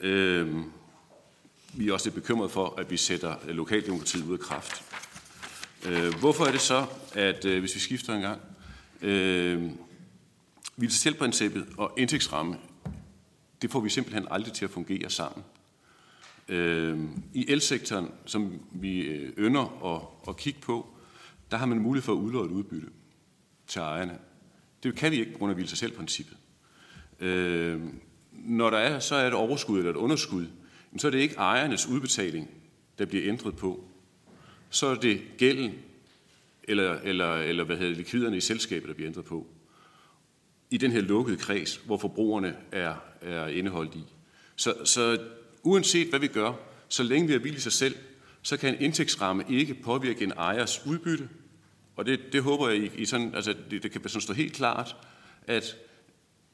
Øh, 0.00 0.56
vi 1.74 1.88
er 1.88 1.92
også 1.92 2.06
lidt 2.06 2.14
bekymrede 2.14 2.48
for, 2.48 2.74
at 2.78 2.90
vi 2.90 2.96
sætter 2.96 3.34
øh, 3.48 3.56
lokaldemokratiet 3.56 4.24
ud 4.24 4.32
af 4.32 4.40
kraft. 4.40 4.84
Øh, 5.86 6.14
hvorfor 6.14 6.44
er 6.44 6.50
det 6.50 6.60
så, 6.60 6.86
at 7.12 7.44
øh, 7.44 7.60
hvis 7.60 7.74
vi 7.74 7.80
skifter 7.80 8.14
en 8.14 8.20
gang, 8.20 8.40
øh, 9.02 9.70
selvprincippet 10.88 11.66
og 11.76 11.92
indtægtsramme, 11.96 12.56
det 13.62 13.70
får 13.70 13.80
vi 13.80 13.90
simpelthen 13.90 14.26
aldrig 14.30 14.52
til 14.52 14.64
at 14.64 14.70
fungere 14.70 15.10
sammen. 15.10 15.44
Øh, 16.48 16.98
I 17.34 17.44
elsektoren, 17.48 18.10
som 18.26 18.60
vi 18.70 19.00
øh, 19.00 19.32
ynder 19.38 19.94
at, 19.94 20.28
at 20.28 20.36
kigge 20.36 20.60
på, 20.60 20.95
der 21.50 21.56
har 21.56 21.66
man 21.66 21.78
mulighed 21.78 22.04
for 22.04 22.12
at 22.12 22.16
udlåde 22.16 22.46
et 22.46 22.52
udbytte 22.52 22.88
til 23.66 23.80
ejerne. 23.80 24.18
Det 24.82 24.94
kan 24.94 25.12
vi 25.12 25.20
ikke 25.20 25.32
på 25.32 25.38
grund 25.38 25.50
af 25.50 25.54
hvile 25.54 25.68
selvprincippet. 25.68 26.36
Øh, 27.20 27.80
når 28.32 28.70
der 28.70 28.78
er, 28.78 28.98
så 28.98 29.14
er 29.14 29.26
et 29.26 29.34
overskud 29.34 29.78
eller 29.78 29.90
et 29.90 29.96
underskud, 29.96 30.46
så 30.98 31.06
er 31.06 31.10
det 31.10 31.18
ikke 31.18 31.34
ejernes 31.34 31.86
udbetaling, 31.86 32.50
der 32.98 33.04
bliver 33.04 33.28
ændret 33.28 33.56
på. 33.56 33.84
Så 34.70 34.86
er 34.86 34.94
det 34.94 35.20
gælden, 35.38 35.74
eller, 36.64 37.00
eller, 37.00 37.34
eller 37.34 37.64
hvad 37.64 37.76
hedder 37.76 37.94
likviderne 37.94 38.36
i 38.36 38.40
selskabet, 38.40 38.88
der 38.88 38.94
bliver 38.94 39.08
ændret 39.08 39.24
på. 39.24 39.46
I 40.70 40.76
den 40.76 40.92
her 40.92 41.00
lukkede 41.00 41.36
kreds, 41.36 41.76
hvor 41.76 41.98
forbrugerne 41.98 42.56
er, 42.72 42.94
er 43.20 43.46
indeholdt 43.46 43.94
i. 43.94 44.04
Så, 44.56 44.74
så 44.84 45.18
uanset 45.62 46.08
hvad 46.08 46.20
vi 46.20 46.26
gør, 46.26 46.52
så 46.88 47.02
længe 47.02 47.26
vi 47.26 47.32
har 47.32 47.40
vildt 47.40 47.62
sig 47.62 47.72
selv, 47.72 47.96
så 48.46 48.56
kan 48.56 48.74
en 48.74 48.80
indtægtsramme 48.80 49.44
ikke 49.48 49.74
påvirke 49.74 50.24
en 50.24 50.32
ejers 50.32 50.86
udbytte. 50.86 51.28
Og 51.96 52.06
det, 52.06 52.20
det 52.32 52.42
håber 52.42 52.68
jeg, 52.68 52.90
I, 53.00 53.04
sådan, 53.04 53.34
altså 53.34 53.54
det, 53.70 53.82
det 53.82 53.90
kan 53.90 54.08
sådan 54.08 54.20
stå 54.20 54.32
helt 54.32 54.52
klart, 54.52 54.96
at, 55.46 55.76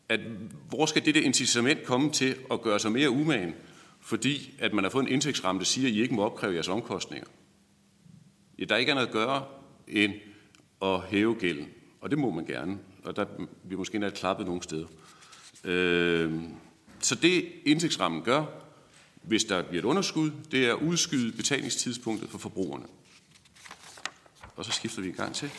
at 0.08 0.20
hvor 0.68 0.86
skal 0.86 1.04
det 1.04 1.14
der 1.14 1.20
incitament 1.20 1.84
komme 1.84 2.10
til 2.10 2.36
at 2.50 2.62
gøre 2.62 2.78
sig 2.78 2.92
mere 2.92 3.10
umagen, 3.10 3.54
fordi 4.00 4.54
at 4.58 4.72
man 4.72 4.84
har 4.84 4.90
fået 4.90 5.02
en 5.02 5.12
indtægtsramme, 5.12 5.58
der 5.58 5.64
siger, 5.64 5.88
at 5.88 5.94
I 5.94 6.02
ikke 6.02 6.14
må 6.14 6.24
opkræve 6.24 6.54
jeres 6.54 6.68
omkostninger. 6.68 7.28
Ja, 8.58 8.64
der 8.64 8.74
er 8.74 8.78
ikke 8.78 8.92
andet 8.92 9.06
at 9.06 9.12
gøre 9.12 9.44
end 9.88 10.12
at 10.82 11.00
hæve 11.00 11.34
gælden, 11.34 11.68
og 12.00 12.10
det 12.10 12.18
må 12.18 12.30
man 12.30 12.46
gerne, 12.46 12.78
og 13.04 13.16
der 13.16 13.24
bliver 13.66 13.78
måske 13.78 13.94
endda 13.94 14.10
klappet 14.10 14.46
nogle 14.46 14.62
steder. 14.62 14.86
Øh, 15.64 16.40
så 17.00 17.14
det 17.14 17.44
indtægtsrammen 17.64 18.22
gør, 18.22 18.61
hvis 19.22 19.44
der 19.44 19.62
bliver 19.62 19.82
et 19.82 19.86
underskud, 19.86 20.30
det 20.50 20.66
er 20.66 20.74
at 20.76 20.82
udskyde 20.82 21.32
betalingstidspunktet 21.32 22.30
for 22.30 22.38
forbrugerne. 22.38 22.84
Og 24.56 24.64
så 24.64 24.72
skifter 24.72 25.02
vi 25.02 25.08
i 25.08 25.12
gang 25.12 25.34
til. 25.34 25.50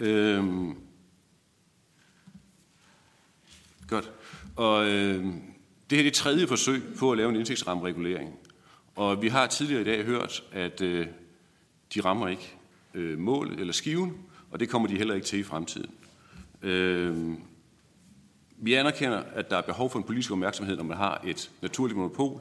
Øhm, 0.00 0.74
godt. 3.88 4.12
Og 4.56 4.88
øhm, 4.88 5.42
det 5.90 5.98
her 5.98 5.98
er 5.98 6.02
det 6.02 6.14
tredje 6.14 6.46
forsøg 6.46 6.82
på 6.98 7.10
at 7.12 7.16
lave 7.16 7.30
en 7.30 7.36
indtægtsrammeregulering. 7.36 8.34
Og 8.94 9.22
vi 9.22 9.28
har 9.28 9.46
tidligere 9.46 9.80
i 9.80 9.84
dag 9.84 10.04
hørt, 10.04 10.44
at 10.52 10.80
øh, 10.80 11.06
de 11.94 12.00
rammer 12.00 12.28
ikke 12.28 12.54
øh, 12.94 13.18
målet 13.18 13.60
eller 13.60 13.72
skiven, 13.72 14.12
og 14.50 14.60
det 14.60 14.68
kommer 14.68 14.88
de 14.88 14.96
heller 14.96 15.14
ikke 15.14 15.26
til 15.26 15.38
i 15.38 15.42
fremtiden. 15.42 15.90
Øhm 16.62 17.40
vi 18.58 18.74
anerkender, 18.74 19.22
at 19.34 19.50
der 19.50 19.56
er 19.56 19.62
behov 19.62 19.90
for 19.90 19.98
en 19.98 20.04
politisk 20.04 20.30
opmærksomhed, 20.30 20.76
når 20.76 20.84
man 20.84 20.96
har 20.96 21.22
et 21.26 21.50
naturligt 21.62 21.96
monopol. 21.96 22.40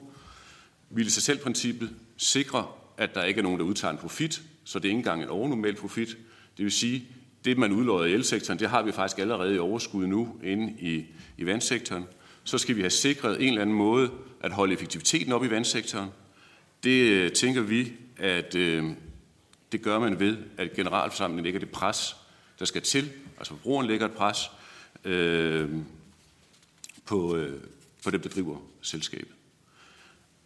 Ville 0.89 1.11
sig 1.11 1.23
selv 1.23 1.39
princippet 1.39 1.89
sikre, 2.17 2.67
at 2.97 3.15
der 3.15 3.23
ikke 3.23 3.39
er 3.39 3.43
nogen, 3.43 3.59
der 3.59 3.65
udtager 3.65 3.91
en 3.91 3.97
profit, 3.97 4.41
så 4.63 4.79
det 4.79 4.85
er 4.85 4.89
ikke 4.89 4.97
engang 4.97 5.23
en 5.23 5.29
overnormal 5.29 5.75
profit. 5.75 6.17
Det 6.57 6.63
vil 6.63 6.71
sige, 6.71 7.07
det 7.45 7.57
man 7.57 7.71
udlodder 7.71 8.05
i 8.05 8.13
elsektoren, 8.13 8.59
det 8.59 8.69
har 8.69 8.81
vi 8.81 8.91
faktisk 8.91 9.19
allerede 9.19 9.55
i 9.55 9.59
overskud 9.59 10.07
nu 10.07 10.39
inde 10.43 10.73
i, 10.79 11.05
i 11.37 11.45
vandsektoren. 11.45 12.05
Så 12.43 12.57
skal 12.57 12.75
vi 12.75 12.81
have 12.81 12.89
sikret 12.89 13.41
en 13.41 13.47
eller 13.47 13.61
anden 13.61 13.75
måde 13.75 14.11
at 14.41 14.51
holde 14.51 14.73
effektiviteten 14.73 15.33
op 15.33 15.43
i 15.43 15.49
vandsektoren. 15.49 16.09
Det 16.83 17.09
øh, 17.09 17.31
tænker 17.31 17.61
vi, 17.61 17.93
at 18.17 18.55
øh, 18.55 18.83
det 19.71 19.81
gør 19.81 19.99
man 19.99 20.19
ved, 20.19 20.37
at 20.57 20.73
generalforsamlingen 20.73 21.43
lægger 21.43 21.59
det 21.59 21.69
pres, 21.69 22.15
der 22.59 22.65
skal 22.65 22.81
til. 22.81 23.11
Altså 23.37 23.53
forbrugeren 23.53 23.87
lægger 23.87 24.05
et 24.05 24.11
pres. 24.11 24.51
Øh, 25.05 25.69
på, 27.05 27.35
øh, 27.35 27.61
på 28.03 28.11
dem, 28.11 28.21
der 28.21 28.29
driver 28.29 28.57
selskabet. 28.81 29.35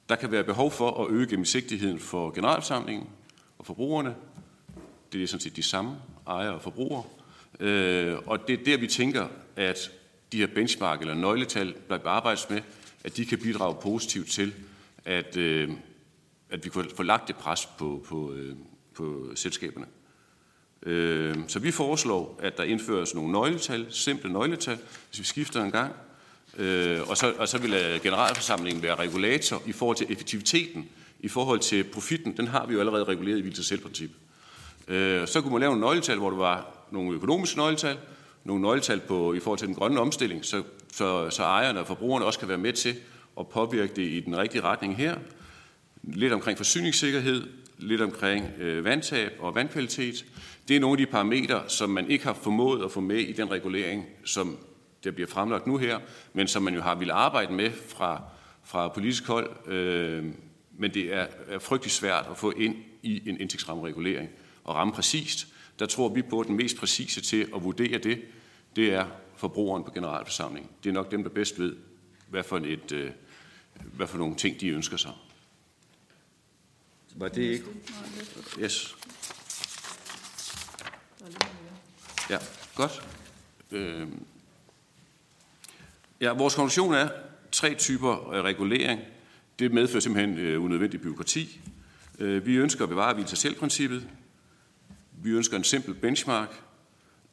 Der 0.09 0.15
kan 0.15 0.31
være 0.31 0.43
behov 0.43 0.71
for 0.71 1.03
at 1.03 1.11
øge 1.11 1.27
gennemsigtigheden 1.27 1.99
for 1.99 2.31
generalforsamlingen 2.31 3.09
og 3.57 3.65
forbrugerne. 3.65 4.15
Det 5.13 5.23
er 5.23 5.27
sådan 5.27 5.41
set 5.41 5.55
de 5.55 5.63
samme 5.63 5.97
ejere 6.27 6.53
og 6.53 6.61
forbrugere. 6.61 7.03
Øh, 7.59 8.17
og 8.25 8.47
det 8.47 8.59
er 8.59 8.63
der, 8.63 8.77
vi 8.77 8.87
tænker, 8.87 9.27
at 9.55 9.91
de 10.31 10.37
her 10.37 10.47
benchmark 10.47 11.01
eller 11.01 11.13
nøgletal, 11.13 11.75
der 11.89 11.99
arbejdes 12.05 12.49
med, 12.49 12.61
at 13.03 13.17
de 13.17 13.25
kan 13.25 13.39
bidrage 13.39 13.75
positivt 13.81 14.29
til, 14.29 14.53
at, 15.05 15.37
øh, 15.37 15.69
at 16.49 16.65
vi 16.65 16.69
kan 16.69 16.85
få 16.95 17.03
lagt 17.03 17.27
det 17.27 17.35
pres 17.35 17.65
på, 17.65 18.05
på, 18.07 18.33
øh, 18.33 18.55
på 18.93 19.31
selskaberne. 19.35 19.85
Øh, 20.83 21.35
så 21.47 21.59
vi 21.59 21.71
foreslår, 21.71 22.39
at 22.41 22.57
der 22.57 22.63
indføres 22.63 23.15
nogle 23.15 23.31
nøgletal, 23.31 23.87
simple 23.89 24.33
nøgletal, 24.33 24.77
hvis 25.09 25.19
vi 25.19 25.23
skifter 25.23 25.63
en 25.63 25.71
gang, 25.71 25.93
Øh, 26.59 27.09
og, 27.09 27.17
så, 27.17 27.33
og 27.37 27.47
så 27.47 27.57
vil 27.57 27.73
øh, 27.73 28.01
generalforsamlingen 28.03 28.83
være 28.83 28.95
regulator 28.95 29.61
i 29.65 29.71
forhold 29.71 29.97
til 29.97 30.07
effektiviteten, 30.09 30.89
i 31.19 31.27
forhold 31.27 31.59
til 31.59 31.83
profitten. 31.83 32.37
Den 32.37 32.47
har 32.47 32.65
vi 32.65 32.73
jo 32.73 32.79
allerede 32.79 33.03
reguleret 33.03 33.37
i 33.37 33.41
vildt 33.41 33.65
selvprincip. 33.65 34.11
Øh, 34.87 35.27
så 35.27 35.41
kunne 35.41 35.51
man 35.51 35.59
lave 35.59 35.69
nogle 35.69 35.81
nøgletal, 35.81 36.17
hvor 36.17 36.29
der 36.29 36.37
var 36.37 36.87
nogle 36.91 37.15
økonomiske 37.15 37.57
nøgletal, 37.57 37.97
nogle 38.43 38.61
nøgletal 38.61 38.99
på, 38.99 39.33
i 39.33 39.39
forhold 39.39 39.59
til 39.59 39.67
den 39.67 39.75
grønne 39.75 39.99
omstilling, 39.99 40.45
så, 40.45 40.63
så, 40.93 41.29
så 41.29 41.43
ejerne 41.43 41.79
og 41.79 41.87
forbrugerne 41.87 42.25
også 42.25 42.39
kan 42.39 42.47
være 42.47 42.57
med 42.57 42.73
til 42.73 42.95
at 43.39 43.47
påvirke 43.47 43.93
det 43.95 44.07
i 44.07 44.19
den 44.19 44.37
rigtige 44.37 44.61
retning 44.61 44.97
her. 44.97 45.15
Lidt 46.03 46.33
omkring 46.33 46.57
forsyningssikkerhed, 46.57 47.43
lidt 47.77 48.01
omkring 48.01 48.45
øh, 48.59 48.85
vandtab 48.85 49.31
og 49.39 49.55
vandkvalitet. 49.55 50.25
Det 50.67 50.75
er 50.75 50.79
nogle 50.79 50.93
af 51.01 51.05
de 51.05 51.11
parametre, 51.11 51.61
som 51.67 51.89
man 51.89 52.09
ikke 52.09 52.25
har 52.25 52.33
formået 52.33 52.85
at 52.85 52.91
få 52.91 52.99
med 52.99 53.19
i 53.19 53.33
den 53.33 53.51
regulering, 53.51 54.05
som 54.25 54.57
der 55.03 55.11
bliver 55.11 55.27
fremlagt 55.27 55.67
nu 55.67 55.77
her, 55.77 55.99
men 56.33 56.47
som 56.47 56.63
man 56.63 56.73
jo 56.73 56.81
har 56.81 56.95
ville 56.95 57.13
arbejde 57.13 57.53
med 57.53 57.71
fra, 57.71 58.23
fra 58.63 58.87
politisk 58.87 59.27
hold. 59.27 59.67
Øh, 59.67 60.25
men 60.77 60.93
det 60.93 61.13
er, 61.13 61.27
er 61.47 61.59
frygtelig 61.59 61.91
svært 61.91 62.27
at 62.31 62.37
få 62.37 62.51
ind 62.51 62.75
i 63.03 63.29
en 63.29 63.39
indtægtsrammeregulering 63.41 64.29
og 64.63 64.75
ramme 64.75 64.93
præcist. 64.93 65.47
Der 65.79 65.85
tror 65.85 66.09
vi 66.09 66.21
på, 66.21 66.39
at 66.39 66.47
den 66.47 66.55
mest 66.55 66.77
præcise 66.77 67.21
til 67.21 67.49
at 67.55 67.63
vurdere 67.63 67.97
det, 67.97 68.21
det 68.75 68.93
er 68.93 69.05
forbrugeren 69.35 69.83
på 69.83 69.91
generalforsamling. 69.91 70.71
Det 70.83 70.89
er 70.89 70.93
nok 70.93 71.11
dem, 71.11 71.23
der 71.23 71.29
bedst 71.29 71.59
ved, 71.59 71.75
hvad 72.29 72.43
for, 72.43 72.57
et, 72.57 72.91
øh, 72.91 73.11
hvad 73.93 74.07
for 74.07 74.17
nogle 74.17 74.35
ting, 74.35 74.59
de 74.59 74.67
ønsker 74.67 74.97
sig. 74.97 75.11
Var 77.15 77.27
det 77.27 77.41
ikke? 77.41 77.65
Yes. 78.59 78.95
Ja, 82.29 82.37
godt. 82.75 83.03
Øh, 83.71 84.07
Ja, 86.21 86.33
vores 86.33 86.55
konklusion 86.55 86.93
er 86.93 87.09
tre 87.51 87.75
typer 87.75 88.43
regulering. 88.43 89.01
Det 89.59 89.73
medfører 89.73 89.99
simpelthen 89.99 90.37
øh, 90.37 90.63
unødvendig 90.63 91.01
byråkrati. 91.01 91.61
Øh, 92.19 92.45
vi 92.45 92.55
ønsker 92.55 92.83
at 92.83 92.89
bevare 92.89 93.13
hvile 93.13 93.27
selv-princippet. 93.27 94.07
Vi 95.23 95.29
ønsker 95.29 95.57
en 95.57 95.63
simpel 95.63 95.93
benchmark. 95.93 96.63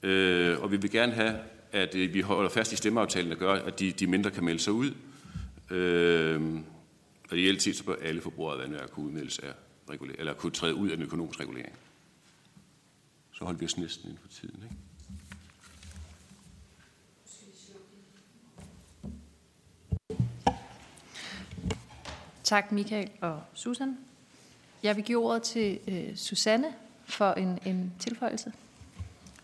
Øh, 0.03 0.61
og 0.61 0.73
vi 0.73 0.77
vil 0.77 0.91
gerne 0.91 1.13
have, 1.13 1.39
at 1.73 1.95
øh, 1.95 2.15
vi 2.15 2.21
holder 2.21 2.51
fast 2.51 2.73
i 2.73 2.77
stemmeaftalen, 2.77 3.31
der 3.31 3.37
gør, 3.37 3.53
at 3.53 3.81
de, 3.81 3.93
de 3.93 4.07
mindre 4.07 4.31
kan 4.31 4.45
melde 4.45 4.61
sig 4.61 4.73
ud. 4.73 4.91
Øh, 5.71 6.43
og 7.31 7.39
i 7.39 7.57
tid 7.57 7.75
så 7.75 7.85
bør 7.85 7.95
alle 8.03 8.21
forbrugere 8.21 8.55
af 8.55 8.63
vandværk 8.63 8.91
kunne 8.91 9.07
udmeldes 9.07 9.39
af 9.39 9.53
regulering, 9.91 10.21
eller 10.21 10.35
kunne 10.35 10.53
træde 10.53 10.75
ud 10.75 10.91
af 10.91 10.97
den 10.97 11.07
økonomiske 11.07 11.43
regulering. 11.43 11.77
Så 13.33 13.45
holder 13.45 13.59
vi 13.59 13.65
os 13.65 13.79
næsten 13.79 14.05
inden 14.05 14.19
for 14.23 14.29
tiden. 14.29 14.61
Ikke? 14.63 14.77
Tak 22.47 22.73
Michael 22.73 23.11
og 23.21 23.43
Susan. 23.55 23.99
Jeg 24.83 24.97
vil 24.97 25.05
give 25.05 25.19
ordet 25.19 25.43
til 25.43 25.79
øh, 25.89 26.17
Susanne 26.17 26.67
for 27.05 27.33
en, 27.33 27.59
en 27.65 27.93
tilføjelse. 27.99 28.53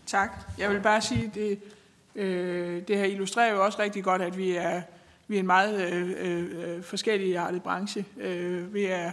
Tak. 0.07 0.31
Jeg 0.59 0.71
vil 0.71 0.81
bare 0.81 1.01
sige, 1.01 1.31
det, 1.35 1.59
øh, 2.15 2.89
det 2.89 2.97
her 2.97 3.05
illustrerer 3.05 3.53
jo 3.53 3.65
også 3.65 3.79
rigtig 3.79 4.05
godt, 4.05 4.23
at 4.23 4.39
vi 4.39 4.51
er, 4.51 4.83
vi 5.29 5.37
er 5.37 5.41
en 5.41 5.47
meget 5.47 5.93
øh, 5.93 6.11
øh, 6.19 6.77
øh 6.77 6.83
forskellig 6.83 7.37
artet 7.37 7.63
branche. 7.63 8.05
Øh, 8.17 8.75
vi 8.75 8.85
er 8.85 9.13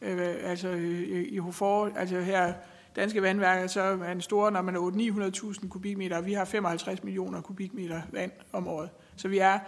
øh, 0.00 0.36
altså 0.44 0.68
i, 0.68 1.28
i 1.28 1.38
Hofor, 1.38 1.90
altså 1.96 2.20
her 2.20 2.52
danske 2.96 3.22
vandværker, 3.22 3.66
så 3.66 3.80
er 3.80 4.12
en 4.12 4.20
store, 4.20 4.52
når 4.52 4.62
man 4.62 4.76
er 4.76 5.60
800-900.000 5.60 5.68
kubikmeter, 5.68 6.16
og 6.16 6.26
vi 6.26 6.32
har 6.32 6.44
55 6.44 7.04
millioner 7.04 7.40
kubikmeter 7.40 8.02
vand 8.12 8.32
om 8.52 8.68
året. 8.68 8.90
Så 9.16 9.28
vi 9.28 9.38
er 9.38 9.58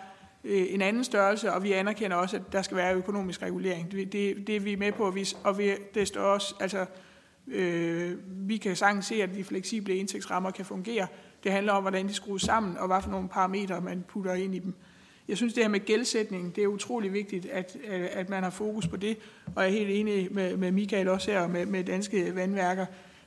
Øh, 0.44 0.66
en 0.68 0.82
anden 0.82 1.04
størrelse, 1.04 1.52
og 1.52 1.62
vi 1.62 1.72
anerkender 1.72 2.16
også, 2.16 2.36
at 2.36 2.42
der 2.52 2.62
skal 2.62 2.76
være 2.76 2.94
økonomisk 2.94 3.42
regulering. 3.42 3.92
Det, 3.92 4.12
det, 4.12 4.46
det 4.46 4.56
er 4.56 4.60
vi 4.60 4.74
med 4.74 4.92
på, 4.92 5.06
og, 5.06 5.14
vi, 5.14 5.28
og 5.44 5.58
vi, 5.58 5.72
det 5.94 6.08
står 6.08 6.20
også, 6.20 6.54
altså, 6.60 6.86
øh, 7.48 8.12
vi 8.26 8.56
kan 8.56 8.76
sagtens 8.76 9.06
se, 9.06 9.22
at 9.22 9.34
de 9.34 9.44
fleksible 9.44 9.96
indtægtsrammer 9.96 10.50
kan 10.50 10.64
fungere. 10.64 11.06
Det 11.44 11.52
handler 11.52 11.72
om, 11.72 11.82
hvordan 11.82 12.08
de 12.08 12.14
skrues 12.14 12.42
sammen, 12.42 12.76
og 12.76 12.86
hvad 12.86 13.02
for 13.02 13.10
nogle 13.10 13.28
parametre, 13.28 13.80
man 13.80 14.04
putter 14.08 14.34
ind 14.34 14.54
i 14.54 14.58
dem. 14.58 14.74
Jeg 15.28 15.36
synes, 15.36 15.54
det 15.54 15.64
her 15.64 15.68
med 15.68 15.80
gældsætning, 15.80 16.56
det 16.56 16.64
er 16.64 16.68
utrolig 16.68 17.12
vigtigt, 17.12 17.46
at, 17.46 17.76
øh, 17.88 18.08
at 18.12 18.28
man 18.28 18.42
har 18.42 18.50
fokus 18.50 18.86
på 18.86 18.96
det, 18.96 19.16
og 19.56 19.62
jeg 19.62 19.72
er 19.72 19.78
helt 19.78 19.90
enig 19.90 20.28
med, 20.30 20.56
med 20.56 20.72
Michael 20.72 21.08
også 21.08 21.30
her, 21.30 21.46
med, 21.46 21.66
med 21.66 21.84
danske 21.84 22.34
vandværker. 22.34 22.86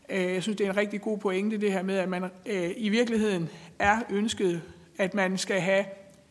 Øh, 0.10 0.22
jeg 0.22 0.44
synes, 0.44 0.58
det 0.58 0.66
er 0.66 0.70
en 0.72 0.78
rigtig 0.78 1.02
god 1.02 1.18
pointe, 1.18 1.58
det 1.58 1.72
her 1.72 1.84
med, 1.84 1.98
at 1.98 2.10
man 2.10 2.24
øh, 2.46 2.72
i 2.78 2.90
virkeligheden 2.90 3.50
er 3.80 4.02
ønsket, 4.10 4.62
at 4.98 5.14
man 5.14 5.38
skal 5.38 5.60
have 5.60 5.86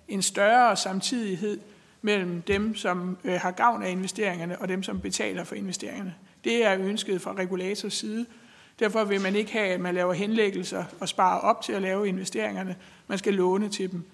en 0.08 0.22
større 0.22 0.76
samtidighed 0.76 1.60
mellem 2.02 2.42
dem, 2.42 2.76
som 2.76 3.16
øh, 3.24 3.34
har 3.34 3.50
gavn 3.50 3.82
af 3.82 3.90
investeringerne, 3.90 4.58
og 4.58 4.68
dem, 4.68 4.82
som 4.82 5.00
betaler 5.00 5.44
for 5.44 5.54
investeringerne. 5.54 6.14
Det 6.44 6.64
er 6.64 6.78
ønsket 6.78 7.20
fra 7.20 7.34
regulators 7.34 7.94
side. 7.94 8.26
Derfor 8.78 9.04
vil 9.04 9.20
man 9.20 9.36
ikke 9.36 9.52
have, 9.52 9.68
at 9.68 9.80
man 9.80 9.94
laver 9.94 10.12
henlæggelser 10.12 10.84
og 11.00 11.08
sparer 11.08 11.40
op 11.40 11.62
til 11.62 11.72
at 11.72 11.82
lave 11.82 12.08
investeringerne. 12.08 12.76
Man 13.08 13.18
skal 13.18 13.34
låne 13.34 13.68
til 13.68 13.92
dem. 13.92 14.04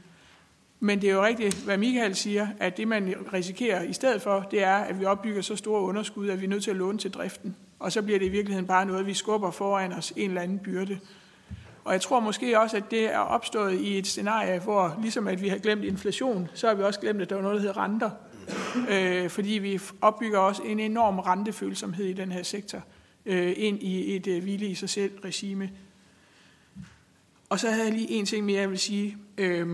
Men 0.80 1.00
det 1.00 1.10
er 1.10 1.14
jo 1.14 1.24
rigtigt, 1.24 1.54
hvad 1.54 1.78
Michael 1.78 2.16
siger, 2.16 2.48
at 2.60 2.76
det 2.76 2.88
man 2.88 3.14
risikerer 3.32 3.82
i 3.82 3.92
stedet 3.92 4.22
for, 4.22 4.48
det 4.50 4.62
er, 4.62 4.74
at 4.74 5.00
vi 5.00 5.04
opbygger 5.04 5.42
så 5.42 5.56
store 5.56 5.82
underskud, 5.82 6.28
at 6.28 6.40
vi 6.40 6.44
er 6.44 6.48
nødt 6.48 6.62
til 6.64 6.70
at 6.70 6.76
låne 6.76 6.98
til 6.98 7.10
driften. 7.10 7.56
Og 7.78 7.92
så 7.92 8.02
bliver 8.02 8.18
det 8.18 8.26
i 8.26 8.28
virkeligheden 8.28 8.66
bare 8.66 8.86
noget, 8.86 9.06
vi 9.06 9.14
skubber 9.14 9.50
foran 9.50 9.92
os 9.92 10.12
en 10.16 10.28
eller 10.30 10.42
anden 10.42 10.58
byrde. 10.58 10.98
Og 11.84 11.92
jeg 11.92 12.00
tror 12.00 12.20
måske 12.20 12.60
også, 12.60 12.76
at 12.76 12.90
det 12.90 13.14
er 13.14 13.18
opstået 13.18 13.80
i 13.80 13.98
et 13.98 14.06
scenarie, 14.06 14.58
hvor 14.58 14.98
ligesom 15.02 15.28
at 15.28 15.42
vi 15.42 15.48
har 15.48 15.58
glemt 15.58 15.84
inflation, 15.84 16.48
så 16.54 16.66
har 16.68 16.74
vi 16.74 16.82
også 16.82 17.00
glemt, 17.00 17.22
at 17.22 17.30
der 17.30 17.36
var 17.36 17.42
noget, 17.42 17.54
der 17.56 17.60
hedder 17.60 17.84
renter. 17.84 18.10
Øh, 18.90 19.30
fordi 19.30 19.50
vi 19.50 19.80
opbygger 20.00 20.38
også 20.38 20.62
en 20.62 20.80
enorm 20.80 21.18
rentefølsomhed 21.18 22.04
i 22.04 22.12
den 22.12 22.32
her 22.32 22.42
sektor 22.42 22.82
øh, 23.26 23.52
ind 23.56 23.82
i 23.82 24.16
et 24.16 24.26
øh, 24.26 24.42
hvile 24.42 24.66
i 24.66 24.74
sig 24.74 24.88
selv 24.88 25.12
regime. 25.24 25.70
Og 27.48 27.60
så 27.60 27.70
havde 27.70 27.84
jeg 27.84 27.92
lige 27.92 28.10
en 28.10 28.26
ting 28.26 28.46
mere, 28.46 28.60
jeg 28.60 28.70
vil 28.70 28.78
sige. 28.78 29.16
Øh, 29.38 29.68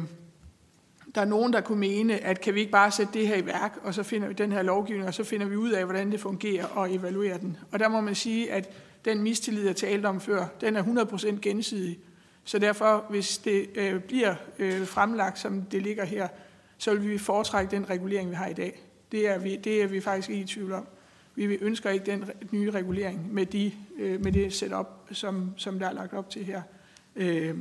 der 1.15 1.21
er 1.21 1.25
nogen, 1.25 1.53
der 1.53 1.61
kunne 1.61 1.79
mene, 1.79 2.25
at 2.25 2.41
kan 2.41 2.55
vi 2.55 2.61
ikke 2.61 2.73
bare 2.73 2.91
sætte 2.91 3.13
det 3.13 3.29
her 3.29 3.37
i 3.37 3.47
værk, 3.47 3.79
og 3.83 3.95
så 3.95 4.03
finder 4.03 4.29
vi 4.29 4.35
den 4.35 4.53
her 4.53 4.63
lovgivning, 4.63 5.09
og 5.09 5.15
så 5.15 5.25
finder 5.25 5.47
vi 5.47 5.57
ud 5.57 5.71
af, 5.71 5.85
hvordan 5.85 6.13
det 6.13 6.21
fungerer, 6.21 6.67
og 6.67 6.95
evaluerer 6.95 7.39
den. 7.39 7.57
Og 7.73 7.79
der 7.79 7.89
må 7.89 8.01
man 8.01 8.15
sige, 8.15 8.53
at 8.53 8.71
den 9.07 9.23
mistillid, 9.23 9.67
jeg 9.67 9.77
talte 9.77 10.07
om 10.07 10.21
før, 10.21 10.47
den 10.61 10.77
er 10.77 10.83
100% 10.83 11.41
gensidig. 11.41 11.99
Så 12.45 12.59
derfor, 12.59 13.07
hvis 13.11 13.39
det 13.39 13.67
øh, 13.75 14.01
bliver 14.01 14.35
øh, 14.59 14.87
fremlagt, 14.87 15.39
som 15.39 15.63
det 15.63 15.83
ligger 15.83 16.05
her, 16.05 16.29
så 16.79 16.95
vil 16.95 17.11
vi 17.11 17.19
foretrække 17.19 17.71
den 17.71 17.91
regulering, 17.91 18.31
vi 18.31 18.35
har 18.35 18.47
i 18.47 18.53
dag. 18.53 18.83
Det 19.13 19.29
er 19.29 19.39
vi, 19.39 19.57
det 19.57 19.83
er 19.83 19.87
vi 19.87 20.01
faktisk 20.01 20.31
ikke 20.31 20.43
i 20.43 20.47
tvivl 20.47 20.73
om. 20.73 20.87
Vi 21.35 21.45
ønsker 21.45 21.91
ikke 21.91 22.07
den 22.07 22.31
nye 22.51 22.71
regulering 22.71 23.35
med, 23.35 23.47
de, 23.47 23.73
øh, 23.99 24.25
med 24.25 24.33
det 24.33 24.53
setup, 24.53 24.87
som, 25.13 25.55
som 25.57 25.79
der 25.79 25.89
er 25.89 25.93
lagt 25.93 26.13
op 26.13 26.31
til 26.31 26.45
her. 26.45 26.63
Øh, 27.17 27.55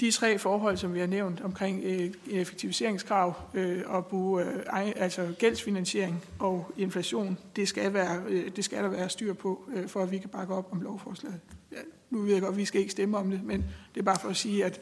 de 0.00 0.10
tre 0.10 0.38
forhold, 0.38 0.76
som 0.76 0.94
vi 0.94 1.00
har 1.00 1.06
nævnt 1.06 1.40
omkring 1.40 1.80
øh, 1.84 2.10
effektiviseringskrav 2.30 3.34
øh, 3.54 3.82
og 3.86 4.06
bruge, 4.06 4.44
øh, 4.44 4.62
altså 4.96 5.34
gældsfinansiering 5.38 6.24
og 6.38 6.72
inflation, 6.76 7.38
det 7.56 7.68
skal, 7.68 7.94
være, 7.94 8.22
øh, 8.28 8.56
det 8.56 8.64
skal 8.64 8.82
der 8.82 8.88
være 8.88 9.08
styr 9.08 9.32
på, 9.32 9.64
øh, 9.74 9.88
for 9.88 10.02
at 10.02 10.10
vi 10.10 10.18
kan 10.18 10.28
bakke 10.28 10.54
op 10.54 10.72
om 10.72 10.80
lovforslaget. 10.80 11.40
Ja, 11.72 11.76
nu 12.10 12.22
ved 12.22 12.32
jeg 12.32 12.40
godt, 12.40 12.52
at 12.52 12.58
vi 12.58 12.64
skal 12.64 12.80
ikke 12.80 12.92
stemme 12.92 13.18
om 13.18 13.30
det, 13.30 13.44
men 13.44 13.64
det 13.94 14.00
er 14.00 14.04
bare 14.04 14.18
for 14.20 14.28
at 14.28 14.36
sige, 14.36 14.64
at 14.64 14.80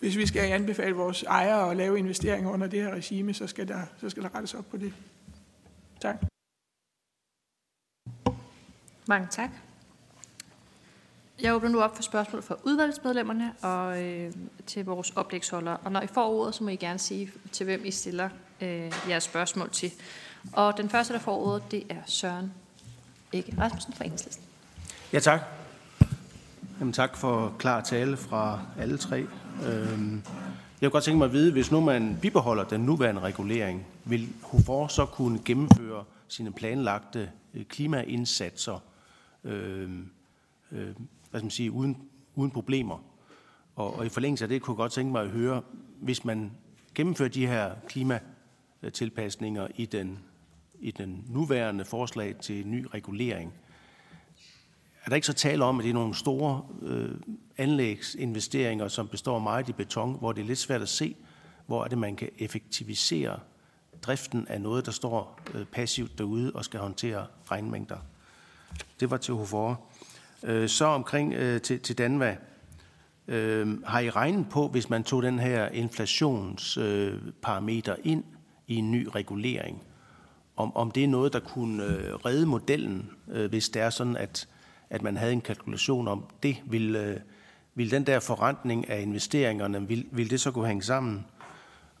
hvis 0.00 0.16
vi 0.16 0.26
skal 0.26 0.52
anbefale 0.52 0.94
vores 0.94 1.22
ejere 1.22 1.70
at 1.70 1.76
lave 1.76 1.98
investeringer 1.98 2.50
under 2.50 2.66
det 2.66 2.82
her 2.82 2.94
regime, 2.94 3.34
så 3.34 3.46
skal 3.46 3.68
der, 3.68 3.80
så 4.00 4.10
skal 4.10 4.22
der 4.22 4.34
rettes 4.34 4.54
op 4.54 4.70
på 4.70 4.76
det. 4.76 4.94
Tak. 6.00 6.16
Mange 9.08 9.28
tak. 9.30 9.50
Jeg 11.40 11.54
åbner 11.54 11.68
nu 11.68 11.80
op 11.80 11.96
for 11.96 12.02
spørgsmål 12.02 12.42
fra 12.42 12.56
udvalgsmedlemmerne 12.64 13.52
og 13.62 14.02
øh, 14.02 14.32
til 14.66 14.84
vores 14.84 15.10
oplægsholdere. 15.10 15.76
Og 15.76 15.92
når 15.92 16.00
I 16.00 16.06
får 16.06 16.28
ordet, 16.28 16.54
så 16.54 16.64
må 16.64 16.70
I 16.70 16.76
gerne 16.76 16.98
sige, 16.98 17.32
til 17.52 17.64
hvem 17.64 17.84
I 17.84 17.90
stiller 17.90 18.28
øh, 18.60 18.92
jeres 19.08 19.24
spørgsmål 19.24 19.70
til. 19.70 19.92
Og 20.52 20.76
den 20.76 20.90
første, 20.90 21.14
der 21.14 21.20
får 21.20 21.46
ordet, 21.46 21.70
det 21.70 21.82
er 21.88 22.02
Søren 22.06 22.52
Ikke 23.32 23.54
Rasmussen 23.58 23.92
fra 23.92 24.04
Enhedslisten. 24.04 24.44
Ja, 25.12 25.20
tak. 25.20 25.40
Jamen, 26.80 26.92
tak 26.92 27.16
for 27.16 27.54
klar 27.58 27.80
tale 27.80 28.16
fra 28.16 28.60
alle 28.78 28.98
tre. 28.98 29.26
Øhm, 29.66 30.22
jeg 30.80 30.90
kunne 30.90 30.90
godt 30.90 31.04
tænke 31.04 31.18
mig 31.18 31.24
at 31.24 31.32
vide, 31.32 31.52
hvis 31.52 31.70
nu 31.70 31.80
man 31.80 32.18
bibeholder 32.22 32.64
den 32.64 32.80
nuværende 32.80 33.20
regulering, 33.20 33.86
vil 34.04 34.28
HOFOR 34.42 34.86
så 34.86 35.06
kunne 35.06 35.40
gennemføre 35.44 36.04
sine 36.28 36.52
planlagte 36.52 37.30
øh, 37.54 37.64
klimaindsatser 37.64 38.82
øhm, 39.44 40.10
øh, 40.72 40.94
hvad 41.32 41.40
skal 41.40 41.44
man 41.44 41.50
sige, 41.50 41.72
uden, 41.72 41.96
uden 42.34 42.50
problemer. 42.50 43.04
Og, 43.76 43.98
og 43.98 44.06
i 44.06 44.08
forlængelse 44.08 44.44
af 44.44 44.48
det 44.48 44.62
kunne 44.62 44.72
jeg 44.72 44.76
godt 44.76 44.92
tænke 44.92 45.12
mig 45.12 45.22
at 45.22 45.30
høre, 45.30 45.62
hvis 46.00 46.24
man 46.24 46.52
gennemfører 46.94 47.28
de 47.28 47.46
her 47.46 47.74
klimatilpasninger 47.88 49.68
i 49.74 49.86
den, 49.86 50.18
i 50.80 50.90
den 50.90 51.24
nuværende 51.28 51.84
forslag 51.84 52.36
til 52.36 52.66
ny 52.66 52.86
regulering, 52.94 53.52
er 55.04 55.08
der 55.08 55.14
ikke 55.14 55.26
så 55.26 55.32
tale 55.32 55.64
om, 55.64 55.78
at 55.78 55.84
det 55.84 55.90
er 55.90 55.94
nogle 55.94 56.14
store 56.14 56.62
øh, 56.82 57.14
anlægsinvesteringer, 57.56 58.88
som 58.88 59.08
består 59.08 59.38
meget 59.38 59.68
i 59.68 59.72
beton, 59.72 60.18
hvor 60.18 60.32
det 60.32 60.40
er 60.40 60.46
lidt 60.46 60.58
svært 60.58 60.82
at 60.82 60.88
se, 60.88 61.16
hvor 61.66 61.84
er 61.84 61.88
det, 61.88 61.98
man 61.98 62.16
kan 62.16 62.28
effektivisere 62.38 63.40
driften 64.02 64.48
af 64.48 64.60
noget, 64.60 64.86
der 64.86 64.92
står 64.92 65.40
øh, 65.54 65.64
passivt 65.64 66.18
derude 66.18 66.52
og 66.54 66.64
skal 66.64 66.80
håndtere 66.80 67.26
regnmængder. 67.50 67.98
Det 69.00 69.10
var 69.10 69.16
til 69.16 69.34
Hovore. 69.34 69.76
Øh, 70.44 70.68
så 70.68 70.84
omkring 70.84 71.34
øh, 71.34 71.60
til, 71.60 71.80
til 71.80 71.98
Danva. 71.98 72.36
Øh, 73.28 73.82
har 73.82 74.00
I 74.00 74.10
regnet 74.10 74.46
på, 74.50 74.68
hvis 74.68 74.90
man 74.90 75.04
tog 75.04 75.22
den 75.22 75.38
her 75.38 75.68
inflationsparameter 75.68 77.92
øh, 77.92 77.98
ind 78.04 78.24
i 78.66 78.76
en 78.76 78.90
ny 78.90 79.08
regulering, 79.14 79.82
om, 80.56 80.76
om 80.76 80.90
det 80.90 81.04
er 81.04 81.08
noget, 81.08 81.32
der 81.32 81.40
kunne 81.40 81.84
øh, 81.84 82.14
redde 82.14 82.46
modellen, 82.46 83.10
øh, 83.28 83.50
hvis 83.50 83.68
det 83.68 83.82
er 83.82 83.90
sådan, 83.90 84.16
at, 84.16 84.48
at 84.90 85.02
man 85.02 85.16
havde 85.16 85.32
en 85.32 85.40
kalkulation 85.40 86.08
om 86.08 86.24
det, 86.42 86.56
vil, 86.66 87.20
vil 87.74 87.90
den 87.90 88.06
der 88.06 88.20
forrentning 88.20 88.90
af 88.90 89.00
investeringerne, 89.00 89.88
vil, 89.88 90.06
vil 90.10 90.30
det 90.30 90.40
så 90.40 90.50
kunne 90.50 90.66
hænge 90.66 90.82
sammen? 90.82 91.26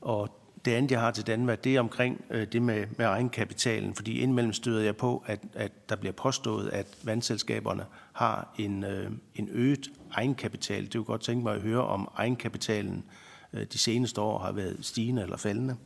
Og 0.00 0.41
det 0.64 0.72
andet, 0.72 0.90
jeg 0.90 1.00
har 1.00 1.10
til 1.10 1.26
Danmark, 1.26 1.64
det 1.64 1.76
er 1.76 1.80
omkring 1.80 2.24
øh, 2.30 2.46
det 2.52 2.62
med, 2.62 2.86
med 2.98 3.06
egenkapitalen, 3.06 3.94
fordi 3.94 4.18
indimellem 4.18 4.52
støder 4.52 4.82
jeg 4.82 4.96
på, 4.96 5.24
at, 5.26 5.40
at 5.54 5.88
der 5.88 5.96
bliver 5.96 6.12
påstået, 6.12 6.68
at 6.68 6.86
vandselskaberne 7.02 7.84
har 8.12 8.54
en, 8.58 8.84
øh, 8.84 9.10
en 9.34 9.48
øget 9.52 9.90
egenkapital. 10.12 10.84
Det 10.84 10.94
vil 10.94 11.04
godt 11.04 11.20
tænke 11.20 11.42
mig 11.42 11.54
at 11.54 11.62
høre, 11.62 11.84
om 11.84 12.10
egenkapitalen 12.16 13.04
øh, 13.52 13.66
de 13.72 13.78
seneste 13.78 14.20
år 14.20 14.38
har 14.38 14.52
været 14.52 14.76
stigende 14.80 15.22
eller 15.22 15.36
faldende. 15.36 15.76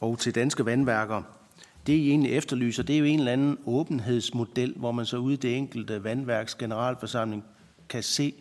Og 0.00 0.18
til 0.18 0.34
danske 0.34 0.66
vandværker, 0.66 1.22
det 1.86 1.92
I 1.92 2.10
egentlig 2.10 2.32
efterlyser, 2.32 2.82
det 2.82 2.94
er 2.94 2.98
jo 2.98 3.04
en 3.04 3.18
eller 3.18 3.32
anden 3.32 3.58
åbenhedsmodel, 3.66 4.74
hvor 4.76 4.92
man 4.92 5.06
så 5.06 5.16
ude 5.16 5.34
i 5.34 5.36
det 5.36 5.56
enkelte 5.56 6.04
vandværks 6.04 6.54
generalforsamling 6.54 7.44
kan 7.88 8.02
se, 8.02 8.34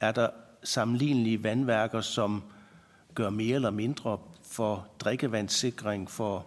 er 0.00 0.12
der 0.12 0.28
sammenlignelige 0.64 1.44
vandværker, 1.44 2.00
som 2.00 2.42
gør 3.14 3.30
mere 3.30 3.54
eller 3.54 3.70
mindre 3.70 4.18
for 4.52 4.86
drikkevandssikring, 5.00 6.10
for 6.10 6.46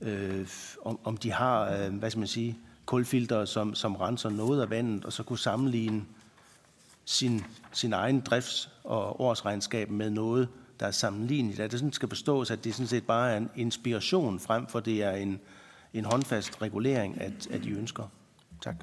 øh, 0.00 0.48
om, 0.84 0.98
om 1.04 1.16
de 1.16 1.32
har, 1.32 1.70
øh, 1.70 1.94
hvad 1.94 2.10
skal 2.10 2.18
man 2.18 2.28
sige, 2.28 2.58
kulfilter, 2.86 3.44
som, 3.44 3.74
som 3.74 3.96
renser 3.96 4.30
noget 4.30 4.62
af 4.62 4.70
vandet, 4.70 5.04
og 5.04 5.12
så 5.12 5.22
kunne 5.22 5.38
sammenligne 5.38 6.02
sin, 7.04 7.44
sin 7.72 7.92
egen 7.92 8.22
drifts- 8.30 8.68
og 8.84 9.20
årsregnskab 9.20 9.90
med 9.90 10.10
noget, 10.10 10.48
der 10.80 10.86
er 10.86 10.90
sammenligneligt. 10.90 11.60
At 11.60 11.70
det 11.70 11.80
sådan 11.80 11.92
skal 11.92 12.08
forstås, 12.08 12.50
at 12.50 12.64
det 12.64 12.74
sådan 12.74 12.86
set 12.86 13.06
bare 13.06 13.32
er 13.32 13.36
en 13.36 13.50
inspiration 13.56 14.40
frem 14.40 14.66
for 14.66 14.80
det 14.80 15.02
er 15.02 15.12
en, 15.12 15.40
en 15.94 16.04
håndfast 16.04 16.62
regulering 16.62 17.20
at, 17.20 17.46
at 17.50 17.62
de 17.64 17.70
ønsker. 17.70 18.04
Tak. 18.62 18.76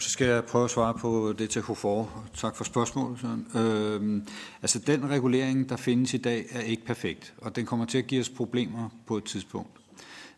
Jamen, 0.00 0.04
så 0.04 0.10
skal 0.10 0.26
jeg 0.26 0.44
prøve 0.44 0.64
at 0.64 0.70
svare 0.70 0.94
på 0.94 1.34
det 1.38 1.50
til 1.50 1.62
HOFOR. 1.62 2.28
Tak 2.34 2.56
for 2.56 2.64
spørgsmålet. 2.64 3.18
Øhm, 3.56 4.26
altså, 4.62 4.78
den 4.78 5.10
regulering, 5.10 5.68
der 5.68 5.76
findes 5.76 6.14
i 6.14 6.16
dag, 6.16 6.46
er 6.50 6.60
ikke 6.60 6.84
perfekt, 6.84 7.34
og 7.38 7.56
den 7.56 7.66
kommer 7.66 7.86
til 7.86 7.98
at 7.98 8.06
give 8.06 8.20
os 8.20 8.28
problemer 8.28 8.88
på 9.06 9.16
et 9.16 9.24
tidspunkt. 9.24 9.70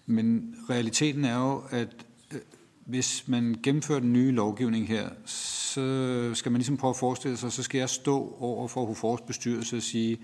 Men 0.06 0.56
realiteten 0.70 1.24
er 1.24 1.38
jo, 1.38 1.62
at 1.70 2.06
øh, 2.32 2.40
hvis 2.86 3.28
man 3.28 3.56
gennemfører 3.62 4.00
den 4.00 4.12
nye 4.12 4.32
lovgivning 4.32 4.88
her, 4.88 5.08
så 5.24 6.30
skal 6.34 6.52
man 6.52 6.58
ligesom 6.58 6.76
prøve 6.76 6.90
at 6.90 6.96
forestille 6.96 7.36
sig, 7.36 7.52
så 7.52 7.62
skal 7.62 7.78
jeg 7.78 7.88
stå 7.88 8.36
over 8.40 8.68
for 8.68 8.84
Hufors 8.84 9.20
bestyrelse 9.20 9.76
og 9.76 9.82
sige, 9.82 10.18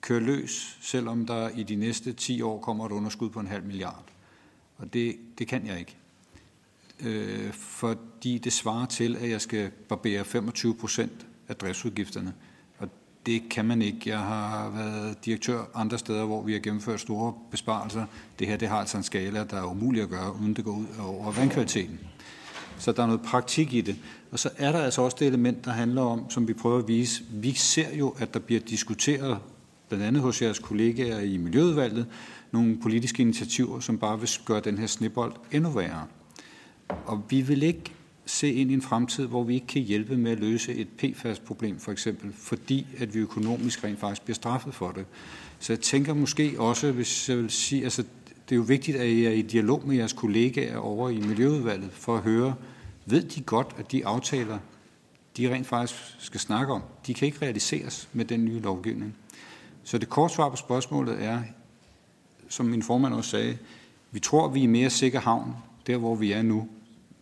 kør 0.00 0.18
løs, 0.18 0.78
selvom 0.80 1.26
der 1.26 1.48
i 1.48 1.62
de 1.62 1.76
næste 1.76 2.12
10 2.12 2.42
år 2.42 2.60
kommer 2.60 2.86
et 2.86 2.92
underskud 2.92 3.30
på 3.30 3.40
en 3.40 3.46
halv 3.46 3.64
milliard. 3.64 4.04
Og 4.76 4.92
det, 4.92 5.16
det 5.38 5.48
kan 5.48 5.66
jeg 5.66 5.78
ikke. 5.78 5.96
Øh, 7.00 7.52
fordi 7.52 8.38
det 8.38 8.52
svarer 8.52 8.86
til, 8.86 9.16
at 9.16 9.30
jeg 9.30 9.40
skal 9.40 9.70
barbere 9.88 10.24
25 10.24 10.74
procent 10.74 11.26
af 11.48 11.56
driftsudgifterne. 11.56 12.32
Og 12.78 12.88
det 13.26 13.42
kan 13.50 13.64
man 13.64 13.82
ikke. 13.82 14.10
Jeg 14.10 14.18
har 14.18 14.70
været 14.70 15.24
direktør 15.24 15.64
andre 15.74 15.98
steder, 15.98 16.24
hvor 16.24 16.42
vi 16.42 16.52
har 16.52 16.60
gennemført 16.60 17.00
store 17.00 17.34
besparelser. 17.50 18.06
Det 18.38 18.46
her 18.46 18.56
det 18.56 18.68
har 18.68 18.78
altså 18.78 18.96
en 18.96 19.02
skala, 19.02 19.44
der 19.44 19.56
er 19.56 19.70
umulig 19.70 20.02
at 20.02 20.08
gøre, 20.08 20.36
uden 20.40 20.54
det 20.54 20.64
går 20.64 20.72
ud 20.72 20.86
over 21.00 21.32
vandkvaliteten. 21.32 21.98
Så 22.78 22.92
der 22.92 23.02
er 23.02 23.06
noget 23.06 23.22
praktik 23.22 23.74
i 23.74 23.80
det. 23.80 23.96
Og 24.30 24.38
så 24.38 24.50
er 24.56 24.72
der 24.72 24.78
altså 24.78 25.02
også 25.02 25.16
det 25.20 25.26
element, 25.26 25.64
der 25.64 25.70
handler 25.70 26.02
om, 26.02 26.30
som 26.30 26.48
vi 26.48 26.52
prøver 26.52 26.78
at 26.78 26.88
vise. 26.88 27.24
Vi 27.30 27.52
ser 27.52 27.96
jo, 27.96 28.14
at 28.18 28.34
der 28.34 28.40
bliver 28.40 28.60
diskuteret, 28.60 29.38
blandt 29.88 30.04
andet 30.04 30.22
hos 30.22 30.42
jeres 30.42 30.58
kollegaer 30.58 31.20
i 31.20 31.36
Miljøudvalget, 31.36 32.06
nogle 32.52 32.78
politiske 32.82 33.20
initiativer, 33.20 33.80
som 33.80 33.98
bare 33.98 34.20
vil 34.20 34.28
gøre 34.44 34.60
den 34.60 34.78
her 34.78 34.86
snibbold 34.86 35.32
endnu 35.52 35.70
værre. 35.70 36.06
Og 36.88 37.22
vi 37.28 37.40
vil 37.40 37.62
ikke 37.62 37.92
se 38.26 38.52
ind 38.52 38.70
i 38.70 38.74
en 38.74 38.82
fremtid, 38.82 39.26
hvor 39.26 39.42
vi 39.42 39.54
ikke 39.54 39.66
kan 39.66 39.82
hjælpe 39.82 40.16
med 40.16 40.32
at 40.32 40.40
løse 40.40 40.74
et 40.74 40.88
PFAS-problem 40.88 41.78
for 41.78 41.92
eksempel, 41.92 42.32
fordi 42.32 42.86
at 42.98 43.14
vi 43.14 43.18
økonomisk 43.18 43.84
rent 43.84 44.00
faktisk 44.00 44.22
bliver 44.22 44.34
straffet 44.34 44.74
for 44.74 44.90
det. 44.90 45.06
Så 45.58 45.72
jeg 45.72 45.80
tænker 45.80 46.14
måske 46.14 46.54
også, 46.58 46.92
hvis 46.92 47.28
jeg 47.28 47.36
vil 47.36 47.50
sige, 47.50 47.84
altså 47.84 48.02
det 48.48 48.54
er 48.54 48.56
jo 48.56 48.62
vigtigt, 48.62 48.96
at 48.96 49.06
I 49.06 49.24
er 49.24 49.30
i 49.30 49.42
dialog 49.42 49.82
med 49.86 49.96
jeres 49.96 50.12
kollegaer 50.12 50.76
over 50.76 51.10
i 51.10 51.20
Miljøudvalget, 51.20 51.90
for 51.92 52.16
at 52.16 52.22
høre, 52.22 52.54
ved 53.06 53.22
de 53.22 53.42
godt, 53.42 53.74
at 53.78 53.92
de 53.92 54.06
aftaler, 54.06 54.58
de 55.36 55.54
rent 55.54 55.66
faktisk 55.66 56.00
skal 56.18 56.40
snakke 56.40 56.72
om, 56.72 56.82
de 57.06 57.14
kan 57.14 57.26
ikke 57.26 57.38
realiseres 57.42 58.08
med 58.12 58.24
den 58.24 58.44
nye 58.44 58.60
lovgivning. 58.60 59.16
Så 59.84 59.98
det 59.98 60.08
korte 60.08 60.34
svar 60.34 60.48
på 60.48 60.56
spørgsmålet 60.56 61.24
er, 61.24 61.42
som 62.48 62.66
min 62.66 62.82
formand 62.82 63.14
også 63.14 63.30
sagde, 63.30 63.58
vi 64.10 64.20
tror, 64.20 64.48
vi 64.48 64.64
er 64.64 64.68
mere 64.68 64.90
sikker 64.90 65.20
havn, 65.20 65.54
der 65.86 65.96
hvor 65.96 66.14
vi 66.14 66.32
er 66.32 66.42
nu. 66.42 66.68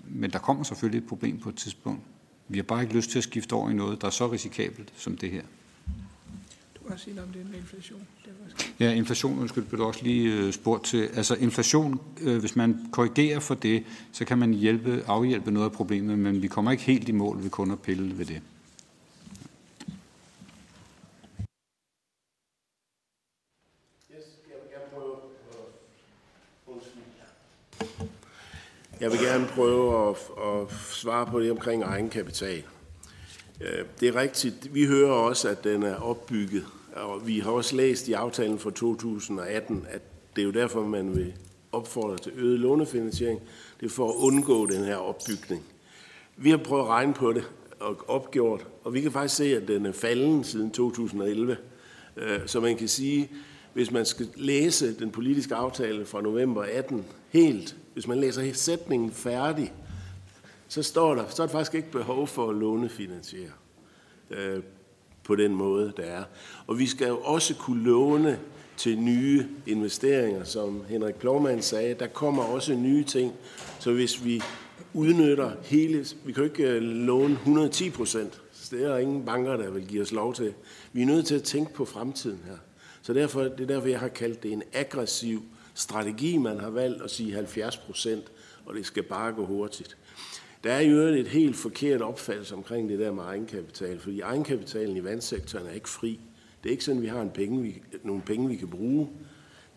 Men 0.09 0.31
der 0.31 0.39
kommer 0.39 0.65
selvfølgelig 0.65 0.99
et 0.99 1.07
problem 1.07 1.39
på 1.39 1.49
et 1.49 1.55
tidspunkt. 1.55 2.01
Vi 2.49 2.59
har 2.59 2.63
bare 2.63 2.83
ikke 2.83 2.95
lyst 2.95 3.11
til 3.11 3.19
at 3.19 3.25
skifte 3.25 3.53
over 3.53 3.71
i 3.71 3.75
noget, 3.75 4.01
der 4.01 4.07
er 4.07 4.11
så 4.11 4.33
risikabelt 4.33 4.93
som 4.97 5.17
det 5.17 5.31
her. 5.31 5.43
Du 6.75 6.93
også 6.93 7.05
sige 7.05 7.23
om 7.23 7.29
det 7.29 7.51
med 7.51 7.59
inflation. 7.59 8.01
Det 8.25 8.33
Ja, 8.81 8.93
inflation, 8.93 9.39
undskyld, 9.39 9.65
blev 9.65 9.81
du 9.81 9.85
også 9.85 10.01
lige 10.03 10.33
øh, 10.33 10.53
spurgt 10.53 10.85
til. 10.85 11.09
Altså 11.15 11.35
inflation, 11.35 12.01
øh, 12.21 12.39
hvis 12.39 12.57
man 12.57 12.89
korrigerer 12.93 13.41
for 13.41 13.55
det, 13.55 13.85
så 14.13 14.25
kan 14.25 14.39
man 14.39 14.55
hjælpe, 14.55 15.05
afhjælpe 15.07 15.51
noget 15.51 15.67
af 15.67 15.73
problemet, 15.73 16.19
men 16.19 16.43
vi 16.43 16.47
kommer 16.47 16.71
ikke 16.71 16.83
helt 16.83 17.09
i 17.09 17.13
mål 17.13 17.43
ved 17.43 17.51
kun 17.51 17.71
at 17.71 17.81
pille 17.81 18.19
ved 18.19 18.25
det. 18.25 18.41
Jeg 29.03 29.11
vil 29.11 29.21
gerne 29.21 29.47
prøve 29.47 30.09
at, 30.09 30.17
at 30.45 30.73
svare 30.91 31.27
på 31.27 31.41
det 31.41 31.51
omkring 31.51 31.83
egenkapital. 31.83 32.63
Øh, 33.61 33.85
det 34.01 34.09
er 34.09 34.17
rigtigt. 34.17 34.75
Vi 34.75 34.87
hører 34.87 35.13
også, 35.13 35.49
at 35.49 35.65
den 35.65 35.83
er 35.83 35.95
opbygget 35.95 36.67
og 36.93 37.27
vi 37.27 37.39
har 37.39 37.51
også 37.51 37.77
læst 37.77 38.09
i 38.09 38.13
aftalen 38.13 38.59
fra 38.59 38.71
2018, 38.71 39.87
at 39.91 40.03
det 40.37 40.43
er 40.43 40.47
jo 40.47 40.53
derfor, 40.53 40.87
man 40.87 41.17
vil 41.17 41.35
opfordre 41.73 42.19
til 42.19 42.33
øget 42.37 42.61
lånefinansiering. 42.61 43.41
Det 43.81 43.87
er 43.87 43.91
for 43.91 44.09
at 44.09 44.15
undgå 44.17 44.67
den 44.67 44.85
her 44.85 44.97
opbygning. 44.97 45.65
Vi 46.37 46.51
har 46.51 46.57
prøvet 46.57 46.83
at 46.83 46.89
regne 46.89 47.15
på 47.15 47.33
det 47.33 47.45
og 47.81 48.05
opgjort, 48.09 48.67
og 48.85 48.95
vi 48.95 49.01
kan 49.01 49.13
faktisk 49.13 49.37
se, 49.37 49.57
at 49.57 49.69
den 49.69 49.87
er 49.87 49.93
falden 49.93 50.45
siden 50.45 50.71
2011. 50.71 51.57
Øh, 52.17 52.41
så 52.47 52.61
man 52.61 52.77
kan 52.77 52.89
sige, 52.89 53.31
hvis 53.73 53.91
man 53.91 54.07
skal 54.07 54.29
læse 54.37 54.99
den 54.99 55.11
politiske 55.11 55.55
aftale 55.55 56.07
fra 56.07 56.23
november 56.23 56.63
18 56.63 57.05
helt, 57.33 57.77
hvis 57.93 58.07
man 58.07 58.19
læser 58.19 58.53
sætningen 58.53 59.11
færdig, 59.11 59.73
så 60.69 60.83
står 60.83 61.15
der, 61.15 61.25
så 61.29 61.43
er 61.43 61.47
der 61.47 61.53
faktisk 61.53 61.75
ikke 61.75 61.91
behov 61.91 62.27
for 62.27 62.51
at 62.51 62.57
lånefinansiere 62.57 63.53
øh, 64.31 64.63
på 65.25 65.37
den 65.37 65.55
måde, 65.55 65.93
der 65.97 66.03
er. 66.03 66.25
Og 66.67 66.79
vi 66.79 66.87
skal 66.87 67.09
jo 67.09 67.19
også 67.19 67.55
kunne 67.55 67.85
låne 67.85 68.39
til 68.77 68.99
nye 68.99 69.49
investeringer, 69.67 70.45
som 70.45 70.85
Henrik 70.89 71.15
Plovmann 71.15 71.63
sagde. 71.63 71.95
Der 71.95 72.07
kommer 72.07 72.43
også 72.43 72.75
nye 72.75 73.05
ting. 73.05 73.33
Så 73.79 73.93
hvis 73.93 74.25
vi 74.25 74.43
udnytter 74.95 75.53
hele... 75.63 76.07
Vi 76.25 76.33
kan 76.33 76.45
jo 76.45 76.51
ikke 76.51 76.69
øh, 76.69 76.83
låne 76.83 77.35
110 77.35 77.91
procent. 77.91 78.41
Det 78.71 78.85
er 78.85 78.89
der 78.89 78.99
ingen 78.99 79.25
banker, 79.25 79.57
der 79.57 79.71
vil 79.71 79.87
give 79.87 80.03
os 80.03 80.13
lov 80.13 80.35
til. 80.35 80.55
Vi 80.93 81.03
er 81.03 81.07
nødt 81.07 81.27
til 81.27 81.35
at 81.35 81.43
tænke 81.43 81.75
på 81.75 81.85
fremtiden 81.85 82.41
her. 82.47 82.57
Så 83.03 83.13
derfor, 83.13 83.43
det 83.43 83.61
er 83.61 83.67
derfor, 83.67 83.89
jeg 83.89 84.01
har 84.01 84.09
kaldt 84.09 84.43
det 84.43 84.53
en 84.53 84.63
aggressiv 84.73 85.43
strategi, 85.75 86.37
man 86.37 86.61
har 86.61 86.71
valgt 86.71 87.03
at 87.03 87.11
sige 87.11 87.35
70 87.35 87.77
procent, 87.77 88.33
og 88.67 88.75
det 88.75 88.87
skal 88.87 89.03
bare 89.03 89.33
gå 89.33 89.47
hurtigt. 89.47 89.97
Der 90.65 90.73
er 90.73 90.81
jo 90.81 90.97
et 90.97 91.29
helt 91.29 91.57
forkert 91.57 92.03
opfattelse 92.03 92.55
omkring 92.55 92.89
det 92.89 92.99
der 92.99 93.13
med 93.13 93.23
egenkapital, 93.23 94.01
fordi 94.01 94.21
egenkapitalen 94.21 94.97
i 94.97 95.05
vandsektoren 95.05 95.67
er 95.67 95.73
ikke 95.73 95.89
fri. 95.89 96.21
Det 96.63 96.69
er 96.69 96.73
ikke 96.73 96.85
sådan, 96.85 96.99
at 96.99 97.03
vi 97.03 97.09
har 97.09 97.21
en 97.21 97.31
penge, 97.31 97.63
vi, 97.63 97.83
nogle 98.03 98.23
penge, 98.23 98.49
vi 98.49 98.57
kan 98.57 98.69
bruge. 98.69 99.09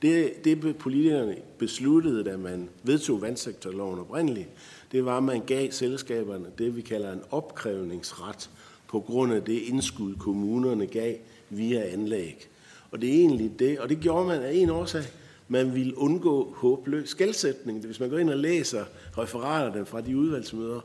Det, 0.01 0.45
det 0.45 0.77
politikerne 0.77 1.35
besluttede, 1.57 2.23
da 2.23 2.37
man 2.37 2.69
vedtog 2.83 3.21
vandsektorloven 3.21 3.99
oprindeligt, 3.99 4.49
det 4.91 5.05
var, 5.05 5.17
at 5.17 5.23
man 5.23 5.41
gav 5.45 5.71
selskaberne 5.71 6.45
det, 6.57 6.75
vi 6.75 6.81
kalder 6.81 7.13
en 7.13 7.21
opkrævningsret 7.31 8.49
på 8.87 8.99
grund 8.99 9.33
af 9.33 9.43
det 9.43 9.61
indskud, 9.61 10.15
kommunerne 10.15 10.87
gav 10.87 11.15
via 11.49 11.81
anlæg. 11.81 12.47
Og 12.91 13.01
det 13.01 13.09
er 13.09 13.13
egentlig 13.13 13.59
det, 13.59 13.79
og 13.79 13.89
det 13.89 13.99
gjorde 13.99 14.27
man 14.27 14.41
af 14.41 14.53
en 14.53 14.69
årsag. 14.69 15.03
Man 15.47 15.75
ville 15.75 15.97
undgå 15.97 16.53
håbløs 16.57 17.09
skældsætning. 17.09 17.85
Hvis 17.85 17.99
man 17.99 18.09
går 18.09 18.17
ind 18.17 18.29
og 18.29 18.37
læser 18.37 18.85
referaterne 19.17 19.85
fra 19.85 20.01
de 20.01 20.17
udvalgsmøder, 20.17 20.81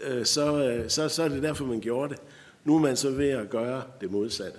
øh, 0.00 0.26
så, 0.26 0.64
øh, 0.64 0.90
så, 0.90 1.08
så 1.08 1.22
er 1.22 1.28
det 1.28 1.42
derfor, 1.42 1.64
man 1.64 1.80
gjorde 1.80 2.14
det. 2.14 2.22
Nu 2.64 2.74
er 2.74 2.80
man 2.80 2.96
så 2.96 3.10
ved 3.10 3.30
at 3.30 3.50
gøre 3.50 3.82
det 4.00 4.10
modsatte. 4.10 4.58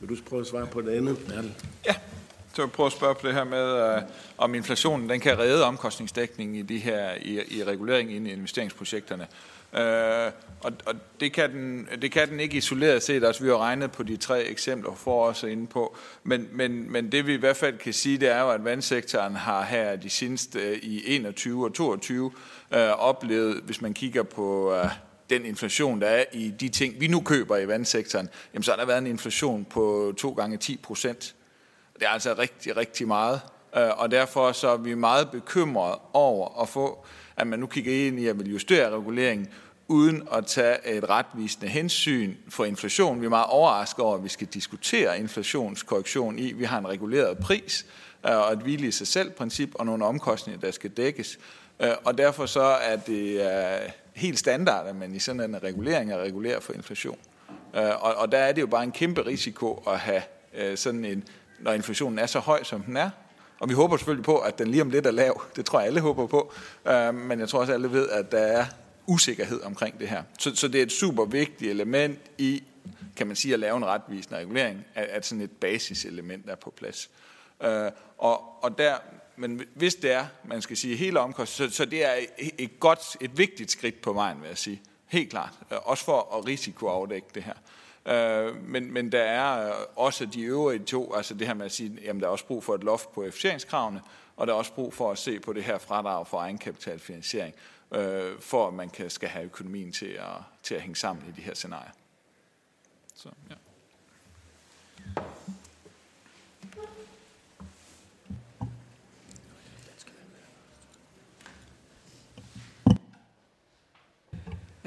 Vil 0.00 0.08
du 0.08 0.16
prøve 0.28 0.40
at 0.40 0.46
svare 0.46 0.66
på 0.66 0.80
det 0.80 0.90
andet, 0.90 1.18
Bertel? 1.18 1.54
Ja, 1.86 1.94
så 2.54 2.62
jeg 2.62 2.70
prøve 2.70 2.86
at 2.86 2.92
spørge 2.92 3.14
på 3.14 3.26
det 3.26 3.34
her 3.34 3.44
med, 3.44 3.96
uh, 3.96 4.02
om 4.38 4.54
inflationen 4.54 5.08
den 5.08 5.20
kan 5.20 5.38
redde 5.38 5.64
omkostningsdækningen 5.64 6.56
i 6.56 6.62
de 6.62 6.78
her 6.78 7.14
i, 7.22 7.58
i 7.58 7.64
regulering 7.64 8.12
ind 8.12 8.28
i 8.28 8.32
investeringsprojekterne. 8.32 9.26
Øh, 9.74 10.32
og, 10.60 10.72
og 10.86 10.94
det, 11.20 11.32
kan 11.32 11.52
den, 11.52 11.88
det 12.02 12.12
kan 12.12 12.28
den 12.28 12.40
ikke 12.40 12.56
isoleret 12.56 13.02
set, 13.02 13.24
altså 13.24 13.42
vi 13.42 13.48
har 13.48 13.58
regnet 13.58 13.92
på 13.92 14.02
de 14.02 14.16
tre 14.16 14.44
eksempler 14.44 14.94
for 14.94 15.26
os 15.26 15.42
inde 15.42 15.66
på, 15.66 15.96
men, 16.22 16.48
men, 16.52 16.92
men 16.92 17.12
det 17.12 17.26
vi 17.26 17.34
i 17.34 17.36
hvert 17.36 17.56
fald 17.56 17.78
kan 17.78 17.92
sige, 17.92 18.18
det 18.18 18.28
er 18.28 18.40
jo, 18.40 18.50
at 18.50 18.64
vandsektoren 18.64 19.36
har 19.36 19.62
her 19.62 19.96
de 19.96 20.10
seneste 20.10 20.58
øh, 20.58 20.78
i 20.82 21.02
21 21.06 21.64
og 21.64 21.74
22 21.74 22.32
øh, 22.74 22.80
oplevet, 22.90 23.60
hvis 23.64 23.80
man 23.80 23.94
kigger 23.94 24.22
på 24.22 24.74
Øh, 24.74 24.90
den 25.30 25.44
inflation, 25.44 26.00
der 26.00 26.06
er 26.06 26.24
i 26.32 26.50
de 26.50 26.68
ting, 26.68 27.00
vi 27.00 27.06
nu 27.06 27.20
køber 27.20 27.56
i 27.56 27.68
vandsektoren, 27.68 28.28
jamen 28.54 28.62
så 28.62 28.70
har 28.70 28.78
der 28.78 28.86
været 28.86 28.98
en 28.98 29.06
inflation 29.06 29.64
på 29.64 30.12
2 30.18 30.32
gange 30.32 30.56
10 30.56 30.80
procent. 30.82 31.34
Det 31.94 32.02
er 32.02 32.08
altså 32.08 32.34
rigtig, 32.38 32.76
rigtig 32.76 33.08
meget. 33.08 33.40
Øh, 33.76 33.98
og 33.98 34.10
derfor 34.10 34.52
så 34.52 34.68
er 34.68 34.76
vi 34.76 34.94
meget 34.94 35.30
bekymrede 35.30 35.98
over 36.12 36.62
at 36.62 36.68
få, 36.68 37.06
at 37.40 37.46
man 37.46 37.58
nu 37.58 37.66
kigger 37.66 38.06
ind 38.06 38.20
i 38.20 38.26
at 38.26 38.38
vil 38.38 38.50
justere 38.50 38.90
reguleringen, 38.90 39.48
uden 39.88 40.28
at 40.32 40.46
tage 40.46 40.96
et 40.96 41.10
retvisende 41.10 41.68
hensyn 41.68 42.34
for 42.48 42.64
inflation. 42.64 43.20
Vi 43.20 43.26
er 43.26 43.30
meget 43.30 43.46
overrasket 43.46 44.04
over, 44.04 44.16
at 44.16 44.24
vi 44.24 44.28
skal 44.28 44.46
diskutere 44.46 45.18
inflationskorrektion 45.18 46.38
i. 46.38 46.52
Vi 46.52 46.64
har 46.64 46.78
en 46.78 46.88
reguleret 46.88 47.38
pris 47.38 47.86
øh, 48.26 48.36
og 48.36 48.52
et 48.52 48.58
hvile 48.58 48.88
i 48.88 48.90
sig 48.90 49.06
selv 49.06 49.30
princip 49.30 49.70
og 49.74 49.86
nogle 49.86 50.04
omkostninger, 50.04 50.60
der 50.60 50.70
skal 50.70 50.90
dækkes. 50.90 51.38
Øh, 51.80 51.90
og 52.04 52.18
derfor 52.18 52.46
så 52.46 52.62
er 52.62 52.96
det 52.96 53.40
øh, 53.40 53.90
helt 54.14 54.38
standard, 54.38 54.86
at 54.86 54.96
man 54.96 55.14
i 55.14 55.18
sådan 55.18 55.40
en 55.40 55.62
regulering 55.62 56.12
er 56.12 56.18
reguleret 56.18 56.62
for 56.62 56.72
inflation. 56.72 57.18
Og, 57.72 58.14
og 58.14 58.32
der 58.32 58.38
er 58.38 58.52
det 58.52 58.60
jo 58.60 58.66
bare 58.66 58.84
en 58.84 58.92
kæmpe 58.92 59.26
risiko 59.26 59.84
at 59.86 59.98
have 59.98 60.22
sådan 60.76 61.04
en, 61.04 61.24
når 61.60 61.72
inflationen 61.72 62.18
er 62.18 62.26
så 62.26 62.38
høj, 62.38 62.62
som 62.64 62.82
den 62.82 62.96
er. 62.96 63.10
Og 63.60 63.68
vi 63.68 63.74
håber 63.74 63.96
selvfølgelig 63.96 64.24
på, 64.24 64.38
at 64.38 64.58
den 64.58 64.68
lige 64.68 64.82
om 64.82 64.90
lidt 64.90 65.06
er 65.06 65.10
lav. 65.10 65.42
Det 65.56 65.66
tror 65.66 65.80
jeg 65.80 65.86
alle 65.86 66.00
håber 66.00 66.26
på. 66.26 66.52
Øhm, 66.88 67.14
men 67.14 67.40
jeg 67.40 67.48
tror 67.48 67.60
også, 67.60 67.72
at 67.72 67.74
alle 67.74 67.92
ved, 67.92 68.08
at 68.08 68.32
der 68.32 68.38
er 68.38 68.66
usikkerhed 69.06 69.62
omkring 69.62 70.00
det 70.00 70.08
her. 70.08 70.22
Så, 70.38 70.56
så 70.56 70.68
det 70.68 70.78
er 70.78 70.82
et 70.82 70.92
super 70.92 71.24
vigtigt 71.24 71.70
element 71.70 72.18
i, 72.38 72.62
kan 73.16 73.26
man 73.26 73.36
sige, 73.36 73.54
at 73.54 73.60
lave 73.60 73.76
en 73.76 73.84
retvisende 73.84 74.38
regulering, 74.38 74.84
at, 74.94 75.04
at 75.04 75.26
sådan 75.26 75.42
et 75.42 75.50
basiselement 75.50 76.50
er 76.50 76.54
på 76.54 76.70
plads. 76.76 77.10
Øh, 77.62 77.90
og, 78.18 78.64
og 78.64 78.78
der, 78.78 78.96
men 79.36 79.62
hvis 79.74 79.94
det 79.94 80.12
er, 80.12 80.26
man 80.44 80.62
skal 80.62 80.76
sige 80.76 80.96
hele 80.96 81.20
omkostninger, 81.20 81.70
så, 81.70 81.76
så 81.76 81.84
det 81.84 82.04
er 82.04 82.12
et 82.58 82.80
godt, 82.80 83.16
et 83.20 83.38
vigtigt 83.38 83.70
skridt 83.70 84.02
på 84.02 84.12
vejen, 84.12 84.40
vil 84.40 84.48
jeg 84.48 84.58
sige. 84.58 84.82
Helt 85.06 85.30
klart. 85.30 85.52
Øh, 85.72 85.78
også 85.82 86.04
for 86.04 86.36
at 86.38 86.46
risikoafdække 86.46 87.28
det 87.34 87.42
her. 87.42 87.54
Øh, 88.06 88.64
men, 88.64 88.92
men 88.92 89.12
der 89.12 89.22
er 89.22 89.68
øh, 89.68 89.86
også 89.96 90.26
de 90.26 90.42
øvrige 90.42 90.84
to, 90.84 91.14
altså 91.14 91.34
det 91.34 91.46
her 91.46 91.54
med 91.54 91.66
at 91.66 91.72
sige, 91.72 91.98
jamen 92.02 92.20
der 92.20 92.26
er 92.26 92.30
også 92.30 92.46
brug 92.46 92.64
for 92.64 92.74
et 92.74 92.84
loft 92.84 93.12
på 93.12 93.22
effektiviseringskravene, 93.22 94.02
og 94.36 94.46
der 94.46 94.52
er 94.52 94.56
også 94.56 94.72
brug 94.72 94.94
for 94.94 95.10
at 95.10 95.18
se 95.18 95.40
på 95.40 95.52
det 95.52 95.64
her 95.64 95.78
fradrag 95.78 96.26
for 96.26 96.38
egenkapitalfinansiering, 96.38 97.54
øh, 97.94 98.40
for 98.40 98.68
at 98.68 98.74
man 98.74 98.90
kan, 98.90 99.10
skal 99.10 99.28
have 99.28 99.44
økonomien 99.44 99.92
til 99.92 100.06
at, 100.06 100.42
til 100.62 100.74
at 100.74 100.80
hænge 100.80 100.96
sammen 100.96 101.24
i 101.28 101.40
de 101.40 101.40
her 101.40 101.54
scenarier. 101.54 101.90
Så, 103.14 103.28
ja. 103.50 103.54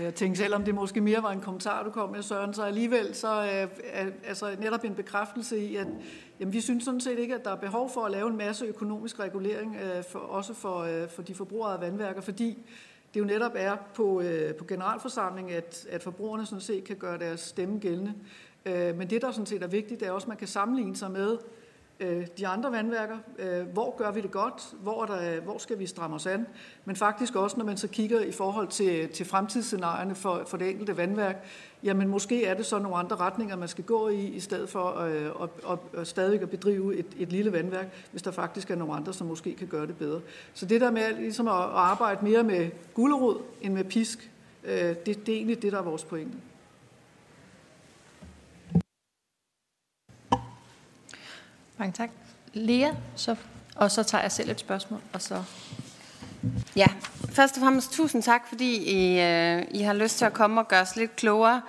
Øh, 0.03 0.05
Jeg 0.05 0.15
tænkte, 0.15 0.41
selvom 0.41 0.63
det 0.63 0.75
måske 0.75 1.01
mere 1.01 1.23
var 1.23 1.31
en 1.31 1.41
kommentar, 1.41 1.83
du 1.83 1.89
kom 1.89 2.09
med, 2.09 2.21
Søren, 2.21 2.53
så 2.53 2.63
alligevel 2.63 3.15
så 3.15 3.41
øh, 3.41 3.67
er 3.83 4.09
altså 4.27 4.55
netop 4.59 4.83
en 4.83 4.95
bekræftelse 4.95 5.57
i, 5.59 5.75
at 5.75 5.87
jamen, 6.39 6.53
vi 6.53 6.61
synes 6.61 6.83
sådan 6.83 6.99
set 6.99 7.19
ikke, 7.19 7.35
at 7.35 7.43
der 7.45 7.51
er 7.51 7.55
behov 7.55 7.89
for 7.89 8.05
at 8.05 8.11
lave 8.11 8.29
en 8.29 8.37
masse 8.37 8.65
økonomisk 8.65 9.19
regulering, 9.19 9.75
øh, 9.75 10.03
for, 10.03 10.19
også 10.19 10.53
for, 10.53 10.79
øh, 10.79 11.09
for 11.09 11.21
de 11.21 11.35
forbrugere 11.35 11.73
af 11.73 11.81
vandværker, 11.81 12.21
fordi 12.21 12.57
det 13.13 13.19
jo 13.19 13.25
netop 13.25 13.51
er 13.55 13.75
på, 13.95 14.21
øh, 14.21 14.55
på 14.55 14.65
generalforsamling, 14.65 15.51
at, 15.51 15.87
at 15.89 16.03
forbrugerne 16.03 16.45
sådan 16.45 16.61
set 16.61 16.83
kan 16.83 16.95
gøre 16.95 17.17
deres 17.17 17.39
stemme 17.39 17.79
gældende. 17.79 18.13
Øh, 18.65 18.97
men 18.97 19.09
det, 19.09 19.21
der 19.21 19.31
sådan 19.31 19.45
set 19.45 19.63
er 19.63 19.67
vigtigt, 19.67 19.99
det 19.99 20.07
er 20.07 20.11
også, 20.11 20.25
at 20.25 20.29
man 20.29 20.37
kan 20.37 20.47
sammenligne 20.47 20.95
sig 20.95 21.11
med 21.11 21.37
øh, 21.99 22.27
de 22.37 22.47
andre 22.47 22.71
vandværker. 22.71 23.17
Øh, 23.39 23.67
hvor 23.67 23.95
gør 23.97 24.11
vi 24.11 24.21
det 24.21 24.31
godt? 24.31 24.63
Hvor, 24.81 25.03
er 25.03 25.05
der, 25.05 25.41
hvor 25.41 25.57
skal 25.57 25.79
vi 25.79 25.85
stramme 25.85 26.15
os 26.15 26.25
an? 26.25 26.47
Men 26.85 26.95
faktisk 26.95 27.35
også, 27.35 27.57
når 27.57 27.65
man 27.65 27.77
så 27.77 27.87
kigger 27.87 28.21
i 28.21 28.31
forhold 28.31 28.67
til, 28.67 29.09
til 29.09 29.25
fremtidsscenarierne 29.25 30.15
for, 30.15 30.43
for 30.47 30.57
det 30.57 30.69
enkelte 30.69 30.97
vandværk, 30.97 31.45
jamen 31.83 32.07
måske 32.07 32.45
er 32.45 32.53
det 32.53 32.65
så 32.65 32.79
nogle 32.79 32.97
andre 32.97 33.15
retninger, 33.15 33.55
man 33.55 33.67
skal 33.67 33.83
gå 33.83 34.09
i, 34.09 34.25
i 34.25 34.39
stedet 34.39 34.69
for 34.69 34.99
øh, 34.99 35.43
at, 35.43 35.49
at, 35.71 35.99
at 35.99 36.07
stadig 36.07 36.41
at 36.41 36.49
bedrive 36.49 36.95
et, 36.95 37.07
et 37.17 37.29
lille 37.29 37.51
vandværk, 37.51 37.87
hvis 38.11 38.21
der 38.21 38.31
faktisk 38.31 38.71
er 38.71 38.75
nogle 38.75 38.93
andre, 38.93 39.13
som 39.13 39.27
måske 39.27 39.55
kan 39.55 39.67
gøre 39.67 39.87
det 39.87 39.97
bedre. 39.97 40.21
Så 40.53 40.65
det 40.65 40.81
der 40.81 40.91
med 40.91 41.13
ligesom 41.19 41.47
at, 41.47 41.53
at 41.53 41.69
arbejde 41.73 42.25
mere 42.25 42.43
med 42.43 42.69
gulerod 42.93 43.41
end 43.61 43.73
med 43.73 43.83
pisk, 43.83 44.31
øh, 44.63 44.73
det, 45.05 45.05
det 45.05 45.29
er 45.29 45.35
egentlig 45.35 45.61
det, 45.61 45.71
der 45.71 45.77
er 45.77 45.83
vores 45.83 46.03
pointe. 46.03 46.37
Mange 51.77 51.93
tak. 51.93 52.09
Lea, 52.53 52.91
så, 53.15 53.35
og 53.75 53.91
så 53.91 54.03
tager 54.03 54.21
jeg 54.21 54.31
selv 54.31 54.49
et 54.49 54.59
spørgsmål, 54.59 55.01
og 55.13 55.21
så... 55.21 55.43
Ja, 56.75 56.87
først 57.29 57.57
og 57.57 57.61
fremmest 57.61 57.91
tusind 57.91 58.23
tak, 58.23 58.47
fordi 58.47 58.77
I, 58.77 59.21
øh, 59.21 59.65
I 59.71 59.81
har 59.81 59.93
lyst 59.93 60.17
til 60.17 60.25
at 60.25 60.33
komme 60.33 60.61
og 60.61 60.67
gøre 60.67 60.81
os 60.81 60.95
lidt 60.95 61.15
klogere. 61.15 61.61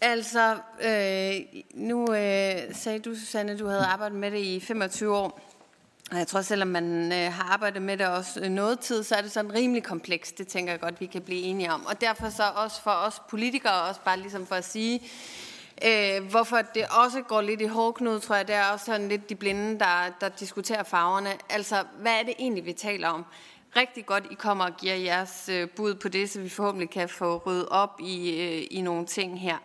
Altså, 0.00 0.56
øh, 0.82 1.62
nu 1.74 2.02
øh, 2.12 2.74
sagde 2.74 2.98
du, 2.98 3.14
Susanne, 3.14 3.58
du 3.58 3.66
havde 3.66 3.84
arbejdet 3.84 4.18
med 4.18 4.30
det 4.30 4.38
i 4.38 4.60
25 4.60 5.16
år. 5.16 5.40
Og 6.10 6.18
jeg 6.18 6.26
tror, 6.26 6.42
selvom 6.42 6.68
man 6.68 7.12
øh, 7.12 7.32
har 7.32 7.52
arbejdet 7.52 7.82
med 7.82 7.96
det 7.96 8.06
også 8.06 8.40
øh, 8.40 8.50
noget 8.50 8.80
tid, 8.80 9.04
så 9.04 9.14
er 9.14 9.22
det 9.22 9.32
sådan 9.32 9.54
rimelig 9.54 9.82
komplekst. 9.82 10.38
Det 10.38 10.48
tænker 10.48 10.72
jeg 10.72 10.80
godt, 10.80 11.00
vi 11.00 11.06
kan 11.06 11.22
blive 11.22 11.42
enige 11.42 11.72
om. 11.72 11.86
Og 11.86 12.00
derfor 12.00 12.30
så 12.30 12.42
også 12.54 12.82
for 12.82 12.90
os 12.90 13.22
politikere, 13.30 13.82
også 13.82 14.00
bare 14.04 14.20
ligesom 14.20 14.46
for 14.46 14.54
at 14.54 14.64
sige, 14.64 15.00
Øh, 15.82 16.24
hvorfor 16.30 16.62
det 16.74 16.84
også 17.04 17.22
går 17.22 17.40
lidt 17.40 17.60
i 17.60 17.64
hårdknud, 17.66 18.20
tror 18.20 18.34
jeg, 18.36 18.48
det 18.48 18.54
er 18.54 18.64
også 18.64 18.86
sådan 18.86 19.08
lidt 19.08 19.28
de 19.28 19.34
blinde, 19.34 19.78
der, 19.78 20.12
der 20.20 20.28
diskuterer 20.28 20.82
farverne. 20.82 21.30
Altså, 21.50 21.84
hvad 21.98 22.12
er 22.12 22.22
det 22.22 22.34
egentlig, 22.38 22.66
vi 22.66 22.72
taler 22.72 23.08
om? 23.08 23.24
Rigtig 23.76 24.06
godt, 24.06 24.26
I 24.30 24.34
kommer 24.34 24.64
og 24.64 24.76
giver 24.76 24.94
jeres 24.94 25.48
øh, 25.52 25.68
bud 25.68 25.94
på 25.94 26.08
det, 26.08 26.30
så 26.30 26.40
vi 26.40 26.48
forhåbentlig 26.48 26.90
kan 26.90 27.08
få 27.08 27.42
ryddet 27.46 27.68
op 27.68 28.00
i, 28.00 28.40
øh, 28.40 28.66
i 28.70 28.80
nogle 28.80 29.06
ting 29.06 29.40
her. 29.40 29.56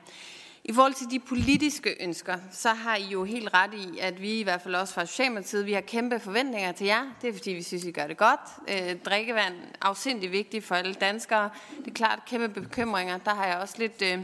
I 0.64 0.74
forhold 0.74 0.94
til 0.94 1.12
de 1.12 1.20
politiske 1.20 2.04
ønsker, 2.04 2.38
så 2.52 2.70
har 2.70 2.96
I 2.96 3.04
jo 3.04 3.24
helt 3.24 3.54
ret 3.54 3.74
i, 3.74 4.00
at 4.00 4.22
vi 4.22 4.40
i 4.40 4.44
hvert 4.44 4.62
fald 4.62 4.76
også 4.76 4.94
fra 4.94 5.06
Socialdemokratiet, 5.06 5.66
vi 5.66 5.74
har 5.74 5.82
kæmpe 5.82 6.20
forventninger 6.20 6.72
til 6.72 6.88
jer. 6.88 7.02
Det 7.22 7.30
er 7.30 7.34
fordi, 7.34 7.52
vi 7.52 7.64
synes, 7.64 7.84
I 7.84 7.92
gør 7.92 8.08
det 8.08 8.18
godt. 8.18 8.40
Øh, 8.68 8.96
drikkevand 9.06 9.54
er 9.54 9.88
afsindig 9.88 10.32
vigtigt 10.32 10.66
for 10.66 10.76
alle 10.76 10.94
danskere. 10.94 11.50
Det 11.80 11.88
er 11.88 11.94
klart 11.94 12.20
kæmpe 12.28 12.62
bekymringer. 12.62 13.18
Der 13.18 13.34
har 13.34 13.46
jeg 13.46 13.58
også 13.58 13.76
lidt... 13.78 14.02
Øh, 14.02 14.20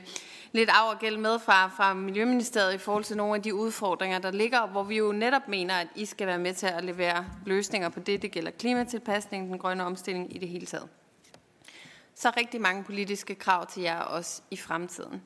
lidt 0.55 0.69
af 0.69 0.91
og 0.91 0.99
gæld 0.99 1.17
med 1.17 1.39
fra, 1.39 1.67
fra 1.67 1.93
Miljøministeriet 1.93 2.73
i 2.73 2.77
forhold 2.77 3.03
til 3.03 3.17
nogle 3.17 3.35
af 3.35 3.41
de 3.41 3.55
udfordringer, 3.55 4.19
der 4.19 4.31
ligger, 4.31 4.67
hvor 4.67 4.83
vi 4.83 4.97
jo 4.97 5.11
netop 5.11 5.47
mener, 5.47 5.75
at 5.75 5.87
I 5.95 6.05
skal 6.05 6.27
være 6.27 6.37
med 6.37 6.53
til 6.53 6.65
at 6.65 6.83
levere 6.83 7.25
løsninger 7.45 7.89
på 7.89 7.99
det. 7.99 8.21
Det 8.21 8.31
gælder 8.31 8.51
klimatilpasning, 8.51 9.49
den 9.49 9.57
grønne 9.57 9.83
omstilling 9.83 10.35
i 10.35 10.37
det 10.37 10.49
hele 10.49 10.65
taget. 10.65 10.87
Så 12.15 12.31
rigtig 12.37 12.61
mange 12.61 12.83
politiske 12.83 13.35
krav 13.35 13.65
til 13.67 13.83
jer 13.83 13.99
også 13.99 14.41
i 14.51 14.57
fremtiden. 14.57 15.21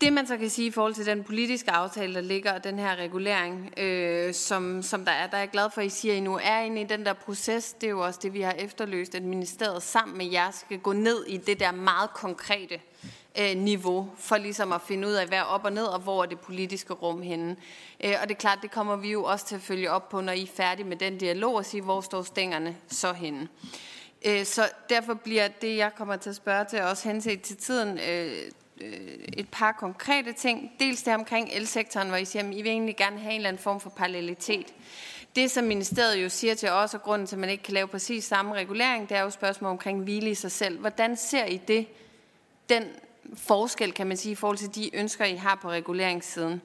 Det 0.00 0.12
man 0.12 0.26
så 0.26 0.36
kan 0.36 0.50
sige 0.50 0.66
i 0.66 0.70
forhold 0.70 0.94
til 0.94 1.06
den 1.06 1.24
politiske 1.24 1.70
aftale, 1.70 2.14
der 2.14 2.20
ligger, 2.20 2.52
og 2.52 2.64
den 2.64 2.78
her 2.78 2.96
regulering, 2.96 3.78
øh, 3.78 4.34
som, 4.34 4.82
som 4.82 5.04
der 5.04 5.12
er, 5.12 5.26
der 5.26 5.36
er 5.36 5.40
jeg 5.40 5.50
glad 5.50 5.70
for, 5.70 5.80
at 5.80 5.86
I 5.86 5.90
siger, 5.90 6.14
at 6.14 6.18
I 6.18 6.20
nu 6.20 6.38
er 6.42 6.60
inde 6.60 6.80
i 6.80 6.84
den 6.84 7.06
der 7.06 7.12
proces. 7.12 7.72
Det 7.72 7.86
er 7.86 7.90
jo 7.90 8.00
også 8.00 8.20
det, 8.22 8.32
vi 8.32 8.40
har 8.40 8.52
efterløst, 8.52 9.14
at 9.14 9.22
ministeriet 9.22 9.82
sammen 9.82 10.18
med 10.18 10.26
jer 10.26 10.50
skal 10.50 10.78
gå 10.78 10.92
ned 10.92 11.24
i 11.26 11.36
det 11.36 11.60
der 11.60 11.72
meget 11.72 12.10
konkrete 12.10 12.80
øh, 13.38 13.56
niveau, 13.56 14.10
for 14.18 14.36
ligesom 14.36 14.72
at 14.72 14.80
finde 14.82 15.08
ud 15.08 15.12
af, 15.12 15.26
hvad 15.26 15.38
er 15.38 15.42
op 15.42 15.64
og 15.64 15.72
ned, 15.72 15.84
og 15.84 16.00
hvor 16.00 16.22
er 16.22 16.26
det 16.26 16.40
politiske 16.40 16.92
rum 16.92 17.22
henne. 17.22 17.56
Øh, 18.04 18.14
og 18.22 18.28
det 18.28 18.34
er 18.34 18.38
klart, 18.38 18.58
det 18.62 18.70
kommer 18.70 18.96
vi 18.96 19.12
jo 19.12 19.24
også 19.24 19.46
til 19.46 19.54
at 19.54 19.62
følge 19.62 19.90
op 19.90 20.08
på, 20.08 20.20
når 20.20 20.32
I 20.32 20.42
er 20.42 20.46
færdige 20.46 20.86
med 20.86 20.96
den 20.96 21.18
dialog, 21.18 21.54
og 21.54 21.64
sige, 21.64 21.82
hvor 21.82 22.00
står 22.00 22.22
stængerne 22.22 22.76
så 22.88 23.12
henne. 23.12 23.48
Øh, 24.26 24.44
så 24.44 24.68
derfor 24.88 25.14
bliver 25.14 25.48
det, 25.48 25.76
jeg 25.76 25.94
kommer 25.94 26.16
til 26.16 26.30
at 26.30 26.36
spørge 26.36 26.64
til, 26.64 26.82
også 26.82 27.08
henset 27.08 27.42
til 27.42 27.56
tiden, 27.56 27.98
øh, 27.98 28.32
øh 28.80 28.92
et 29.32 29.48
par 29.52 29.72
konkrete 29.72 30.32
ting. 30.32 30.72
Dels 30.80 31.02
det 31.02 31.14
omkring 31.14 31.50
elsektoren, 31.52 32.08
hvor 32.08 32.16
I 32.16 32.24
siger, 32.24 32.48
at 32.48 32.54
I 32.54 32.62
vil 32.62 32.72
egentlig 32.72 32.96
gerne 32.96 33.18
have 33.18 33.32
en 33.32 33.36
eller 33.36 33.48
anden 33.48 33.62
form 33.62 33.80
for 33.80 33.90
parallelitet. 33.90 34.74
Det, 35.36 35.50
som 35.50 35.64
ministeriet 35.64 36.22
jo 36.22 36.28
siger 36.28 36.54
til 36.54 36.70
os, 36.70 36.94
og 36.94 37.02
grunden 37.02 37.26
til, 37.26 37.36
at 37.36 37.40
man 37.40 37.50
ikke 37.50 37.62
kan 37.62 37.74
lave 37.74 37.88
præcis 37.88 38.24
samme 38.24 38.54
regulering, 38.54 39.08
det 39.08 39.16
er 39.16 39.22
jo 39.22 39.30
spørgsmål 39.30 39.70
omkring 39.70 40.02
hvile 40.02 40.30
i 40.30 40.34
sig 40.34 40.52
selv. 40.52 40.78
Hvordan 40.78 41.16
ser 41.16 41.44
I 41.44 41.56
det, 41.56 41.86
den 42.68 42.84
forskel, 43.36 43.92
kan 43.92 44.06
man 44.06 44.16
sige, 44.16 44.32
i 44.32 44.34
forhold 44.34 44.58
til 44.58 44.74
de 44.74 44.96
ønsker, 44.96 45.24
I 45.24 45.36
har 45.36 45.58
på 45.62 45.70
reguleringssiden. 45.70 46.62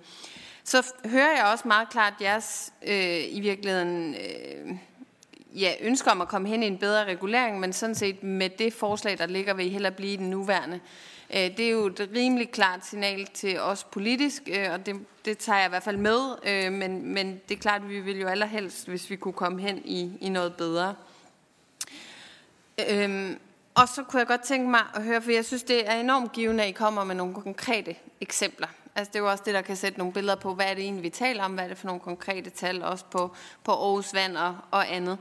Så 0.64 0.94
hører 1.06 1.36
jeg 1.38 1.46
også 1.52 1.68
meget 1.68 1.90
klart 1.90 2.14
jeres 2.22 2.74
øh, 2.88 3.36
i 3.36 3.40
virkeligheden 3.40 4.16
øh, 4.16 4.76
ja, 5.56 5.74
ønsker 5.82 6.12
om 6.12 6.22
at 6.22 6.28
komme 6.28 6.48
hen 6.48 6.64
i 6.64 6.68
en 6.68 6.78
bedre 6.78 7.06
regulering, 7.06 7.60
men 7.60 7.74
sådan 7.74 7.96
set 7.96 8.24
med 8.24 8.50
det 8.50 8.74
forslag, 8.74 9.18
der 9.18 9.26
ligger, 9.26 9.54
vil 9.54 9.66
I 9.66 9.70
heller 9.70 9.90
blive 9.90 10.18
den 10.18 10.30
nuværende. 10.30 10.80
Øh, 11.34 11.58
det 11.58 11.60
er 11.60 11.70
jo 11.70 11.86
et 11.86 12.10
rimelig 12.16 12.52
klart 12.52 12.86
signal 12.86 13.28
til 13.34 13.60
os 13.60 13.84
politisk, 13.84 14.50
øh, 14.52 14.72
og 14.72 14.86
det, 14.86 14.96
det 15.26 15.38
tager 15.38 15.58
jeg 15.58 15.66
i 15.66 15.70
hvert 15.70 15.84
fald 15.84 15.98
med, 15.98 16.36
øh, 16.44 16.72
men, 16.72 17.14
men 17.14 17.42
det 17.50 17.56
er 17.56 17.60
klart, 17.60 17.82
at 17.82 17.90
vi 17.90 18.00
vil 18.00 18.20
jo 18.20 18.28
allerhelst, 18.28 18.88
hvis 18.88 19.10
vi 19.10 19.16
kunne 19.16 19.34
komme 19.34 19.62
hen 19.62 19.82
i, 19.86 20.12
i 20.22 20.30
noget 20.30 20.54
bedre. 20.54 20.96
Øh, 22.90 23.36
og 23.82 23.90
så 23.90 24.04
kunne 24.04 24.20
jeg 24.20 24.28
godt 24.28 24.42
tænke 24.42 24.70
mig 24.70 24.82
at 24.96 25.04
høre, 25.04 25.22
for 25.22 25.32
jeg 25.32 25.46
synes, 25.46 25.64
det 25.64 25.90
er 25.90 25.94
enormt 26.00 26.32
givende, 26.32 26.64
at 26.64 26.70
I 26.70 26.72
kommer 26.72 27.04
med 27.04 27.16
nogle 27.16 27.34
konkrete 27.34 27.96
eksempler. 28.22 28.68
Altså 28.96 29.12
det 29.14 29.20
er 29.20 29.24
jo 29.24 29.32
også 29.32 29.44
det, 29.46 29.54
der 29.54 29.62
kan 29.62 29.76
sætte 29.76 29.98
nogle 29.98 30.14
billeder 30.14 30.36
på, 30.36 30.54
hvad 30.54 30.66
er 30.66 30.74
det 30.74 30.84
egentlig, 30.84 31.04
vi 31.04 31.10
taler 31.10 31.44
om, 31.44 31.54
hvad 31.54 31.64
er 31.64 31.68
det 31.68 31.78
for 31.78 31.88
nogle 31.88 32.02
konkrete 32.02 32.50
tal, 32.50 32.84
også 32.84 33.06
på, 33.06 33.36
på 33.64 33.72
Aarhus 33.72 34.14
Vand 34.14 34.38
og, 34.38 34.58
og 34.72 34.96
andet. 34.96 35.18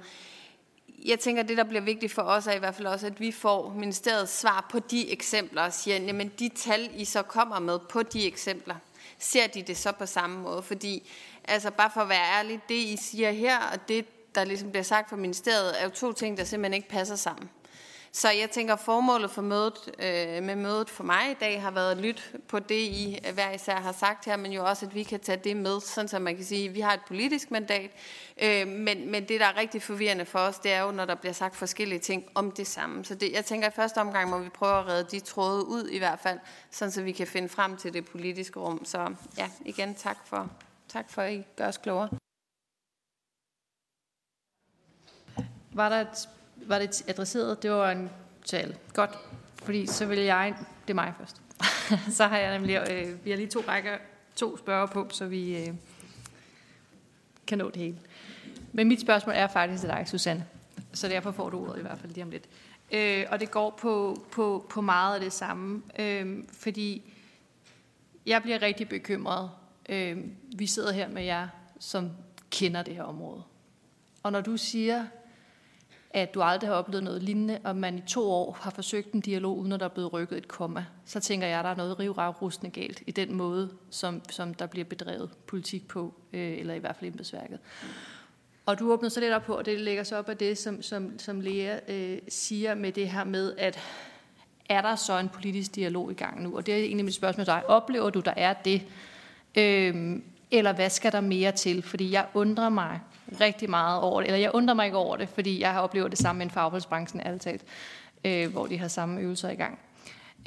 Jeg 1.04 1.20
tænker, 1.20 1.42
at 1.42 1.48
det, 1.48 1.56
der 1.56 1.64
bliver 1.64 1.80
vigtigt 1.80 2.12
for 2.12 2.22
os, 2.22 2.46
er 2.46 2.52
i 2.52 2.58
hvert 2.58 2.74
fald 2.74 2.86
også, 2.86 3.06
at 3.06 3.20
vi 3.20 3.32
får 3.32 3.74
ministeriets 3.76 4.38
svar 4.38 4.66
på 4.70 4.78
de 4.78 5.12
eksempler 5.12 5.62
og 5.62 5.72
siger, 5.72 5.96
jamen 5.96 6.32
de 6.38 6.48
tal, 6.48 6.90
I 6.94 7.04
så 7.04 7.22
kommer 7.22 7.58
med 7.58 7.78
på 7.78 8.02
de 8.02 8.26
eksempler, 8.26 8.74
ser 9.18 9.46
de 9.46 9.62
det 9.62 9.76
så 9.76 9.92
på 9.92 10.06
samme 10.06 10.38
måde? 10.38 10.62
Fordi, 10.62 11.10
altså 11.44 11.70
bare 11.70 11.90
for 11.94 12.00
at 12.00 12.08
være 12.08 12.38
ærlig, 12.38 12.60
det 12.68 12.74
I 12.74 12.96
siger 12.96 13.30
her, 13.30 13.58
og 13.58 13.88
det, 13.88 14.06
der 14.34 14.44
ligesom 14.44 14.70
bliver 14.70 14.82
sagt 14.82 15.08
fra 15.08 15.16
ministeriet, 15.16 15.80
er 15.80 15.84
jo 15.84 15.90
to 15.90 16.12
ting, 16.12 16.36
der 16.36 16.44
simpelthen 16.44 16.74
ikke 16.74 16.88
passer 16.88 17.16
sammen. 17.16 17.50
Så 18.12 18.30
jeg 18.30 18.50
tænker, 18.50 18.74
at 18.74 18.80
formålet 18.80 19.30
for 19.30 19.42
mødet, 19.42 19.74
øh, 19.98 20.42
med 20.42 20.56
mødet 20.56 20.90
for 20.90 21.04
mig 21.04 21.30
i 21.30 21.34
dag 21.34 21.62
har 21.62 21.70
været 21.70 21.90
at 21.90 21.96
lytte 21.96 22.22
på 22.48 22.58
det, 22.58 22.74
I 22.74 23.18
hver 23.34 23.50
især 23.50 23.76
har 23.76 23.92
sagt 23.92 24.24
her, 24.24 24.36
men 24.36 24.52
jo 24.52 24.64
også, 24.64 24.86
at 24.86 24.94
vi 24.94 25.02
kan 25.02 25.20
tage 25.20 25.40
det 25.44 25.56
med, 25.56 25.80
sådan 25.80 26.08
så 26.08 26.18
man 26.18 26.36
kan 26.36 26.44
sige, 26.44 26.68
at 26.68 26.74
vi 26.74 26.80
har 26.80 26.92
et 26.92 27.00
politisk 27.08 27.50
mandat. 27.50 27.90
Øh, 28.42 28.68
men, 28.68 29.10
men 29.10 29.28
det, 29.28 29.40
der 29.40 29.46
er 29.46 29.56
rigtig 29.56 29.82
forvirrende 29.82 30.24
for 30.24 30.38
os, 30.38 30.58
det 30.58 30.72
er 30.72 30.80
jo, 30.80 30.90
når 30.90 31.04
der 31.04 31.14
bliver 31.14 31.32
sagt 31.32 31.56
forskellige 31.56 31.98
ting 31.98 32.24
om 32.34 32.50
det 32.50 32.66
samme. 32.66 33.04
Så 33.04 33.14
det, 33.14 33.32
jeg 33.32 33.44
tænker, 33.44 33.66
at 33.66 33.72
i 33.72 33.76
første 33.76 33.98
omgang 33.98 34.30
må 34.30 34.38
vi 34.38 34.48
prøve 34.48 34.78
at 34.78 34.86
redde 34.86 35.10
de 35.10 35.20
tråde 35.20 35.66
ud 35.66 35.88
i 35.88 35.98
hvert 35.98 36.18
fald, 36.18 36.38
sådan 36.70 36.92
så 36.92 37.02
vi 37.02 37.12
kan 37.12 37.26
finde 37.26 37.48
frem 37.48 37.76
til 37.76 37.92
det 37.92 38.04
politiske 38.04 38.60
rum. 38.60 38.84
Så 38.84 39.14
ja, 39.38 39.50
igen 39.64 39.94
tak 39.94 40.16
for, 40.26 40.50
tak 40.88 41.10
for 41.10 41.22
at 41.22 41.32
I 41.32 41.44
gør 41.56 41.68
os 41.68 41.78
klogere. 41.78 42.08
Var 45.72 45.88
der 45.88 46.00
et 46.00 46.28
var 46.68 46.78
det 46.78 47.04
adresseret? 47.08 47.62
Det 47.62 47.70
var 47.70 47.90
en 47.90 48.10
tale. 48.44 48.76
Godt, 48.94 49.18
fordi 49.62 49.86
så 49.86 50.06
vil 50.06 50.18
jeg... 50.18 50.54
Det 50.86 50.90
er 50.90 50.94
mig 50.94 51.14
først. 51.18 51.42
så 52.16 52.26
har 52.26 52.38
jeg 52.38 52.58
nemlig... 52.58 52.86
Øh, 52.90 53.24
vi 53.24 53.30
har 53.30 53.36
lige 53.36 53.48
to 53.48 53.60
rækker, 53.68 53.96
to 54.36 54.56
spørger 54.56 54.86
på, 54.86 55.06
så 55.10 55.26
vi 55.26 55.56
øh, 55.56 55.74
kan 57.46 57.58
nå 57.58 57.70
det 57.70 57.76
hele. 57.76 57.98
Men 58.72 58.88
mit 58.88 59.00
spørgsmål 59.00 59.34
er 59.36 59.46
faktisk 59.46 59.80
til 59.80 59.90
dig, 59.90 60.04
Susanne. 60.06 60.46
Så 60.92 61.08
derfor 61.08 61.30
får 61.30 61.50
du 61.50 61.60
ordet 61.60 61.78
i 61.78 61.82
hvert 61.82 61.98
fald 61.98 62.12
lige 62.12 62.24
om 62.24 62.30
lidt. 62.30 62.44
Øh, 62.92 63.26
og 63.30 63.40
det 63.40 63.50
går 63.50 63.70
på, 63.80 64.24
på, 64.32 64.66
på 64.70 64.80
meget 64.80 65.14
af 65.14 65.20
det 65.20 65.32
samme. 65.32 65.82
Øh, 65.98 66.44
fordi 66.52 67.14
jeg 68.26 68.42
bliver 68.42 68.62
rigtig 68.62 68.88
bekymret. 68.88 69.50
Øh, 69.88 70.18
vi 70.56 70.66
sidder 70.66 70.92
her 70.92 71.08
med 71.08 71.22
jer, 71.22 71.48
som 71.80 72.10
kender 72.50 72.82
det 72.82 72.94
her 72.94 73.02
område. 73.02 73.42
Og 74.22 74.32
når 74.32 74.40
du 74.40 74.56
siger, 74.56 75.04
at 76.10 76.34
du 76.34 76.42
aldrig 76.42 76.70
har 76.70 76.76
oplevet 76.76 77.04
noget 77.04 77.22
lignende, 77.22 77.58
og 77.64 77.76
man 77.76 77.98
i 77.98 78.00
to 78.00 78.30
år 78.30 78.58
har 78.60 78.70
forsøgt 78.70 79.12
en 79.12 79.20
dialog, 79.20 79.58
uden 79.58 79.72
at 79.72 79.80
der 79.80 79.86
er 79.86 79.90
blevet 79.90 80.12
rykket 80.12 80.38
et 80.38 80.48
komma, 80.48 80.84
så 81.04 81.20
tænker 81.20 81.46
jeg, 81.46 81.58
at 81.58 81.64
der 81.64 81.70
er 81.70 81.76
noget 81.76 81.98
rivragrustende 81.98 82.70
galt 82.70 83.02
i 83.06 83.10
den 83.10 83.34
måde, 83.34 83.70
som, 83.90 84.22
som 84.30 84.54
der 84.54 84.66
bliver 84.66 84.84
bedrevet 84.84 85.30
politik 85.46 85.88
på, 85.88 86.14
øh, 86.32 86.58
eller 86.58 86.74
i 86.74 86.78
hvert 86.78 86.96
fald 86.96 87.10
embedsværket. 87.10 87.58
Og 88.66 88.78
du 88.78 88.92
åbner 88.92 89.08
så 89.08 89.20
lidt 89.20 89.32
op 89.32 89.42
på, 89.42 89.54
og 89.54 89.66
det 89.66 89.80
lægger 89.80 90.02
sig 90.02 90.18
op 90.18 90.28
af 90.28 90.36
det, 90.36 90.58
som, 90.58 90.82
som, 90.82 91.18
som 91.18 91.40
Lea 91.40 91.78
øh, 91.88 92.18
siger 92.28 92.74
med 92.74 92.92
det 92.92 93.08
her 93.08 93.24
med, 93.24 93.54
at 93.58 93.78
er 94.68 94.82
der 94.82 94.96
så 94.96 95.18
en 95.18 95.28
politisk 95.28 95.74
dialog 95.74 96.10
i 96.10 96.14
gang 96.14 96.42
nu? 96.42 96.56
Og 96.56 96.66
det 96.66 96.74
er 96.74 96.78
egentlig 96.78 97.04
mit 97.04 97.14
spørgsmål 97.14 97.44
til 97.44 97.52
dig. 97.52 97.62
Oplever 97.66 98.10
du, 98.10 98.20
der 98.20 98.34
er 98.36 98.52
det? 98.52 98.82
Øh, 99.58 100.20
eller 100.50 100.72
hvad 100.72 100.90
skal 100.90 101.12
der 101.12 101.20
mere 101.20 101.52
til? 101.52 101.82
Fordi 101.82 102.12
jeg 102.12 102.26
undrer 102.34 102.68
mig 102.68 103.00
rigtig 103.40 103.70
meget 103.70 104.00
over 104.00 104.20
det. 104.20 104.26
Eller 104.26 104.38
jeg 104.38 104.50
undrer 104.54 104.74
mig 104.74 104.86
ikke 104.86 104.98
over 104.98 105.16
det, 105.16 105.28
fordi 105.28 105.60
jeg 105.60 105.72
har 105.72 105.80
oplevet 105.80 106.10
det 106.10 106.18
samme 106.18 106.42
i 106.42 106.44
en 106.44 106.50
fagholdsbranchen, 106.50 107.20
alt 107.20 107.42
talt, 107.42 107.64
øh, 108.24 108.50
hvor 108.52 108.66
de 108.66 108.78
har 108.78 108.88
samme 108.88 109.20
øvelser 109.20 109.50
i 109.50 109.54
gang. 109.54 109.78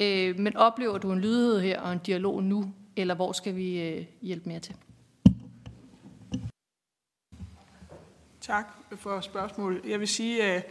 Øh, 0.02 0.38
men 0.38 0.56
oplever 0.56 0.98
du 0.98 1.12
en 1.12 1.20
lydhed 1.20 1.60
her 1.60 1.80
og 1.80 1.92
en 1.92 2.00
dialog 2.06 2.42
nu, 2.42 2.72
eller 2.96 3.14
hvor 3.14 3.32
skal 3.32 3.56
vi 3.56 3.82
øh, 3.82 4.04
hjælpe 4.22 4.48
mere 4.48 4.60
til? 4.60 4.74
Tak 8.40 8.66
for 8.96 9.20
spørgsmålet. 9.20 9.80
Jeg 9.84 10.00
vil 10.00 10.08
sige, 10.08 10.42
at 10.42 10.66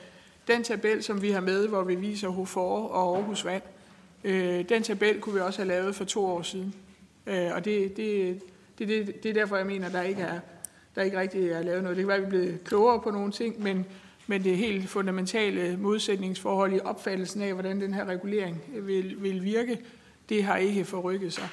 den 0.47 0.63
tabel, 0.63 1.03
som 1.03 1.21
vi 1.21 1.31
har 1.31 1.41
med, 1.41 1.67
hvor 1.67 1.83
vi 1.83 1.95
viser 1.95 2.29
HOFOR 2.29 2.87
og 2.87 3.17
Aarhus 3.17 3.45
Vand, 3.45 3.63
øh, 4.23 4.69
den 4.69 4.83
tabel 4.83 5.19
kunne 5.19 5.35
vi 5.35 5.41
også 5.41 5.59
have 5.59 5.67
lavet 5.67 5.95
for 5.95 6.05
to 6.05 6.25
år 6.25 6.41
siden. 6.41 6.75
Øh, 7.25 7.51
og 7.53 7.65
det, 7.65 7.97
det, 7.97 8.41
det, 8.79 8.87
det, 8.87 9.23
det 9.23 9.29
er 9.29 9.33
derfor, 9.33 9.57
jeg 9.57 9.65
mener, 9.65 9.87
at 9.87 9.93
der 9.93 10.01
ikke 10.01 10.21
er, 10.21 10.39
der 10.95 11.01
ikke 11.01 11.19
rigtig 11.19 11.49
er 11.49 11.61
lavet 11.61 11.83
noget. 11.83 11.97
Det 11.97 12.03
kan 12.03 12.07
være, 12.07 12.17
at 12.17 12.21
vi 12.21 12.25
er 12.25 12.29
blevet 12.29 12.63
klogere 12.63 12.99
på 13.01 13.11
nogle 13.11 13.31
ting, 13.31 13.63
men, 13.63 13.85
men 14.27 14.43
det 14.43 14.57
helt 14.57 14.89
fundamentale 14.89 15.77
modsætningsforhold 15.77 16.73
i 16.73 16.79
opfattelsen 16.79 17.41
af, 17.41 17.53
hvordan 17.53 17.81
den 17.81 17.93
her 17.93 18.05
regulering 18.05 18.63
vil, 18.79 19.15
vil 19.23 19.43
virke, 19.43 19.79
det 20.29 20.43
har 20.43 20.57
ikke 20.57 20.85
forrykket 20.85 21.33
sig. 21.33 21.49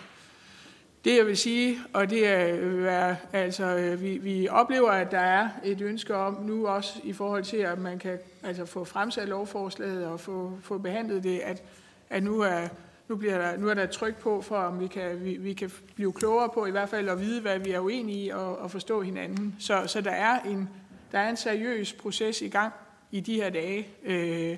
Det 1.05 1.17
jeg 1.17 1.27
vil 1.27 1.37
sige, 1.37 1.79
og 1.93 2.11
det 2.11 2.27
er, 2.27 2.57
øh, 2.61 3.17
altså, 3.33 3.77
øh, 3.77 4.03
vi, 4.03 4.19
vi 4.19 4.49
oplever, 4.49 4.91
at 4.91 5.11
der 5.11 5.19
er 5.19 5.49
et 5.65 5.81
ønske 5.81 6.15
om 6.15 6.43
nu 6.43 6.67
også 6.67 7.01
i 7.05 7.13
forhold 7.13 7.45
til, 7.45 7.57
at 7.57 7.79
man 7.79 7.99
kan 7.99 8.19
altså, 8.43 8.65
få 8.65 8.85
fremsat 8.85 9.29
lovforslaget 9.29 10.07
og 10.07 10.21
få, 10.21 10.53
få 10.63 10.79
behandlet 10.79 11.23
det, 11.23 11.39
at, 11.39 11.63
at 12.11 12.23
nu, 12.23 12.41
er, 12.41 12.69
nu, 13.09 13.17
bliver 13.17 13.39
der, 13.39 13.57
nu 13.57 13.69
er 13.69 13.75
der 13.75 13.83
et 13.83 13.91
tryk 13.91 14.17
på, 14.17 14.41
for 14.41 14.57
om 14.57 14.81
vi 14.81 14.87
kan, 14.87 15.25
vi, 15.25 15.37
vi 15.37 15.53
kan 15.53 15.71
blive 15.95 16.13
klogere 16.13 16.51
på 16.55 16.67
i 16.67 16.71
hvert 16.71 16.89
fald 16.89 17.09
at 17.09 17.21
vide, 17.21 17.41
hvad 17.41 17.59
vi 17.59 17.71
er 17.71 17.81
uenige 17.81 18.25
i 18.25 18.29
og, 18.29 18.59
og 18.59 18.71
forstå 18.71 19.03
hinanden. 19.03 19.57
Så, 19.59 19.83
så 19.87 20.01
der, 20.01 20.11
er 20.11 20.41
en, 20.41 20.69
der 21.13 21.19
er 21.19 21.31
en 21.31 21.37
seriøs 21.37 21.93
proces 21.93 22.43
i 22.43 22.49
gang 22.49 22.73
i 23.11 23.21
de 23.21 23.35
her 23.35 23.51
dage. 23.51 23.89
Øh, 24.05 24.57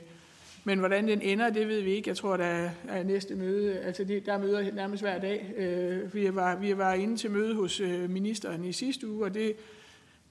men 0.65 0.79
hvordan 0.79 1.09
den 1.09 1.23
ender, 1.23 1.51
det 1.51 1.69
ved 1.69 1.81
vi 1.83 1.91
ikke. 1.91 2.09
Jeg 2.09 2.17
tror, 2.17 2.37
der 2.37 2.71
er 2.89 3.03
næste 3.03 3.35
møde. 3.35 3.79
Altså, 3.79 4.05
der 4.27 4.33
er 4.33 4.39
møder 4.39 4.73
nærmest 4.73 5.03
hver 5.03 5.19
dag. 5.19 5.53
Øh, 5.57 6.15
vi, 6.15 6.35
var, 6.35 6.57
vi 6.57 6.79
var 6.79 6.93
inde 6.93 7.17
til 7.17 7.31
møde 7.31 7.55
hos 7.55 7.81
øh, 7.81 8.11
ministeren 8.11 8.65
i 8.65 8.73
sidste 8.73 9.09
uge, 9.09 9.25
og 9.25 9.35
det, 9.35 9.57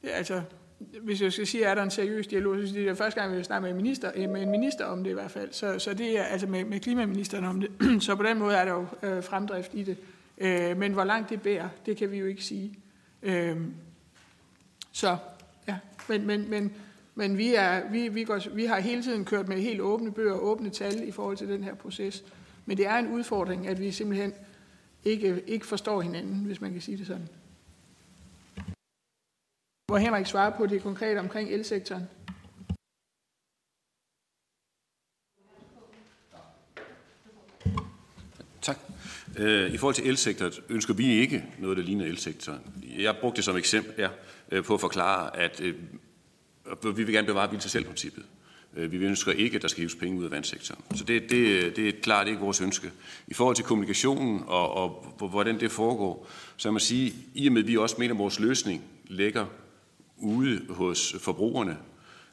altså, 0.03 0.41
hvis 0.80 1.21
jeg 1.21 1.34
skal 1.34 1.47
sige, 1.47 1.63
er 1.63 1.75
der 1.75 1.84
en 1.84 1.91
seriøs 1.91 2.27
dialog, 2.27 2.55
så 2.67 2.73
det 2.73 2.84
er 2.84 2.89
det 2.89 2.97
første 2.97 3.21
gang, 3.21 3.38
vi 3.38 3.43
snakker 3.43 3.61
med 3.61 3.69
en 3.69 3.77
minister, 3.77 4.11
eh, 4.15 4.30
med 4.30 4.41
en 4.41 4.49
minister 4.49 4.86
om 4.86 5.03
det 5.03 5.11
i 5.11 5.13
hvert 5.13 5.32
fald. 5.32 5.49
Så, 5.51 5.80
så 5.80 5.93
det 5.93 6.19
er 6.19 6.23
altså 6.23 6.47
med, 6.47 6.65
med 6.65 6.80
klimaministeren 6.80 7.45
om 7.45 7.61
det. 7.61 7.71
Så 8.03 8.15
på 8.15 8.23
den 8.23 8.39
måde 8.39 8.55
er 8.55 8.65
der 8.65 8.71
jo 8.71 8.86
øh, 9.03 9.23
fremdrift 9.23 9.73
i 9.73 9.84
det. 9.84 9.97
Øh, 10.38 10.77
men 10.77 10.93
hvor 10.93 11.03
langt 11.03 11.30
det 11.30 11.41
bærer, 11.41 11.69
det 11.86 11.97
kan 11.97 12.11
vi 12.11 12.17
jo 12.17 12.25
ikke 12.25 12.43
sige. 12.43 12.80
Øh, 13.23 13.57
så 14.91 15.17
ja, 15.67 15.77
men, 16.07 16.27
men, 16.27 16.49
men 16.49 16.71
men 17.19 17.38
vi, 17.38 17.55
er, 17.55 17.89
vi, 17.91 18.07
vi, 18.07 18.23
går, 18.23 18.49
vi 18.53 18.65
har 18.65 18.80
hele 18.80 19.03
tiden 19.03 19.25
kørt 19.25 19.47
med 19.47 19.57
helt 19.57 19.82
åbne 19.82 20.11
bøger 20.11 20.34
og 20.34 20.45
åbne 20.45 20.69
tal 20.69 21.07
i 21.07 21.11
forhold 21.11 21.38
til 21.38 21.47
den 21.47 21.63
her 21.63 21.75
proces. 21.75 22.23
Men 22.65 22.77
det 22.77 22.88
er 22.88 22.95
en 22.95 23.07
udfordring, 23.07 23.67
at 23.67 23.80
vi 23.80 23.91
simpelthen 23.91 24.34
ikke, 25.05 25.43
ikke 25.47 25.65
forstår 25.65 26.01
hinanden, 26.01 26.39
hvis 26.39 26.61
man 26.61 26.71
kan 26.71 26.82
sige 26.82 26.97
det 26.97 27.07
sådan. 27.07 27.27
Hvor 29.89 29.97
Henrik 29.97 30.25
svarer 30.25 30.57
på 30.57 30.65
det 30.65 30.83
konkrete 30.83 31.19
omkring 31.19 31.49
elsektoren. 31.49 32.03
Tak. 38.61 38.77
Øh, 39.37 39.73
I 39.73 39.77
forhold 39.77 39.95
til 39.95 40.07
elsektoren 40.07 40.53
ønsker 40.69 40.93
vi 40.93 41.05
ikke 41.05 41.43
noget, 41.59 41.77
der 41.77 41.83
ligner 41.83 42.05
elsektoren. 42.05 42.59
Jeg 42.97 43.15
brugte 43.21 43.35
det 43.35 43.45
som 43.45 43.57
eksempel 43.57 43.93
ja, 43.97 44.09
øh, 44.51 44.63
på 44.63 44.73
at 44.73 44.79
forklare, 44.79 45.31
øh, 45.61 45.73
at 46.71 46.97
vi 46.97 47.03
vil 47.03 47.13
gerne 47.13 47.27
bevare 47.27 47.47
hvil 47.47 47.59
til 47.59 47.71
selv-princippet. 47.71 48.25
Vi 48.73 48.97
ønsker 48.97 49.31
ikke, 49.31 49.55
at 49.55 49.61
der 49.61 49.67
skal 49.67 49.81
hives 49.81 49.95
penge 49.95 50.19
ud 50.19 50.25
af 50.25 50.31
vandsektoren. 50.31 50.81
Så 50.95 51.03
det, 51.03 51.29
det, 51.29 51.75
det 51.75 51.89
er 51.89 51.93
klart 52.01 52.27
ikke 52.27 52.39
vores 52.39 52.61
ønske. 52.61 52.91
I 53.27 53.33
forhold 53.33 53.55
til 53.55 53.65
kommunikationen 53.65 54.43
og, 54.47 54.73
og 54.73 55.15
hvordan 55.29 55.59
det 55.59 55.71
foregår, 55.71 56.27
så 56.57 56.67
må 56.67 56.71
man 56.71 56.79
sige, 56.79 57.13
i 57.33 57.47
og 57.47 57.53
med 57.53 57.61
at 57.61 57.67
vi 57.67 57.77
også 57.77 57.95
mener, 57.99 58.13
at 58.13 58.19
vores 58.19 58.39
løsning 58.39 58.83
ligger 59.07 59.45
ude 60.20 60.61
hos 60.70 61.15
forbrugerne, 61.20 61.78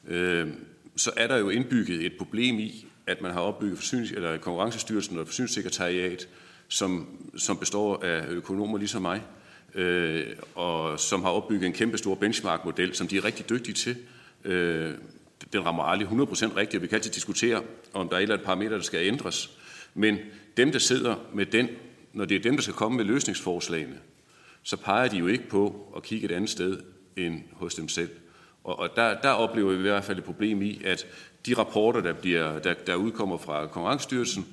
øh, 0.07 0.47
så 0.95 1.11
er 1.17 1.27
der 1.27 1.37
jo 1.37 1.49
indbygget 1.49 2.05
et 2.05 2.13
problem 2.17 2.59
i, 2.59 2.85
at 3.07 3.21
man 3.21 3.31
har 3.31 3.41
opbygget 3.41 3.77
forsynings- 3.77 4.15
eller 4.15 4.37
konkurrencestyrelsen 4.37 5.19
og 5.19 5.27
forsyningssekretariat, 5.27 6.27
som, 6.67 7.07
som 7.37 7.57
består 7.57 8.03
af 8.03 8.25
økonomer 8.29 8.77
ligesom 8.77 9.01
mig, 9.01 9.21
øh, 9.75 10.25
og 10.55 10.99
som 10.99 11.23
har 11.23 11.29
opbygget 11.29 11.67
en 11.67 11.73
kæmpe 11.73 11.97
stor 11.97 12.15
benchmark-model, 12.15 12.95
som 12.95 13.07
de 13.07 13.17
er 13.17 13.25
rigtig 13.25 13.49
dygtige 13.49 13.75
til, 13.75 13.95
Øh, 14.47 14.93
den 15.53 15.65
rammer 15.65 15.83
aldrig 15.83 16.07
100% 16.07 16.57
rigtigt, 16.57 16.75
og 16.75 16.81
vi 16.81 16.87
kan 16.87 16.95
altid 16.95 17.11
diskutere, 17.11 17.63
om 17.93 18.09
der 18.09 18.15
er 18.15 18.19
et 18.19 18.23
eller 18.23 18.35
andet 18.35 18.45
parameter, 18.45 18.75
der 18.75 18.83
skal 18.83 19.07
ændres. 19.07 19.51
Men 19.93 20.17
dem, 20.57 20.71
der 20.71 20.79
sidder 20.79 21.15
med 21.33 21.45
den, 21.45 21.69
når 22.13 22.25
det 22.25 22.37
er 22.37 22.41
dem, 22.41 22.55
der 22.55 22.61
skal 22.61 22.73
komme 22.73 22.97
med 22.97 23.05
løsningsforslagene, 23.05 23.97
så 24.63 24.77
peger 24.77 25.07
de 25.07 25.17
jo 25.17 25.27
ikke 25.27 25.49
på 25.49 25.93
at 25.95 26.03
kigge 26.03 26.25
et 26.25 26.31
andet 26.31 26.49
sted 26.49 26.79
end 27.17 27.41
hos 27.53 27.75
dem 27.75 27.87
selv. 27.87 28.09
Og, 28.63 28.79
og 28.79 28.89
der, 28.95 29.21
der 29.21 29.29
oplever 29.29 29.71
vi 29.71 29.77
i 29.77 29.81
hvert 29.81 30.03
fald 30.03 30.17
et 30.17 30.23
problem 30.23 30.61
i, 30.61 30.83
at 30.83 31.05
de 31.45 31.53
rapporter, 31.53 32.01
der, 32.01 32.13
bliver, 32.13 32.59
der, 32.59 32.73
der 32.73 32.95
udkommer 32.95 33.37
fra 33.37 33.67
Konkurrencestyrelsen, 33.67 34.45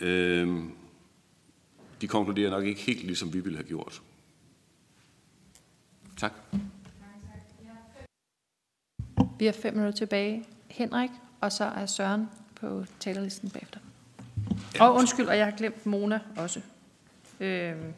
øh, 0.00 0.64
de 2.00 2.08
konkluderer 2.08 2.50
nok 2.50 2.64
ikke 2.64 2.80
helt 2.80 3.04
ligesom 3.04 3.32
vi 3.32 3.40
ville 3.40 3.58
have 3.58 3.68
gjort. 3.68 4.02
Tak. 6.16 6.32
Vi 9.38 9.44
har 9.44 9.52
fem 9.52 9.74
minutter 9.74 9.96
tilbage. 9.96 10.44
Henrik, 10.68 11.10
og 11.40 11.52
så 11.52 11.64
er 11.64 11.86
Søren 11.86 12.28
på 12.60 12.84
talerlisten 13.00 13.50
bagefter. 13.50 13.80
Ja. 14.74 14.84
Og 14.84 14.94
undskyld, 14.94 15.26
og 15.26 15.38
jeg 15.38 15.44
har 15.44 15.56
glemt 15.56 15.86
Mona 15.86 16.20
også. 16.36 16.60
Øhm, 17.40 17.92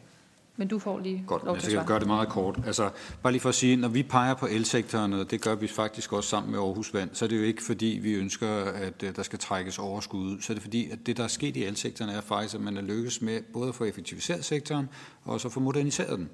men 0.57 0.67
du 0.67 0.79
får 0.79 0.99
lige 0.99 1.23
Godt, 1.27 1.45
lov 1.45 1.57
til. 1.57 1.73
Jeg 1.73 1.85
gøre 1.85 1.99
det 1.99 2.07
meget 2.07 2.29
kort. 2.29 2.59
Altså, 2.65 2.89
bare 3.23 3.33
lige 3.33 3.41
for 3.41 3.49
at 3.49 3.55
sige, 3.55 3.75
når 3.75 3.87
vi 3.87 4.03
peger 4.03 4.33
på 4.33 4.47
elsektoren, 4.47 5.13
og 5.13 5.31
det 5.31 5.41
gør 5.41 5.55
vi 5.55 5.67
faktisk 5.67 6.13
også 6.13 6.29
sammen 6.29 6.51
med 6.51 6.59
Aarhus 6.59 6.93
Vand, 6.93 7.09
så 7.13 7.25
er 7.25 7.29
det 7.29 7.37
jo 7.37 7.43
ikke 7.43 7.63
fordi, 7.63 7.99
vi 8.01 8.13
ønsker, 8.13 8.49
at 8.63 9.03
øh, 9.03 9.15
der 9.15 9.23
skal 9.23 9.39
trækkes 9.39 9.79
overskud 9.79 10.19
ud. 10.19 10.41
Så 10.41 10.53
er 10.53 10.55
det 10.55 10.61
fordi, 10.61 10.89
at 10.89 10.99
det, 11.05 11.17
der 11.17 11.23
er 11.23 11.27
sket 11.27 11.57
i 11.57 11.63
elsektoren, 11.63 12.11
er 12.11 12.21
faktisk, 12.21 12.55
at 12.55 12.61
man 12.61 12.77
er 12.77 12.81
lykkes 12.81 13.21
med 13.21 13.41
både 13.53 13.69
at 13.69 13.75
få 13.75 13.83
effektiviseret 13.83 14.45
sektoren, 14.45 14.89
og 15.23 15.35
at 15.35 15.51
få 15.51 15.59
moderniseret 15.59 16.19
den. 16.19 16.29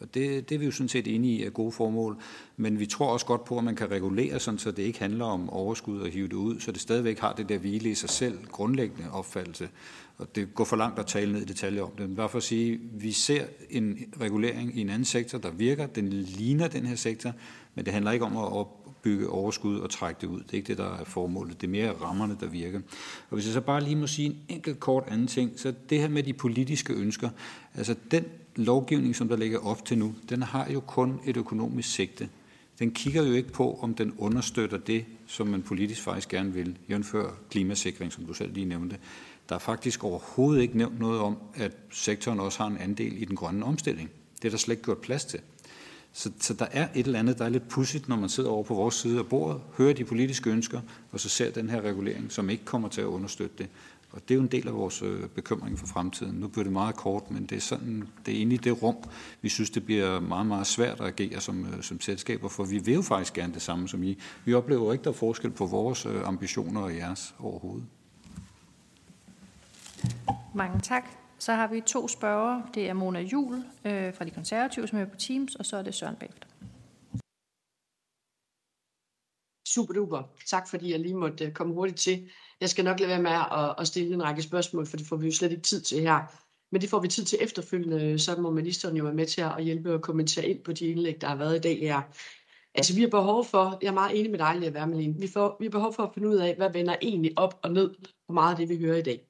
Og 0.00 0.14
det, 0.14 0.48
det 0.48 0.54
er 0.54 0.58
vi 0.58 0.64
jo 0.64 0.70
sådan 0.70 0.88
set 0.88 1.14
enige 1.14 1.38
i 1.38 1.44
af 1.44 1.52
gode 1.52 1.72
formål. 1.72 2.16
Men 2.56 2.78
vi 2.80 2.86
tror 2.86 3.06
også 3.06 3.26
godt 3.26 3.44
på, 3.44 3.58
at 3.58 3.64
man 3.64 3.76
kan 3.76 3.90
regulere 3.90 4.40
sådan, 4.40 4.58
så 4.58 4.70
det 4.70 4.82
ikke 4.82 4.98
handler 4.98 5.24
om 5.24 5.50
overskud 5.50 6.00
og 6.00 6.08
hive 6.08 6.28
det 6.28 6.34
ud, 6.34 6.60
så 6.60 6.72
det 6.72 6.80
stadigvæk 6.80 7.18
har 7.18 7.32
det 7.32 7.48
der 7.48 7.58
hvile 7.58 7.90
i 7.90 7.94
sig 7.94 8.10
selv 8.10 8.38
grundlæggende 8.46 9.10
opfattelse. 9.12 9.68
Og 10.18 10.36
det 10.36 10.54
går 10.54 10.64
for 10.64 10.76
langt 10.76 10.98
at 10.98 11.06
tale 11.06 11.32
ned 11.32 11.42
i 11.42 11.44
detaljer 11.44 11.82
om 11.82 11.90
det. 11.98 12.08
Men 12.08 12.16
bare 12.16 12.28
for 12.28 12.38
at 12.38 12.44
sige, 12.44 12.80
vi 12.92 13.12
ser 13.12 13.44
en 13.70 13.98
regulering 14.20 14.78
i 14.78 14.80
en 14.80 14.88
anden 14.88 15.04
sektor, 15.04 15.38
der 15.38 15.50
virker. 15.50 15.86
Den 15.86 16.08
ligner 16.08 16.68
den 16.68 16.86
her 16.86 16.96
sektor, 16.96 17.32
men 17.74 17.84
det 17.84 17.92
handler 17.92 18.12
ikke 18.12 18.24
om 18.24 18.36
at 18.36 18.52
opbygge 18.52 19.28
overskud 19.28 19.78
og 19.78 19.90
trække 19.90 20.20
det 20.20 20.26
ud. 20.26 20.40
Det 20.40 20.50
er 20.50 20.54
ikke 20.54 20.68
det, 20.68 20.78
der 20.78 20.98
er 20.98 21.04
formålet. 21.04 21.60
Det 21.60 21.66
er 21.66 21.70
mere 21.70 21.92
rammerne, 21.92 22.36
der 22.40 22.46
virker. 22.46 22.80
Og 23.30 23.34
hvis 23.34 23.46
jeg 23.46 23.52
så 23.52 23.60
bare 23.60 23.84
lige 23.84 23.96
må 23.96 24.06
sige 24.06 24.26
en 24.26 24.36
enkelt 24.48 24.80
kort 24.80 25.04
anden 25.08 25.26
ting, 25.26 25.52
så 25.56 25.74
det 25.90 26.00
her 26.00 26.08
med 26.08 26.22
de 26.22 26.32
politiske 26.32 26.92
ønsker, 26.92 27.28
altså 27.74 27.94
den 28.10 28.24
lovgivning, 28.56 29.16
som 29.16 29.28
der 29.28 29.36
ligger 29.36 29.58
op 29.58 29.84
til 29.84 29.98
nu, 29.98 30.14
den 30.28 30.42
har 30.42 30.70
jo 30.70 30.80
kun 30.80 31.20
et 31.26 31.36
økonomisk 31.36 31.90
sigte. 31.90 32.28
Den 32.78 32.90
kigger 32.90 33.22
jo 33.22 33.32
ikke 33.32 33.52
på, 33.52 33.78
om 33.82 33.94
den 33.94 34.14
understøtter 34.18 34.78
det, 34.78 35.04
som 35.26 35.46
man 35.46 35.62
politisk 35.62 36.02
faktisk 36.02 36.28
gerne 36.28 36.52
vil, 36.52 36.78
jævnfør 36.90 37.30
klimasikring, 37.50 38.12
som 38.12 38.24
du 38.24 38.34
selv 38.34 38.54
lige 38.54 38.66
nævnte. 38.66 38.98
Der 39.48 39.54
er 39.54 39.58
faktisk 39.58 40.04
overhovedet 40.04 40.62
ikke 40.62 40.78
nævnt 40.78 40.98
noget 40.98 41.20
om, 41.20 41.36
at 41.54 41.72
sektoren 41.90 42.40
også 42.40 42.58
har 42.58 42.66
en 42.66 42.78
andel 42.78 43.22
i 43.22 43.24
den 43.24 43.36
grønne 43.36 43.64
omstilling. 43.64 44.10
Det 44.36 44.44
er 44.44 44.50
der 44.50 44.58
slet 44.58 44.72
ikke 44.72 44.84
gjort 44.84 44.98
plads 44.98 45.24
til. 45.24 45.40
Så, 46.12 46.30
så 46.40 46.54
der 46.54 46.66
er 46.70 46.88
et 46.94 47.06
eller 47.06 47.18
andet, 47.18 47.38
der 47.38 47.44
er 47.44 47.48
lidt 47.48 47.68
pudsigt, 47.68 48.08
når 48.08 48.16
man 48.16 48.28
sidder 48.28 48.50
over 48.50 48.62
på 48.62 48.74
vores 48.74 48.94
side 48.94 49.18
af 49.18 49.26
bordet, 49.26 49.60
hører 49.78 49.92
de 49.92 50.04
politiske 50.04 50.50
ønsker, 50.50 50.80
og 51.12 51.20
så 51.20 51.28
ser 51.28 51.50
den 51.50 51.70
her 51.70 51.80
regulering, 51.80 52.32
som 52.32 52.50
ikke 52.50 52.64
kommer 52.64 52.88
til 52.88 53.00
at 53.00 53.06
understøtte 53.06 53.54
det. 53.58 53.68
Og 54.14 54.22
det 54.28 54.34
er 54.34 54.34
jo 54.34 54.40
en 54.42 54.48
del 54.48 54.68
af 54.68 54.74
vores 54.74 55.02
øh, 55.02 55.28
bekymring 55.28 55.78
for 55.78 55.86
fremtiden. 55.86 56.34
Nu 56.34 56.48
bliver 56.48 56.64
det 56.64 56.72
meget 56.72 56.96
kort, 56.96 57.30
men 57.30 57.46
det 57.46 57.56
er, 57.56 57.60
sådan, 57.60 58.08
det 58.26 58.36
er 58.36 58.40
inde 58.40 58.54
i 58.54 58.58
det 58.58 58.82
rum, 58.82 58.96
vi 59.42 59.48
synes, 59.48 59.70
det 59.70 59.84
bliver 59.84 60.20
meget, 60.20 60.46
meget 60.46 60.66
svært 60.66 61.00
at 61.00 61.06
agere 61.06 61.40
som, 61.40 61.66
øh, 61.66 61.82
som 61.82 62.00
selskaber, 62.00 62.48
for 62.48 62.64
vi 62.64 62.78
vil 62.78 62.94
jo 62.94 63.02
faktisk 63.02 63.34
gerne 63.34 63.54
det 63.54 63.62
samme 63.62 63.88
som 63.88 64.02
I. 64.02 64.18
Vi 64.44 64.54
oplever 64.54 64.92
ikke, 64.92 65.04
der 65.04 65.10
er 65.10 65.14
forskel 65.14 65.50
på 65.50 65.66
vores 65.66 66.06
øh, 66.06 66.28
ambitioner 66.28 66.80
og 66.80 66.96
jeres 66.96 67.34
overhovedet. 67.38 67.86
Mange 70.54 70.80
tak. 70.80 71.04
Så 71.38 71.52
har 71.52 71.66
vi 71.66 71.80
to 71.80 72.08
spørgere. 72.08 72.66
Det 72.74 72.88
er 72.88 72.92
Mona 72.92 73.20
Jul 73.20 73.54
øh, 73.84 74.14
fra 74.14 74.24
De 74.24 74.30
Konservative, 74.30 74.88
som 74.88 74.98
er 74.98 75.04
på 75.04 75.16
Teams, 75.16 75.54
og 75.54 75.66
så 75.66 75.76
er 75.76 75.82
det 75.82 75.94
Søren 75.94 76.16
bagefter. 76.16 76.46
Super 79.66 79.94
duper. 79.94 80.22
Tak 80.46 80.68
fordi 80.68 80.90
jeg 80.92 81.00
lige 81.00 81.14
måtte 81.14 81.44
øh, 81.44 81.52
komme 81.52 81.74
hurtigt 81.74 81.98
til. 81.98 82.30
Jeg 82.60 82.68
skal 82.68 82.84
nok 82.84 83.00
lade 83.00 83.10
være 83.10 83.22
med 83.22 83.30
at, 83.30 83.74
at 83.78 83.86
stille 83.86 84.14
en 84.14 84.22
række 84.22 84.42
spørgsmål, 84.42 84.86
for 84.86 84.96
det 84.96 85.06
får 85.06 85.16
vi 85.16 85.26
jo 85.26 85.32
slet 85.32 85.50
ikke 85.50 85.62
tid 85.62 85.80
til 85.80 86.00
her. 86.00 86.44
Men 86.72 86.80
det 86.80 86.90
får 86.90 87.00
vi 87.00 87.08
tid 87.08 87.24
til 87.24 87.38
efterfølgende, 87.40 88.18
så 88.18 88.40
må 88.40 88.50
ministeren 88.50 88.96
jo 88.96 89.04
være 89.04 89.14
med 89.14 89.26
til 89.26 89.40
at 89.40 89.64
hjælpe 89.64 89.94
og 89.94 90.02
kommentere 90.02 90.46
ind 90.46 90.64
på 90.64 90.72
de 90.72 90.86
indlæg, 90.86 91.20
der 91.20 91.26
har 91.26 91.36
været 91.36 91.56
i 91.56 91.60
dag 91.60 91.78
her. 91.78 92.00
Altså 92.74 92.94
vi 92.94 93.00
har 93.00 93.08
behov 93.08 93.44
for, 93.44 93.78
jeg 93.82 93.88
er 93.88 93.92
meget 93.92 94.18
enig 94.18 94.30
med 94.30 94.38
dig, 94.38 94.56
Lea 94.56 94.70
Wermelin, 94.70 95.20
vi, 95.20 95.28
får, 95.28 95.56
vi 95.60 95.64
har 95.64 95.70
behov 95.70 95.94
for 95.94 96.02
at 96.02 96.14
finde 96.14 96.28
ud 96.28 96.36
af, 96.36 96.56
hvad 96.56 96.72
vender 96.72 96.96
egentlig 97.02 97.32
op 97.36 97.58
og 97.62 97.72
ned 97.72 97.94
på 98.26 98.32
meget 98.32 98.50
af 98.50 98.56
det, 98.56 98.68
vi 98.68 98.84
hører 98.84 98.96
i 98.96 99.02
dag. 99.02 99.28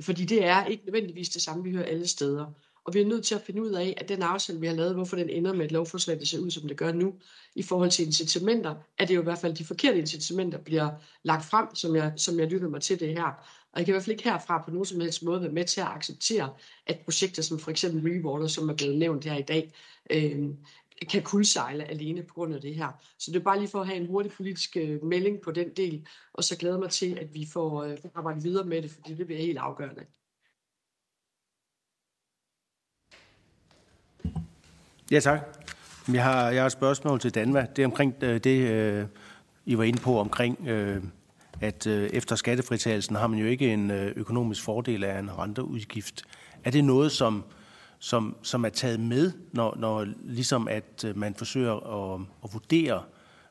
Fordi 0.00 0.24
det 0.24 0.44
er 0.44 0.64
ikke 0.64 0.84
nødvendigvis 0.84 1.28
det 1.28 1.42
samme, 1.42 1.64
vi 1.64 1.70
hører 1.70 1.84
alle 1.84 2.06
steder. 2.06 2.46
Og 2.84 2.94
vi 2.94 3.00
er 3.00 3.06
nødt 3.06 3.24
til 3.24 3.34
at 3.34 3.42
finde 3.42 3.62
ud 3.62 3.70
af, 3.70 3.94
at 3.96 4.08
den 4.08 4.22
aftale, 4.22 4.60
vi 4.60 4.66
har 4.66 4.74
lavet, 4.74 4.94
hvorfor 4.94 5.16
den 5.16 5.30
ender 5.30 5.52
med 5.52 5.64
et 5.64 5.72
lovforslag, 5.72 6.18
der 6.18 6.24
ser 6.24 6.38
ud, 6.38 6.50
som 6.50 6.68
det 6.68 6.76
gør 6.76 6.92
nu, 6.92 7.14
i 7.54 7.62
forhold 7.62 7.90
til 7.90 8.06
incitamenter, 8.06 8.74
at 8.98 9.08
det 9.08 9.14
jo 9.14 9.20
i 9.20 9.24
hvert 9.24 9.38
fald 9.38 9.54
de 9.54 9.64
forkerte 9.64 9.98
incitamenter 9.98 10.58
bliver 10.58 10.90
lagt 11.22 11.44
frem, 11.44 11.74
som 11.74 11.96
jeg, 11.96 12.12
som 12.16 12.38
jeg 12.38 12.48
lytter 12.48 12.68
mig 12.68 12.82
til 12.82 13.00
det 13.00 13.08
her. 13.08 13.24
Og 13.72 13.78
jeg 13.78 13.84
kan 13.84 13.92
i 13.92 13.94
hvert 13.94 14.04
fald 14.04 14.12
ikke 14.12 14.30
herfra 14.30 14.62
på 14.64 14.70
nogen 14.70 14.84
som 14.84 15.00
helst 15.00 15.22
måde 15.22 15.40
være 15.42 15.52
med 15.52 15.64
til 15.64 15.80
at 15.80 15.86
acceptere, 15.86 16.52
at 16.86 16.98
projekter 17.04 17.42
som 17.42 17.58
for 17.58 17.70
eksempel 17.70 18.12
Rewater, 18.12 18.46
som 18.46 18.68
er 18.68 18.74
blevet 18.74 18.98
nævnt 18.98 19.24
her 19.24 19.36
i 19.36 19.42
dag, 19.42 19.72
øh, 20.10 20.48
kan 21.08 21.22
kuldsejle 21.22 21.84
alene 21.84 22.22
på 22.22 22.34
grund 22.34 22.54
af 22.54 22.60
det 22.60 22.74
her. 22.74 22.88
Så 23.18 23.30
det 23.30 23.38
er 23.38 23.44
bare 23.44 23.58
lige 23.58 23.68
for 23.68 23.80
at 23.80 23.86
have 23.86 24.00
en 24.00 24.06
hurtig 24.06 24.32
politisk 24.32 24.76
øh, 24.76 25.04
melding 25.04 25.40
på 25.40 25.50
den 25.50 25.68
del, 25.76 26.06
og 26.32 26.44
så 26.44 26.56
glæder 26.56 26.78
mig 26.78 26.90
til, 26.90 27.18
at 27.18 27.34
vi 27.34 27.48
får 27.52 27.82
øh, 27.82 27.96
arbejdet 28.14 28.44
videre 28.44 28.66
med 28.66 28.82
det, 28.82 28.90
fordi 28.90 29.14
det 29.14 29.26
bliver 29.26 29.40
helt 29.40 29.58
afgørende. 29.58 30.04
Ja, 35.10 35.20
tak. 35.20 35.40
Jeg 36.12 36.24
har, 36.24 36.50
jeg 36.50 36.62
har 36.62 36.66
et 36.66 36.72
spørgsmål 36.72 37.20
til 37.20 37.34
Danva. 37.34 37.66
Det 37.76 37.82
er 37.82 37.86
omkring 37.86 38.14
øh, 38.22 38.40
det, 38.44 38.70
øh, 38.70 39.06
I 39.64 39.78
var 39.78 39.84
inde 39.84 40.00
på 40.00 40.18
omkring, 40.18 40.68
øh, 40.68 41.02
at 41.60 41.86
øh, 41.86 42.10
efter 42.12 42.36
skattefritagelsen 42.36 43.16
har 43.16 43.26
man 43.26 43.38
jo 43.38 43.46
ikke 43.46 43.72
en 43.72 43.90
øh, 43.90 44.12
økonomisk 44.16 44.62
fordel 44.62 45.04
af 45.04 45.18
en 45.18 45.38
renteudgift. 45.38 46.24
Er 46.64 46.70
det 46.70 46.84
noget, 46.84 47.12
som, 47.12 47.44
som, 48.02 48.36
som 48.42 48.64
er 48.64 48.68
taget 48.68 49.00
med, 49.00 49.32
når, 49.52 49.76
når 49.78 50.06
ligesom 50.22 50.68
at 50.68 51.04
øh, 51.06 51.18
man 51.18 51.34
forsøger 51.34 51.74
at, 51.74 52.20
at 52.44 52.52
vurdere 52.52 53.02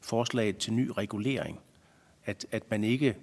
forslaget 0.02 0.58
til 0.58 0.74
ny 0.74 0.91
regulering? 0.97 1.60
At, 2.26 2.45
at 2.52 2.64
man 2.72 2.84
ikke 2.84 3.16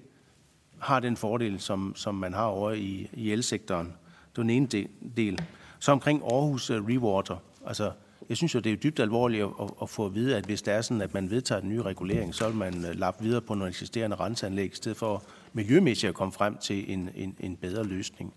har 0.78 1.00
den 1.00 1.16
fordel, 1.16 1.60
som, 1.60 1.92
som 1.96 2.14
man 2.14 2.32
har 2.32 2.44
over 2.44 2.72
i, 2.72 3.10
i 3.12 3.32
elsektoren. 3.32 3.86
Det 3.86 4.36
var 4.36 4.42
den 4.42 4.50
ene 4.50 4.88
del. 5.16 5.42
Så 5.78 5.92
omkring 5.92 6.22
Aarhus 6.22 6.70
øh, 6.70 6.84
Rewater. 6.84 7.36
Altså, 7.66 7.92
jeg 8.28 8.36
synes 8.36 8.54
jo, 8.54 8.60
det 8.60 8.72
er 8.72 8.76
dybt 8.76 9.00
alvorligt 9.00 9.44
at, 9.44 9.70
at 9.82 9.88
få 9.88 10.06
at 10.06 10.14
vide, 10.14 10.36
at 10.36 10.44
hvis 10.44 10.62
det 10.62 10.74
er 10.74 10.80
sådan, 10.80 11.00
at 11.00 11.14
man 11.14 11.30
vedtager 11.30 11.60
den 11.60 11.68
nye 11.68 11.82
regulering, 11.82 12.34
så 12.34 12.48
vil 12.48 12.56
man 12.56 12.84
øh, 12.84 12.98
lappe 12.98 13.24
videre 13.24 13.40
på 13.40 13.54
nogle 13.54 13.68
eksisterende 13.68 14.16
renseanlæg, 14.16 14.72
i 14.72 14.76
stedet 14.76 14.98
for 14.98 15.22
miljømæssigt 15.52 16.08
at 16.08 16.14
komme 16.14 16.32
frem 16.32 16.56
til 16.56 16.92
en, 16.92 17.10
en, 17.14 17.36
en 17.40 17.56
bedre 17.56 17.84
løsning. 17.84 18.34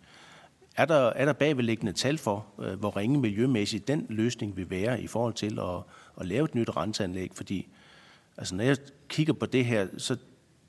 Er 0.76 0.86
der, 0.86 1.10
er 1.10 1.26
der 1.26 1.34
bagvedliggende 1.34 1.94
tal 1.94 2.18
for, 2.18 2.46
øh, 2.60 2.80
hvor 2.80 2.98
ringe 2.98 3.20
miljømæssigt 3.20 3.88
den 3.88 4.06
løsning 4.10 4.58
vil 4.58 4.70
være 4.70 5.02
i 5.02 5.08
forhold 5.08 5.34
til 5.34 5.60
at, 5.60 5.84
at 6.20 6.26
lave 6.26 6.46
et 6.46 6.56
nyt 6.56 6.78
renseanlæg? 6.78 7.32
Fordi 7.34 7.68
altså, 8.38 8.56
når 8.56 8.64
jeg 8.64 8.78
kigger 9.08 9.34
på 9.34 9.46
det 9.46 9.66
her, 9.66 9.88
så 9.98 10.18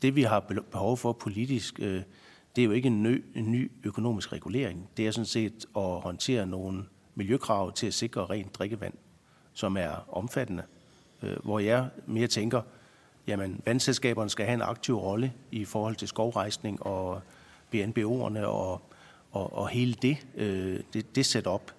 det 0.03 0.17
vi 0.17 0.23
har 0.23 0.41
behov 0.71 0.97
for 0.97 1.13
politisk, 1.13 1.81
øh, 1.81 2.03
det 2.57 2.63
er 2.63 2.67
jo 2.67 2.73
ikke 2.73 2.87
en 2.87 3.03
ny, 3.03 3.25
en 3.35 3.53
ny 3.53 3.71
økonomisk 3.85 4.33
regulering. 4.33 4.89
Det 4.97 5.07
er 5.07 5.11
sådan 5.11 5.27
set 5.27 5.67
at 5.77 6.01
håndtere 6.01 6.47
nogle 6.47 6.85
miljøkrav 7.15 7.73
til 7.73 7.87
at 7.87 7.95
sikre 7.95 8.27
rent 8.27 8.55
drikkevand 8.55 8.95
som 9.53 9.77
er 9.77 10.17
omfattende, 10.17 10.63
øh, 11.23 11.37
hvor 11.45 11.59
jeg 11.59 11.89
mere 12.07 12.27
tænker, 12.27 12.63
jamen 13.27 13.61
vandselskaberne 13.67 14.31
skal 14.31 14.47
have 14.47 14.55
en 14.55 14.63
aktiv 14.63 14.95
rolle 14.95 15.33
i 15.51 15.65
forhold 15.65 15.97
til 15.97 16.09
skovrejsning 16.09 16.87
og 16.87 17.21
BNBO'erne 17.75 18.41
og, 18.45 18.83
og, 19.33 19.59
og 19.59 19.69
hele 19.69 19.95
det, 20.03 20.17
øh, 20.37 20.81
det, 20.93 21.17
det 21.17 21.27
setup. 21.27 21.73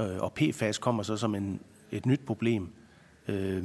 Øh, 0.00 0.18
og 0.18 0.32
PFAS 0.32 0.78
kommer 0.78 1.02
så 1.02 1.16
som 1.16 1.34
en, 1.34 1.60
et 1.90 2.06
nyt 2.06 2.20
problem. 2.26 2.68
Øh, 3.28 3.64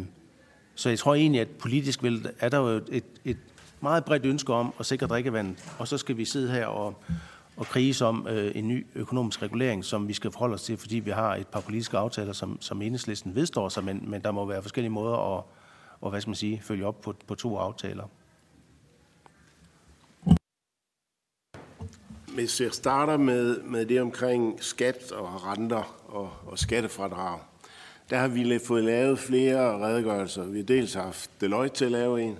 så 0.75 0.89
jeg 0.89 0.99
tror 0.99 1.15
egentlig, 1.15 1.41
at 1.41 1.47
politisk 1.47 2.03
vil, 2.03 2.29
er 2.39 2.49
der 2.49 2.57
jo 2.57 2.81
et, 2.91 3.03
et 3.25 3.37
meget 3.81 4.05
bredt 4.05 4.25
ønske 4.25 4.53
om 4.53 4.73
at 4.79 4.85
sikre 4.85 5.07
drikkevand, 5.07 5.55
og 5.79 5.87
så 5.87 5.97
skal 5.97 6.17
vi 6.17 6.25
sidde 6.25 6.51
her 6.51 6.65
og, 6.65 7.03
og 7.57 7.65
kriges 7.65 8.01
om 8.01 8.27
øh, 8.29 8.51
en 8.55 8.67
ny 8.67 8.85
økonomisk 8.95 9.41
regulering, 9.41 9.85
som 9.85 10.07
vi 10.07 10.13
skal 10.13 10.31
forholde 10.31 10.53
os 10.53 10.63
til, 10.63 10.77
fordi 10.77 10.99
vi 10.99 11.11
har 11.11 11.35
et 11.35 11.47
par 11.47 11.59
politiske 11.59 11.97
aftaler, 11.97 12.33
som, 12.33 12.61
som 12.61 12.81
enhedslisten 12.81 13.35
vedstår 13.35 13.69
sig, 13.69 13.83
men, 13.83 14.03
men 14.07 14.21
der 14.21 14.31
må 14.31 14.45
være 14.45 14.61
forskellige 14.61 14.91
måder 14.91 15.37
at, 15.37 15.43
og, 16.01 16.09
hvad 16.09 16.21
skal 16.21 16.29
man 16.29 16.35
sige, 16.35 16.61
følge 16.63 16.85
op 16.85 17.01
på, 17.01 17.15
på 17.27 17.35
to 17.35 17.57
aftaler. 17.57 18.03
Hvis 22.33 22.61
jeg 22.61 22.71
starter 22.71 23.17
med, 23.17 23.61
med 23.61 23.85
det 23.85 24.01
omkring 24.01 24.63
skat 24.63 25.11
og 25.11 25.45
renter 25.45 26.01
og, 26.07 26.31
og 26.45 26.59
skattefradrag, 26.59 27.39
der 28.09 28.17
har 28.17 28.27
vi 28.27 28.59
fået 28.59 28.83
lavet 28.83 29.19
flere 29.19 29.85
redegørelser. 29.85 30.43
Vi 30.43 30.57
har 30.57 30.65
dels 30.65 30.93
haft 30.93 31.31
Deloitte 31.41 31.77
til 31.77 31.85
at 31.85 31.91
lave 31.91 32.21
en, 32.21 32.37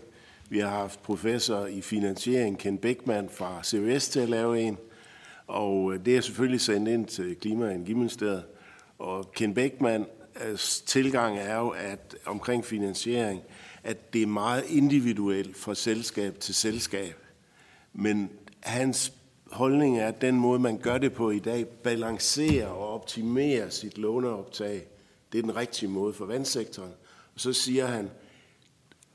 vi 0.49 0.59
har 0.59 0.69
haft 0.69 1.03
professor 1.03 1.65
i 1.65 1.81
finansiering 1.81 2.59
Ken 2.59 2.77
Beckmann 2.77 3.29
fra 3.29 3.63
CVS 3.63 4.09
til 4.09 4.19
at 4.19 4.29
lave 4.29 4.61
en, 4.61 4.77
og 5.47 5.93
øh, 5.93 6.05
det 6.05 6.17
er 6.17 6.21
selvfølgelig 6.21 6.61
sendt 6.61 6.87
ind 6.87 7.05
til 7.05 7.35
Klima- 7.35 7.65
og 7.65 7.71
Energiministeriet. 7.71 8.43
Og 8.99 9.31
Ken 9.31 9.53
Beckmanns 9.53 10.07
øh, 10.45 10.57
tilgang 10.85 11.37
er 11.37 11.57
jo, 11.57 11.69
at 11.69 12.15
omkring 12.25 12.65
finansiering, 12.65 13.41
at 13.83 14.13
det 14.13 14.21
er 14.21 14.27
meget 14.27 14.63
individuelt 14.69 15.57
fra 15.57 15.75
selskab 15.75 16.39
til 16.39 16.55
selskab. 16.55 17.15
Men 17.93 18.29
hans 18.59 19.13
holdning 19.51 19.99
er, 19.99 20.07
at 20.07 20.21
den 20.21 20.35
måde, 20.35 20.59
man 20.59 20.77
gør 20.77 20.97
det 20.97 21.13
på 21.13 21.29
i 21.29 21.39
dag, 21.39 21.67
balancerer 21.67 22.67
og 22.67 22.93
optimerer 22.93 23.69
sit 23.69 23.97
låneoptag. 23.97 24.87
Det 25.31 25.37
er 25.37 25.41
den 25.41 25.55
rigtige 25.55 25.89
måde 25.89 26.13
for 26.13 26.25
vandsektoren. 26.25 26.91
Og 27.33 27.39
så 27.39 27.53
siger 27.53 27.85
han, 27.85 28.09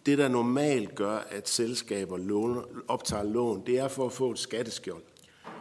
det 0.07 0.18
der 0.18 0.28
normalt 0.28 0.95
gør, 0.95 1.18
at 1.30 1.49
selskaber 1.49 2.16
låner, 2.16 2.62
optager 2.89 3.22
lån, 3.22 3.62
det 3.66 3.78
er 3.78 3.89
for 3.89 4.07
at 4.07 4.12
få 4.12 4.30
et 4.30 4.39
skatteskjold. 4.39 5.03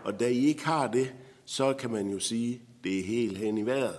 Og 0.03 0.19
da 0.19 0.27
I 0.27 0.45
ikke 0.45 0.65
har 0.65 0.87
det, 0.87 1.13
så 1.45 1.73
kan 1.73 1.91
man 1.91 2.09
jo 2.09 2.19
sige, 2.19 2.61
det 2.83 2.99
er 2.99 3.03
helt 3.03 3.37
hen 3.37 3.57
i 3.57 3.65
vejret. 3.65 3.95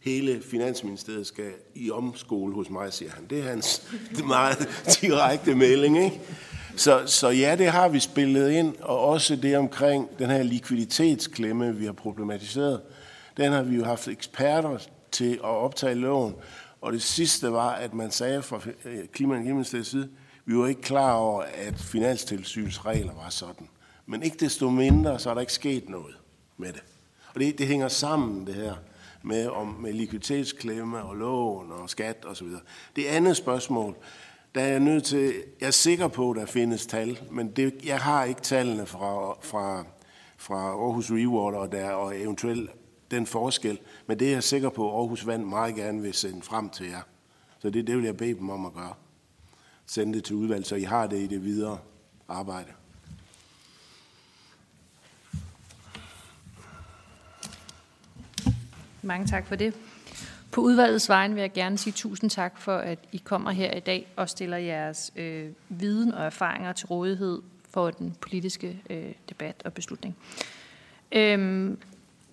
Hele 0.00 0.42
Finansministeriet 0.42 1.26
skal 1.26 1.52
i 1.74 1.90
omskole 1.90 2.54
hos 2.54 2.70
mig, 2.70 2.92
siger 2.92 3.10
han. 3.10 3.26
Det 3.30 3.38
er 3.38 3.42
hans 3.42 3.92
meget 4.26 4.68
direkte 5.00 5.54
melding, 5.54 6.04
ikke? 6.04 6.20
Så, 6.76 7.02
så 7.06 7.28
ja, 7.28 7.56
det 7.58 7.70
har 7.70 7.88
vi 7.88 8.00
spillet 8.00 8.50
ind, 8.50 8.74
og 8.80 9.00
også 9.00 9.36
det 9.36 9.56
omkring 9.56 10.18
den 10.18 10.30
her 10.30 10.42
likviditetsklemme, 10.42 11.76
vi 11.76 11.84
har 11.84 11.92
problematiseret. 11.92 12.80
Den 13.36 13.52
har 13.52 13.62
vi 13.62 13.76
jo 13.76 13.84
haft 13.84 14.08
eksperter 14.08 14.78
til 15.12 15.32
at 15.34 15.44
optage 15.44 15.94
lån. 15.94 16.34
Og 16.80 16.92
det 16.92 17.02
sidste 17.02 17.52
var, 17.52 17.70
at 17.70 17.94
man 17.94 18.10
sagde 18.10 18.42
fra 18.42 18.60
øh, 18.84 18.98
Klima- 19.12 19.34
og 19.34 19.36
Energiministeriets 19.36 19.90
side, 19.90 20.08
vi 20.44 20.58
var 20.58 20.66
ikke 20.66 20.82
klar 20.82 21.14
over, 21.14 21.42
at 21.42 21.74
finanstilsyns 21.78 22.86
regler 22.86 23.14
var 23.14 23.28
sådan. 23.28 23.68
Men 24.06 24.22
ikke 24.22 24.36
desto 24.40 24.70
mindre, 24.70 25.18
så 25.18 25.30
er 25.30 25.34
der 25.34 25.40
ikke 25.40 25.52
sket 25.52 25.88
noget 25.88 26.16
med 26.56 26.72
det. 26.72 26.82
Og 27.34 27.40
det, 27.40 27.58
det 27.58 27.66
hænger 27.66 27.88
sammen, 27.88 28.46
det 28.46 28.54
her, 28.54 28.74
med, 29.22 29.48
om, 29.48 29.66
med 29.66 29.92
likviditetsklemme 29.92 31.02
og 31.02 31.16
lån 31.16 31.72
og 31.72 31.90
skat 31.90 32.24
osv. 32.26 32.46
Det 32.96 33.06
andet 33.06 33.36
spørgsmål, 33.36 33.96
der 34.54 34.60
er 34.60 34.68
jeg 34.68 34.80
nødt 34.80 35.04
til, 35.04 35.34
jeg 35.60 35.66
er 35.66 35.70
sikker 35.70 36.08
på, 36.08 36.30
at 36.30 36.36
der 36.36 36.46
findes 36.46 36.86
tal, 36.86 37.18
men 37.30 37.50
det, 37.50 37.74
jeg 37.84 38.00
har 38.00 38.24
ikke 38.24 38.40
tallene 38.40 38.86
fra, 38.86 39.38
fra, 39.42 39.84
fra 40.36 40.56
Aarhus 40.56 41.10
Rewater 41.10 41.58
og, 41.58 41.72
der, 41.72 41.90
og 41.90 42.20
eventuelt 42.20 42.70
den 43.10 43.26
forskel, 43.26 43.78
men 44.06 44.18
det 44.18 44.28
er 44.28 44.32
jeg 44.32 44.42
sikker 44.42 44.68
på, 44.68 44.90
at 44.90 44.96
Aarhus 44.96 45.26
Vand 45.26 45.44
meget 45.44 45.74
gerne 45.74 46.02
vil 46.02 46.14
sende 46.14 46.42
frem 46.42 46.70
til 46.70 46.86
jer. 46.86 47.02
Så 47.58 47.70
det, 47.70 47.86
det 47.86 47.96
vil 47.96 48.04
jeg 48.04 48.16
bede 48.16 48.34
dem 48.34 48.50
om 48.50 48.66
at 48.66 48.72
gøre. 48.72 48.94
Sende 49.86 50.14
det 50.14 50.24
til 50.24 50.36
udvalg, 50.36 50.66
så 50.66 50.76
I 50.76 50.82
har 50.82 51.06
det 51.06 51.18
i 51.18 51.26
det 51.26 51.44
videre 51.44 51.78
arbejde. 52.28 52.72
Mange 59.02 59.26
tak 59.26 59.46
for 59.46 59.56
det. 59.56 59.74
På 60.54 60.60
udvalgets 60.60 61.08
vegne 61.08 61.34
vil 61.34 61.40
jeg 61.40 61.52
gerne 61.52 61.78
sige 61.78 61.92
tusind 61.92 62.30
tak 62.30 62.58
for, 62.58 62.76
at 62.76 62.98
I 63.12 63.16
kommer 63.24 63.50
her 63.50 63.72
i 63.72 63.80
dag 63.80 64.06
og 64.16 64.28
stiller 64.28 64.56
jeres 64.56 65.12
øh, 65.16 65.50
viden 65.68 66.14
og 66.14 66.24
erfaringer 66.24 66.72
til 66.72 66.86
rådighed 66.86 67.42
for 67.70 67.90
den 67.90 68.16
politiske 68.20 68.80
øh, 68.90 69.12
debat 69.28 69.62
og 69.64 69.72
beslutning. 69.72 70.16
Øhm, 71.12 71.78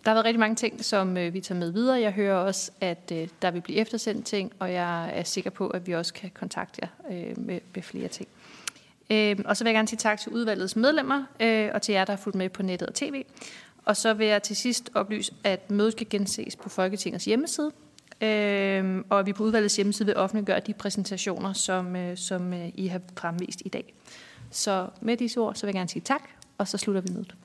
der 0.06 0.10
har 0.10 0.16
været 0.16 0.26
rigtig 0.26 0.40
mange 0.40 0.56
ting, 0.56 0.86
som 0.86 1.18
øh, 1.18 1.34
vi 1.34 1.42
tager 1.42 1.60
med 1.60 1.72
videre. 1.72 2.02
Jeg 2.02 2.12
hører 2.12 2.36
også, 2.36 2.72
at 2.82 3.12
øh, 3.14 3.28
der 3.42 3.52
vil 3.52 3.62
blive 3.62 3.78
eftersendt 3.78 4.26
ting, 4.26 4.52
og 4.60 4.74
jeg 4.74 5.12
er 5.14 5.24
sikker 5.24 5.50
på, 5.50 5.68
at 5.68 5.88
vi 5.88 5.92
også 5.92 6.14
kan 6.14 6.32
kontakte 6.34 6.82
jer 6.82 6.88
øh, 7.12 7.40
med, 7.40 7.60
med 7.76 7.84
flere 7.84 8.08
ting. 8.08 8.28
Øh, 9.10 9.38
og 9.46 9.58
så 9.58 9.64
vil 9.64 9.70
jeg 9.70 9.76
gerne 9.76 9.88
sige 9.88 10.00
tak 10.00 10.20
til 10.20 10.32
udvalgets 10.32 10.76
medlemmer, 10.76 11.24
øh, 11.40 11.70
og 11.74 11.82
til 11.82 11.94
jer, 11.94 12.06
der 12.06 12.14
har 12.14 12.18
fulgt 12.18 12.38
med 12.38 12.50
på 12.50 12.64
nettet 12.64 12.88
og 12.88 12.96
tv. 12.96 13.24
Og 13.86 13.98
så 13.98 14.14
vil 14.14 14.28
jeg 14.28 14.44
til 14.44 14.56
sidst 14.56 14.90
oplyse, 14.94 15.34
at 15.44 15.72
mødet 15.72 15.92
skal 15.92 16.10
genses 16.10 16.56
på 16.56 16.70
Folketingets 16.70 17.26
hjemmeside, 17.26 17.72
øh, 18.22 19.04
og 19.10 19.26
vi 19.26 19.34
på 19.34 19.44
udvalgets 19.44 19.76
hjemmeside 19.76 20.06
vil 20.06 20.18
offentliggøre 20.18 20.60
de 20.60 20.74
præsentationer, 20.74 21.54
som, 21.54 21.96
øh, 21.96 22.18
som 22.18 22.54
øh, 22.54 22.70
I 22.76 22.88
har 22.88 23.02
fremvist 23.18 23.62
i 23.66 23.70
dag. 23.70 23.94
Så 24.52 24.90
med 25.02 25.18
disse 25.18 25.40
ord, 25.40 25.56
så 25.56 25.66
vil 25.66 25.68
jeg 25.68 25.80
gerne 25.80 25.90
sige 25.90 26.04
tak, 26.06 26.22
og 26.58 26.68
så 26.68 26.78
slutter 26.78 27.02
vi 27.02 27.14
mødet. 27.14 27.36